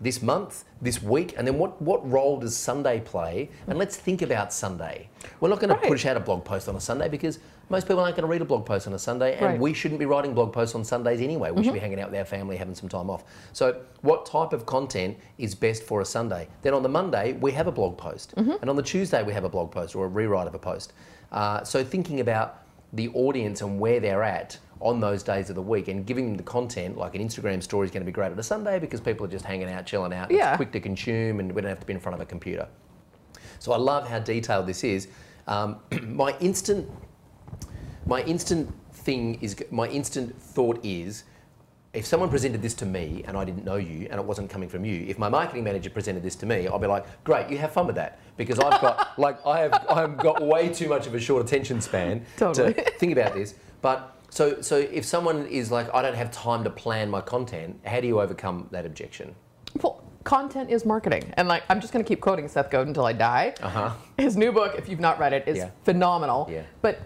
This 0.00 0.20
month, 0.20 0.64
this 0.82 1.00
week, 1.02 1.34
and 1.38 1.46
then 1.46 1.56
what, 1.56 1.80
what 1.80 2.00
role 2.10 2.38
does 2.38 2.54
Sunday 2.54 3.00
play? 3.00 3.48
And 3.68 3.78
let's 3.78 3.96
think 3.96 4.20
about 4.22 4.52
Sunday. 4.52 5.08
We're 5.40 5.48
not 5.48 5.60
going 5.60 5.70
to 5.74 5.88
push 5.88 6.04
out 6.04 6.16
a 6.16 6.20
blog 6.20 6.44
post 6.44 6.68
on 6.68 6.74
a 6.76 6.80
Sunday 6.80 7.08
because 7.08 7.38
most 7.70 7.86
people 7.86 8.00
aren't 8.00 8.14
going 8.16 8.24
to 8.26 8.30
read 8.30 8.42
a 8.42 8.44
blog 8.44 8.66
post 8.66 8.86
on 8.86 8.92
a 8.92 8.98
Sunday, 8.98 9.32
and 9.34 9.42
Right. 9.42 9.52
Mm-hmm. 9.54 9.62
we 9.62 9.72
shouldn't 9.72 10.00
be 10.00 10.04
writing 10.04 10.34
blog 10.34 10.52
posts 10.52 10.74
on 10.74 10.84
Sundays 10.84 11.20
anyway. 11.22 11.52
We 11.52 11.62
should 11.64 11.72
be 11.72 11.78
hanging 11.78 12.00
out 12.00 12.10
with 12.10 12.18
our 12.18 12.24
family, 12.26 12.56
having 12.56 12.74
some 12.74 12.88
time 12.88 13.08
off. 13.08 13.24
So, 13.54 13.80
what 14.02 14.26
type 14.26 14.52
of 14.52 14.66
content 14.66 15.16
is 15.38 15.54
best 15.54 15.84
for 15.84 16.02
a 16.02 16.04
Sunday? 16.04 16.48
Then 16.62 16.74
on 16.74 16.82
the 16.82 16.88
Monday, 16.90 17.32
we 17.34 17.52
have 17.52 17.68
a 17.68 17.72
blog 17.72 17.96
post, 17.96 18.34
Mm-hmm. 18.36 18.56
and 18.60 18.68
on 18.68 18.76
the 18.76 18.82
Tuesday, 18.82 19.22
we 19.22 19.32
have 19.32 19.44
a 19.44 19.48
blog 19.48 19.70
post 19.70 19.94
or 19.94 20.04
a 20.04 20.08
rewrite 20.08 20.48
of 20.48 20.54
a 20.54 20.58
post. 20.58 20.92
Uh, 21.32 21.62
so, 21.64 21.82
thinking 21.82 22.20
about 22.20 22.63
the 22.94 23.08
audience 23.10 23.60
and 23.60 23.78
where 23.78 24.00
they're 24.00 24.22
at 24.22 24.58
on 24.80 25.00
those 25.00 25.22
days 25.22 25.48
of 25.48 25.56
the 25.56 25.62
week 25.62 25.88
and 25.88 26.06
giving 26.06 26.26
them 26.26 26.36
the 26.36 26.42
content, 26.42 26.96
like 26.96 27.14
an 27.14 27.26
Instagram 27.26 27.62
story 27.62 27.86
is 27.86 27.90
going 27.90 28.02
to 28.02 28.06
be 28.06 28.12
great 28.12 28.30
on 28.30 28.38
a 28.38 28.42
Sunday 28.42 28.78
because 28.78 29.00
people 29.00 29.24
are 29.26 29.30
just 29.30 29.44
hanging 29.44 29.68
out, 29.68 29.86
chilling 29.86 30.12
out. 30.12 30.30
Yeah. 30.30 30.50
It's 30.50 30.56
quick 30.56 30.72
to 30.72 30.80
consume, 30.80 31.40
and 31.40 31.52
we 31.52 31.62
don't 31.62 31.68
have 31.68 31.80
to 31.80 31.86
be 31.86 31.92
in 31.92 32.00
front 32.00 32.14
of 32.14 32.20
a 32.20 32.26
computer. 32.26 32.68
So 33.58 33.72
I 33.72 33.76
love 33.76 34.08
how 34.08 34.18
detailed 34.18 34.66
this 34.66 34.84
is. 34.84 35.08
Um, 35.46 35.78
my 36.02 36.36
instant, 36.38 36.88
my 38.06 38.22
instant 38.24 38.72
thing 38.92 39.38
is, 39.40 39.56
my 39.70 39.88
instant 39.88 40.40
thought 40.40 40.78
is, 40.84 41.24
if 41.94 42.04
someone 42.06 42.28
presented 42.28 42.60
this 42.60 42.74
to 42.74 42.86
me 42.86 43.24
and 43.26 43.36
I 43.36 43.44
didn't 43.44 43.64
know 43.64 43.76
you 43.76 44.08
and 44.10 44.20
it 44.20 44.24
wasn't 44.24 44.50
coming 44.50 44.68
from 44.68 44.84
you, 44.84 45.04
if 45.08 45.18
my 45.18 45.28
marketing 45.28 45.64
manager 45.64 45.90
presented 45.90 46.22
this 46.22 46.34
to 46.36 46.46
me, 46.46 46.66
I'd 46.68 46.80
be 46.80 46.86
like, 46.86 47.04
great, 47.24 47.48
you 47.50 47.58
have 47.58 47.72
fun 47.72 47.86
with 47.86 47.96
that 47.96 48.18
because 48.36 48.58
I've 48.58 48.80
got 48.80 49.18
like 49.18 49.44
I 49.46 49.60
have 49.60 49.86
I've 49.88 50.16
got 50.18 50.42
way 50.42 50.68
too 50.68 50.88
much 50.88 51.06
of 51.06 51.14
a 51.14 51.20
short 51.20 51.44
attention 51.44 51.80
span 51.80 52.26
Totally. 52.36 52.74
to 52.74 52.90
think 52.98 53.12
about 53.12 53.34
this. 53.34 53.54
But 53.80 54.16
so 54.30 54.60
so 54.60 54.76
if 54.78 55.04
someone 55.04 55.46
is 55.46 55.70
like, 55.70 55.92
I 55.94 56.02
don't 56.02 56.16
have 56.16 56.30
time 56.32 56.64
to 56.64 56.70
plan 56.70 57.08
my 57.10 57.20
content, 57.20 57.80
how 57.84 58.00
do 58.00 58.06
you 58.06 58.20
overcome 58.20 58.68
that 58.72 58.84
objection? 58.84 59.34
Well, 59.82 60.02
content 60.24 60.70
is 60.70 60.84
marketing. 60.84 61.32
And 61.36 61.48
like, 61.48 61.62
I'm 61.68 61.80
just 61.80 61.92
going 61.92 62.04
to 62.04 62.08
keep 62.08 62.20
quoting 62.20 62.48
Seth 62.48 62.70
Godin 62.70 62.88
until 62.88 63.04
I 63.04 63.12
die. 63.12 63.54
Uh-huh. 63.62 63.90
His 64.18 64.36
new 64.36 64.52
book, 64.52 64.74
if 64.78 64.88
you've 64.88 65.00
not 65.00 65.18
read 65.18 65.32
it, 65.32 65.46
is 65.46 65.58
Yeah. 65.58 65.70
phenomenal. 65.84 66.48
Yeah. 66.50 66.62
But 66.82 67.00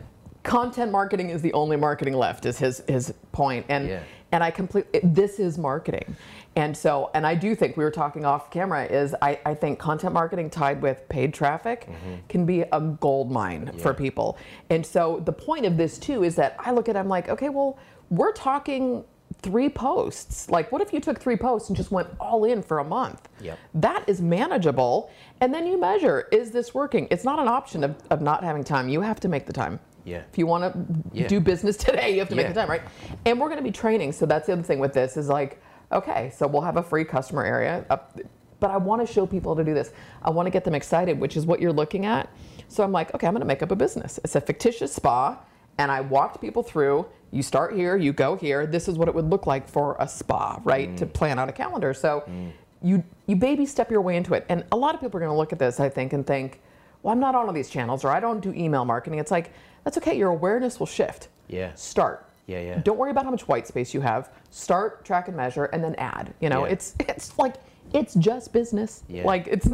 content 0.45 0.93
marketing 0.93 1.31
is 1.31 1.43
the 1.43 1.53
only 1.53 1.77
marketing 1.77 2.15
left, 2.15 2.47
is 2.47 2.59
his 2.59 2.83
his 2.89 3.13
point. 3.33 3.67
And 3.69 3.89
Yeah. 3.89 4.01
And 4.33 4.45
I 4.45 4.51
completely, 4.51 5.01
this 5.03 5.39
is 5.39 5.57
marketing. 5.59 6.17
And 6.57 6.77
so, 6.77 7.11
and 7.15 7.27
I 7.27 7.35
do 7.35 7.55
think 7.55 7.77
we 7.77 7.85
were 7.85 7.91
talking 7.91 8.25
off 8.25 8.51
camera 8.51 8.85
is 8.85 9.15
I, 9.23 9.39
I 9.47 9.55
think 9.55 9.79
content 9.79 10.13
marketing 10.13 10.51
tied 10.51 10.83
with 10.83 11.09
paid 11.09 11.33
traffic 11.33 11.83
mm-hmm. 11.83 12.17
can 12.29 12.45
be 12.45 12.63
a 12.63 12.81
gold 12.81 13.31
mine 13.31 13.73
for 13.79 13.95
people. 13.95 14.37
And 14.69 14.85
so 14.85 15.23
the 15.25 15.33
point 15.33 15.67
of 15.67 15.77
this 15.77 15.99
too 15.99 16.25
is 16.25 16.35
that 16.35 16.57
I 16.59 16.73
look 16.73 16.89
at 16.89 16.97
it, 16.97 16.99
I'm 16.99 17.09
like, 17.09 17.29
okay, 17.29 17.49
well, 17.49 17.79
we're 18.11 18.33
talking 18.33 19.05
three 19.41 19.69
posts. 19.69 20.51
Like, 20.51 20.73
what 20.73 20.81
if 20.83 20.93
you 20.93 21.01
took 21.01 21.21
three 21.21 21.37
posts 21.37 21.69
and 21.69 21.77
just 21.77 21.91
went 21.91 22.09
all 22.19 22.45
in 22.45 22.63
for 22.63 22.81
a 22.81 22.85
month? 22.85 23.29
Yep. 23.41 23.59
That 23.75 24.09
is 24.09 24.21
manageable. 24.21 25.11
And 25.41 25.55
then 25.55 25.67
you 25.67 25.79
measure, 25.79 26.29
is 26.33 26.51
this 26.51 26.75
working? 26.75 27.07
It's 27.11 27.25
not 27.25 27.39
an 27.39 27.49
option 27.49 27.85
of, 27.85 27.95
of 28.11 28.21
not 28.21 28.43
having 28.43 28.65
time. 28.65 28.89
You 28.89 29.01
have 29.01 29.21
to 29.21 29.29
make 29.29 29.47
the 29.47 29.53
time. 29.53 29.79
Yeah. 30.09 30.23
If 30.31 30.39
you 30.39 30.47
want 30.47 30.73
to 30.73 30.87
Yeah. 31.13 31.29
do 31.29 31.41
business 31.41 31.77
today, 31.77 32.13
you 32.13 32.19
have 32.21 32.29
to 32.31 32.37
make 32.37 32.47
Yeah. 32.47 32.53
the 32.53 32.61
time, 32.61 32.71
right? 32.71 32.83
And 33.25 33.39
we're 33.39 33.49
going 33.49 33.59
to 33.59 33.65
be 33.65 33.71
training. 33.71 34.13
So 34.13 34.27
that's 34.27 34.47
the 34.47 34.55
other 34.55 34.63
thing 34.63 34.79
with 34.79 34.93
this 34.93 35.17
is 35.17 35.29
like, 35.29 35.61
okay, 35.93 36.31
so 36.35 36.47
we'll 36.47 36.63
have 36.63 36.77
a 36.77 36.83
free 36.83 37.05
customer 37.05 37.45
area. 37.45 37.85
Up, 37.91 38.19
but 38.61 38.71
I 38.71 38.77
want 38.77 39.07
to 39.07 39.13
show 39.13 39.27
people 39.27 39.55
to 39.55 39.65
do 39.65 39.75
this. 39.75 39.93
I 40.23 40.31
want 40.31 40.47
to 40.47 40.51
get 40.51 40.65
them 40.65 40.75
excited, 40.75 41.19
which 41.21 41.37
is 41.37 41.47
what 41.47 41.61
you're 41.61 41.73
looking 41.73 42.07
at. 42.07 42.29
So 42.69 42.83
I'm 42.83 42.93
like, 42.93 43.15
okay, 43.15 43.27
I'm 43.27 43.33
going 43.33 43.41
to 43.41 43.47
make 43.47 43.63
up 43.63 43.71
a 43.71 43.77
business. 43.77 44.19
It's 44.25 44.35
a 44.35 44.41
fictitious 44.41 44.93
spa. 44.95 45.39
And 45.79 45.93
I 45.93 46.01
walked 46.01 46.41
people 46.41 46.63
through. 46.63 47.07
You 47.31 47.43
start 47.43 47.75
here, 47.75 47.97
you 47.97 48.13
go 48.13 48.37
here. 48.37 48.67
This 48.67 48.89
is 48.89 48.99
what 48.99 49.07
it 49.07 49.15
would 49.15 49.31
look 49.31 49.47
like 49.47 49.69
for 49.69 49.97
a 50.01 50.09
spa, 50.09 50.61
right? 50.65 50.97
To 50.97 51.07
mm. 51.07 51.13
plan 51.13 51.39
out 51.39 51.49
a 51.49 51.53
calendar. 51.53 51.95
So 51.95 52.25
mm. 52.27 52.51
you 52.83 53.05
you 53.27 53.37
baby 53.37 53.65
step 53.65 53.91
your 53.91 54.01
way 54.01 54.17
into 54.17 54.35
it. 54.35 54.45
And 54.49 54.65
a 54.73 54.77
lot 54.77 54.95
of 54.95 55.01
people 55.01 55.19
are 55.19 55.21
going 55.21 55.33
to 55.33 55.37
look 55.37 55.53
at 55.53 55.59
this, 55.59 55.79
I 55.79 55.89
think, 55.89 56.13
and 56.15 56.27
think, 56.27 56.61
well, 57.03 57.13
I'm 57.13 57.21
not 57.21 57.35
on 57.35 57.47
all 57.47 57.53
these 57.53 57.71
channels, 57.71 58.05
or 58.05 58.11
I 58.11 58.19
don't 58.19 58.41
do 58.41 58.53
email 58.53 58.85
marketing. 58.85 59.21
It's 59.21 59.31
like 59.31 59.53
that's 59.85 59.97
okay. 59.99 60.17
Your 60.17 60.31
awareness 60.31 60.79
will 60.79 60.87
shift. 60.87 61.29
Yeah. 61.49 61.73
Start. 61.75 62.25
Yeah, 62.47 62.61
yeah. 62.61 62.79
Don't 62.83 62.97
worry 62.99 63.11
about 63.11 63.25
how 63.25 63.31
much 63.31 63.47
white 63.47 63.67
space 63.67 63.93
you 63.93 64.01
have. 64.01 64.31
Start, 64.51 65.05
track, 65.05 65.29
and 65.29 65.37
measure, 65.37 65.67
and 65.67 65.85
then 65.85 65.95
add. 65.97 66.33
You 66.41 66.49
know, 66.49 66.65
Yeah. 66.65 66.73
it's 66.73 66.95
it's 67.01 67.39
like 67.39 67.55
it's 67.93 68.15
just 68.15 68.53
business. 68.53 69.03
Yeah. 69.09 69.25
Like 69.25 69.47
it's 69.47 69.69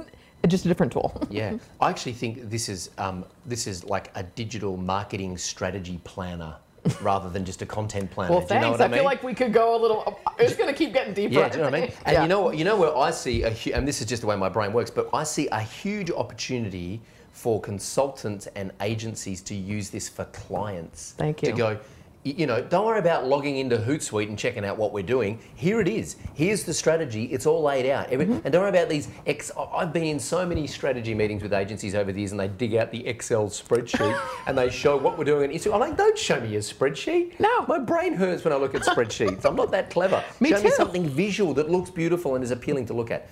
just 0.48 0.64
a 0.64 0.68
different 0.68 0.92
tool. 0.92 1.26
Yeah, 1.30 1.56
I 1.80 1.90
actually 1.90 2.12
think 2.12 2.50
this 2.50 2.68
is 2.68 2.90
um, 2.98 3.24
this 3.46 3.66
is 3.66 3.84
like 3.84 4.10
a 4.16 4.22
digital 4.24 4.76
marketing 4.76 5.38
strategy 5.38 6.00
planner 6.04 6.56
rather 7.00 7.30
than 7.30 7.44
just 7.46 7.62
a 7.62 7.66
content 7.66 8.10
planner. 8.10 8.30
Well, 8.30 8.40
Do 8.40 8.44
you 8.44 8.48
thanks. 8.60 8.64
know 8.64 8.70
what 8.72 8.80
I, 8.82 8.84
I, 8.84 8.88
mean? 8.88 8.98
feel 8.98 9.04
like 9.04 9.22
we 9.22 9.34
could 9.34 9.52
go 9.54 9.74
a 9.74 9.80
little. 9.80 10.20
It's 10.38 10.54
going 10.54 10.68
to 10.68 10.74
keep 10.76 10.92
getting 10.92 11.14
deeper. 11.14 11.32
Yeah, 11.34 11.48
do 11.48 11.58
you 11.58 11.64
know 11.64 11.70
what 11.70 11.78
I 11.78 11.80
mean? 11.80 11.92
And 12.04 12.12
Yeah. 12.14 12.22
you 12.22 12.28
know 12.28 12.40
what? 12.42 12.58
You 12.58 12.64
know 12.64 12.76
where 12.76 12.94
I 12.96 13.10
see 13.10 13.42
a 13.44 13.54
and 13.74 13.86
this 13.88 14.00
is 14.00 14.06
just 14.06 14.20
the 14.22 14.26
way 14.28 14.36
my 14.36 14.48
brain 14.50 14.72
works, 14.72 14.90
but 14.90 15.08
I 15.14 15.22
see 15.24 15.46
a 15.48 15.60
huge 15.60 16.10
opportunity 16.10 17.00
for 17.34 17.60
consultants 17.60 18.46
and 18.54 18.70
agencies 18.80 19.42
to 19.42 19.54
use 19.56 19.90
this 19.90 20.08
for 20.08 20.24
clients. 20.26 21.14
Thank 21.18 21.42
you. 21.42 21.50
To 21.50 21.56
go. 21.56 21.78
You 22.22 22.46
know, 22.46 22.62
don't 22.62 22.86
worry 22.86 23.00
about 23.00 23.26
logging 23.26 23.58
into 23.58 23.76
Hootsuite 23.76 24.28
and 24.28 24.38
checking 24.38 24.64
out 24.64 24.78
what 24.78 24.94
we're 24.94 25.02
doing. 25.02 25.38
Here 25.56 25.78
it 25.82 25.88
is. 25.88 26.16
Here's 26.32 26.64
the 26.64 26.72
strategy. 26.72 27.24
It's 27.24 27.44
all 27.44 27.60
laid 27.60 27.84
out. 27.90 28.08
Every, 28.08 28.24
Mm-hmm. 28.24 28.40
And 28.44 28.52
don't 28.52 28.62
worry 28.62 28.70
about 28.70 28.88
these. 28.88 29.08
Ex- 29.26 29.50
I've 29.58 29.92
been 29.92 30.04
in 30.04 30.18
so 30.18 30.46
many 30.46 30.66
strategy 30.66 31.12
meetings 31.12 31.42
with 31.42 31.52
agencies 31.52 31.94
over 31.94 32.12
the 32.12 32.20
years, 32.20 32.30
and 32.30 32.40
they 32.40 32.48
dig 32.48 32.76
out 32.76 32.90
the 32.90 33.06
Excel 33.06 33.48
spreadsheet 33.48 34.18
and 34.46 34.56
they 34.56 34.70
show 34.70 34.96
what 34.96 35.18
we're 35.18 35.24
doing. 35.24 35.50
I'm 35.70 35.80
like, 35.80 35.98
don't 35.98 36.16
show 36.16 36.40
me 36.40 36.48
your 36.48 36.62
spreadsheet. 36.62 37.38
No. 37.40 37.66
my 37.66 37.78
brain 37.78 38.14
hurts 38.14 38.42
when 38.42 38.54
I 38.54 38.56
look 38.56 38.74
at 38.74 38.82
spreadsheets. 38.82 39.44
I'm 39.44 39.56
not 39.56 39.70
that 39.72 39.90
clever. 39.90 40.24
Me 40.40 40.48
show 40.48 40.62
me 40.62 40.70
something 40.70 41.06
visual 41.06 41.52
that 41.54 41.68
looks 41.68 41.90
beautiful 41.90 42.36
and 42.36 42.44
is 42.44 42.52
appealing 42.52 42.86
to 42.86 42.94
look 42.94 43.10
at. 43.10 43.28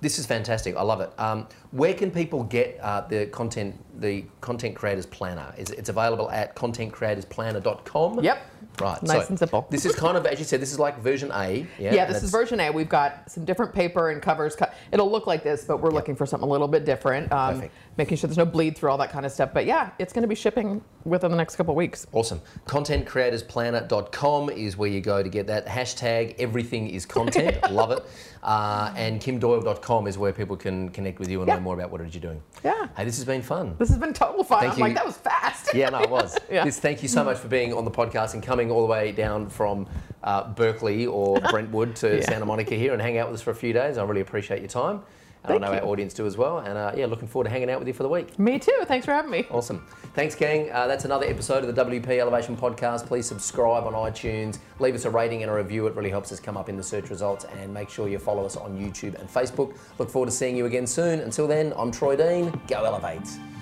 This 0.00 0.18
is 0.18 0.26
fantastic. 0.26 0.76
I 0.76 0.82
love 0.82 1.00
it. 1.00 1.10
Um, 1.18 1.48
where 1.70 1.94
can 1.94 2.10
people 2.10 2.44
get 2.44 2.78
uh, 2.80 3.02
the 3.02 3.26
content, 3.26 3.74
the 4.00 4.24
content 4.40 4.76
creators 4.76 5.06
planner? 5.06 5.54
Is 5.56 5.70
it's 5.70 5.88
available 5.88 6.30
at 6.30 6.54
contentcreatorsplanner.com. 6.54 8.22
Yep. 8.22 8.50
Right. 8.80 9.02
Nice 9.02 9.22
so 9.22 9.28
and 9.28 9.38
simple. 9.38 9.66
This 9.70 9.86
is 9.86 9.94
kind 9.94 10.16
of, 10.16 10.26
as 10.26 10.38
you 10.38 10.44
said, 10.44 10.60
this 10.60 10.72
is 10.72 10.78
like 10.78 10.98
version 10.98 11.30
A. 11.32 11.66
Yeah. 11.78 11.94
Yeah, 11.94 12.04
this 12.04 12.22
is 12.22 12.30
version 12.30 12.60
A. 12.60 12.70
We've 12.70 12.88
got 12.88 13.30
some 13.30 13.44
different 13.44 13.74
paper 13.74 14.10
and 14.10 14.20
covers. 14.20 14.56
It'll 14.92 15.10
look 15.10 15.26
like 15.26 15.42
this, 15.42 15.64
but 15.64 15.80
we're 15.80 15.90
looking 15.90 16.14
for 16.14 16.26
something 16.26 16.46
a 16.46 16.52
little 16.52 16.68
bit 16.68 16.84
different. 16.84 17.32
Um, 17.32 17.54
Perfect. 17.54 17.74
Making 17.96 18.16
sure 18.18 18.28
there's 18.28 18.36
no 18.38 18.44
bleed 18.46 18.76
through 18.76 18.90
all 18.90 18.98
that 18.98 19.10
kind 19.10 19.24
of 19.24 19.32
stuff. 19.32 19.50
But 19.54 19.64
yeah, 19.66 19.90
it's 19.98 20.12
going 20.12 20.22
to 20.22 20.28
be 20.28 20.34
shipping 20.34 20.82
within 21.04 21.30
the 21.30 21.36
next 21.36 21.56
couple 21.56 21.72
of 21.72 21.76
weeks. 21.76 22.06
Awesome. 22.12 22.40
ContentCreatorsPlanner.com 22.66 24.50
is 24.50 24.76
where 24.76 24.88
you 24.90 25.00
go 25.00 25.22
to 25.22 25.28
get 25.28 25.46
that. 25.46 25.66
Hashtag 25.66 26.34
everything 26.38 26.88
is 26.88 27.06
content. 27.06 27.58
Love 27.70 27.90
it. 27.92 28.04
Uh, 28.42 28.92
and 28.96 29.20
KimDoyle.com 29.20 30.06
is 30.06 30.18
where 30.18 30.32
people 30.32 30.56
can 30.56 30.88
connect 30.90 31.18
with 31.18 31.28
you 31.30 31.40
and 31.40 31.48
Yeah. 31.48 31.54
learn 31.54 31.62
more 31.64 31.74
about 31.74 31.90
what 31.90 32.00
it 32.00 32.08
is 32.08 32.14
you're 32.14 32.20
doing. 32.20 32.42
Yeah. 32.64 32.86
Hey, 32.96 33.04
this 33.04 33.16
has 33.16 33.24
been 33.24 33.42
fun. 33.42 33.74
This 33.78 33.88
has 33.88 33.98
been 33.98 34.12
total 34.12 34.44
fun. 34.44 34.60
Thank 34.60 34.72
I'm 34.74 34.78
you. 34.78 34.84
like, 34.84 34.94
that 34.94 35.06
was 35.06 35.16
fast. 35.16 35.74
Yeah, 35.74 35.88
no, 35.90 36.00
it 36.00 36.10
was. 36.10 36.36
Yeah. 36.50 36.64
Liz, 36.64 36.78
thank 36.78 37.02
you 37.02 37.08
so 37.08 37.24
much 37.24 37.38
for 37.38 37.48
being 37.48 37.72
on 37.72 37.84
the 37.84 37.90
podcast 37.90 38.34
and 38.34 38.42
coming 38.42 38.70
all 38.70 38.80
the 38.82 38.86
way 38.86 39.10
down 39.10 39.48
from 39.48 39.86
uh, 40.22 40.52
Berkeley 40.52 41.06
or 41.06 41.40
Brentwood 41.50 41.96
to 41.96 42.16
Yeah. 42.16 42.24
Santa 42.24 42.44
Monica 42.46 42.74
here 42.76 42.92
and 42.92 43.02
hang 43.02 43.18
out 43.18 43.28
with 43.28 43.36
us 43.40 43.42
for 43.42 43.50
a 43.50 43.54
few 43.54 43.72
days. 43.72 43.98
I 43.98 44.04
really 44.04 44.20
appreciate 44.20 44.60
your 44.60 44.68
time. 44.68 45.02
And 45.46 45.60
Thank 45.60 45.62
I 45.62 45.66
know 45.68 45.72
you. 45.74 45.80
our 45.80 45.86
audience 45.86 46.12
do 46.12 46.26
as 46.26 46.36
well. 46.36 46.58
And 46.58 46.76
uh, 46.76 46.92
yeah, 46.96 47.06
looking 47.06 47.28
forward 47.28 47.44
to 47.44 47.50
hanging 47.50 47.70
out 47.70 47.78
with 47.78 47.86
you 47.86 47.94
for 47.94 48.02
the 48.02 48.08
week. 48.08 48.36
Me 48.38 48.58
too. 48.58 48.76
Thanks 48.84 49.06
for 49.06 49.12
having 49.12 49.30
me. 49.30 49.46
Awesome. 49.50 49.84
Thanks, 50.14 50.34
gang. 50.34 50.70
Uh, 50.72 50.86
that's 50.86 51.04
another 51.04 51.26
episode 51.26 51.64
of 51.64 51.74
the 51.74 51.84
WP 51.84 52.18
Elevation 52.18 52.56
Podcast. 52.56 53.06
Please 53.06 53.26
subscribe 53.26 53.84
on 53.84 53.92
iTunes. 53.92 54.58
Leave 54.80 54.94
us 54.94 55.04
a 55.04 55.10
rating 55.10 55.42
and 55.42 55.50
a 55.50 55.54
review. 55.54 55.86
It 55.86 55.94
really 55.94 56.10
helps 56.10 56.32
us 56.32 56.40
come 56.40 56.56
up 56.56 56.68
in 56.68 56.76
the 56.76 56.82
search 56.82 57.10
results. 57.10 57.44
And 57.44 57.72
make 57.72 57.88
sure 57.90 58.08
you 58.08 58.18
follow 58.18 58.44
us 58.44 58.56
on 58.56 58.76
YouTube 58.78 59.18
and 59.20 59.28
Facebook. 59.28 59.76
Look 59.98 60.10
forward 60.10 60.26
to 60.26 60.32
seeing 60.32 60.56
you 60.56 60.66
again 60.66 60.86
soon. 60.86 61.20
Until 61.20 61.46
then, 61.46 61.72
I'm 61.76 61.90
Troy 61.92 62.16
Dean. 62.16 62.52
Go 62.66 62.84
Elevate. 62.84 63.55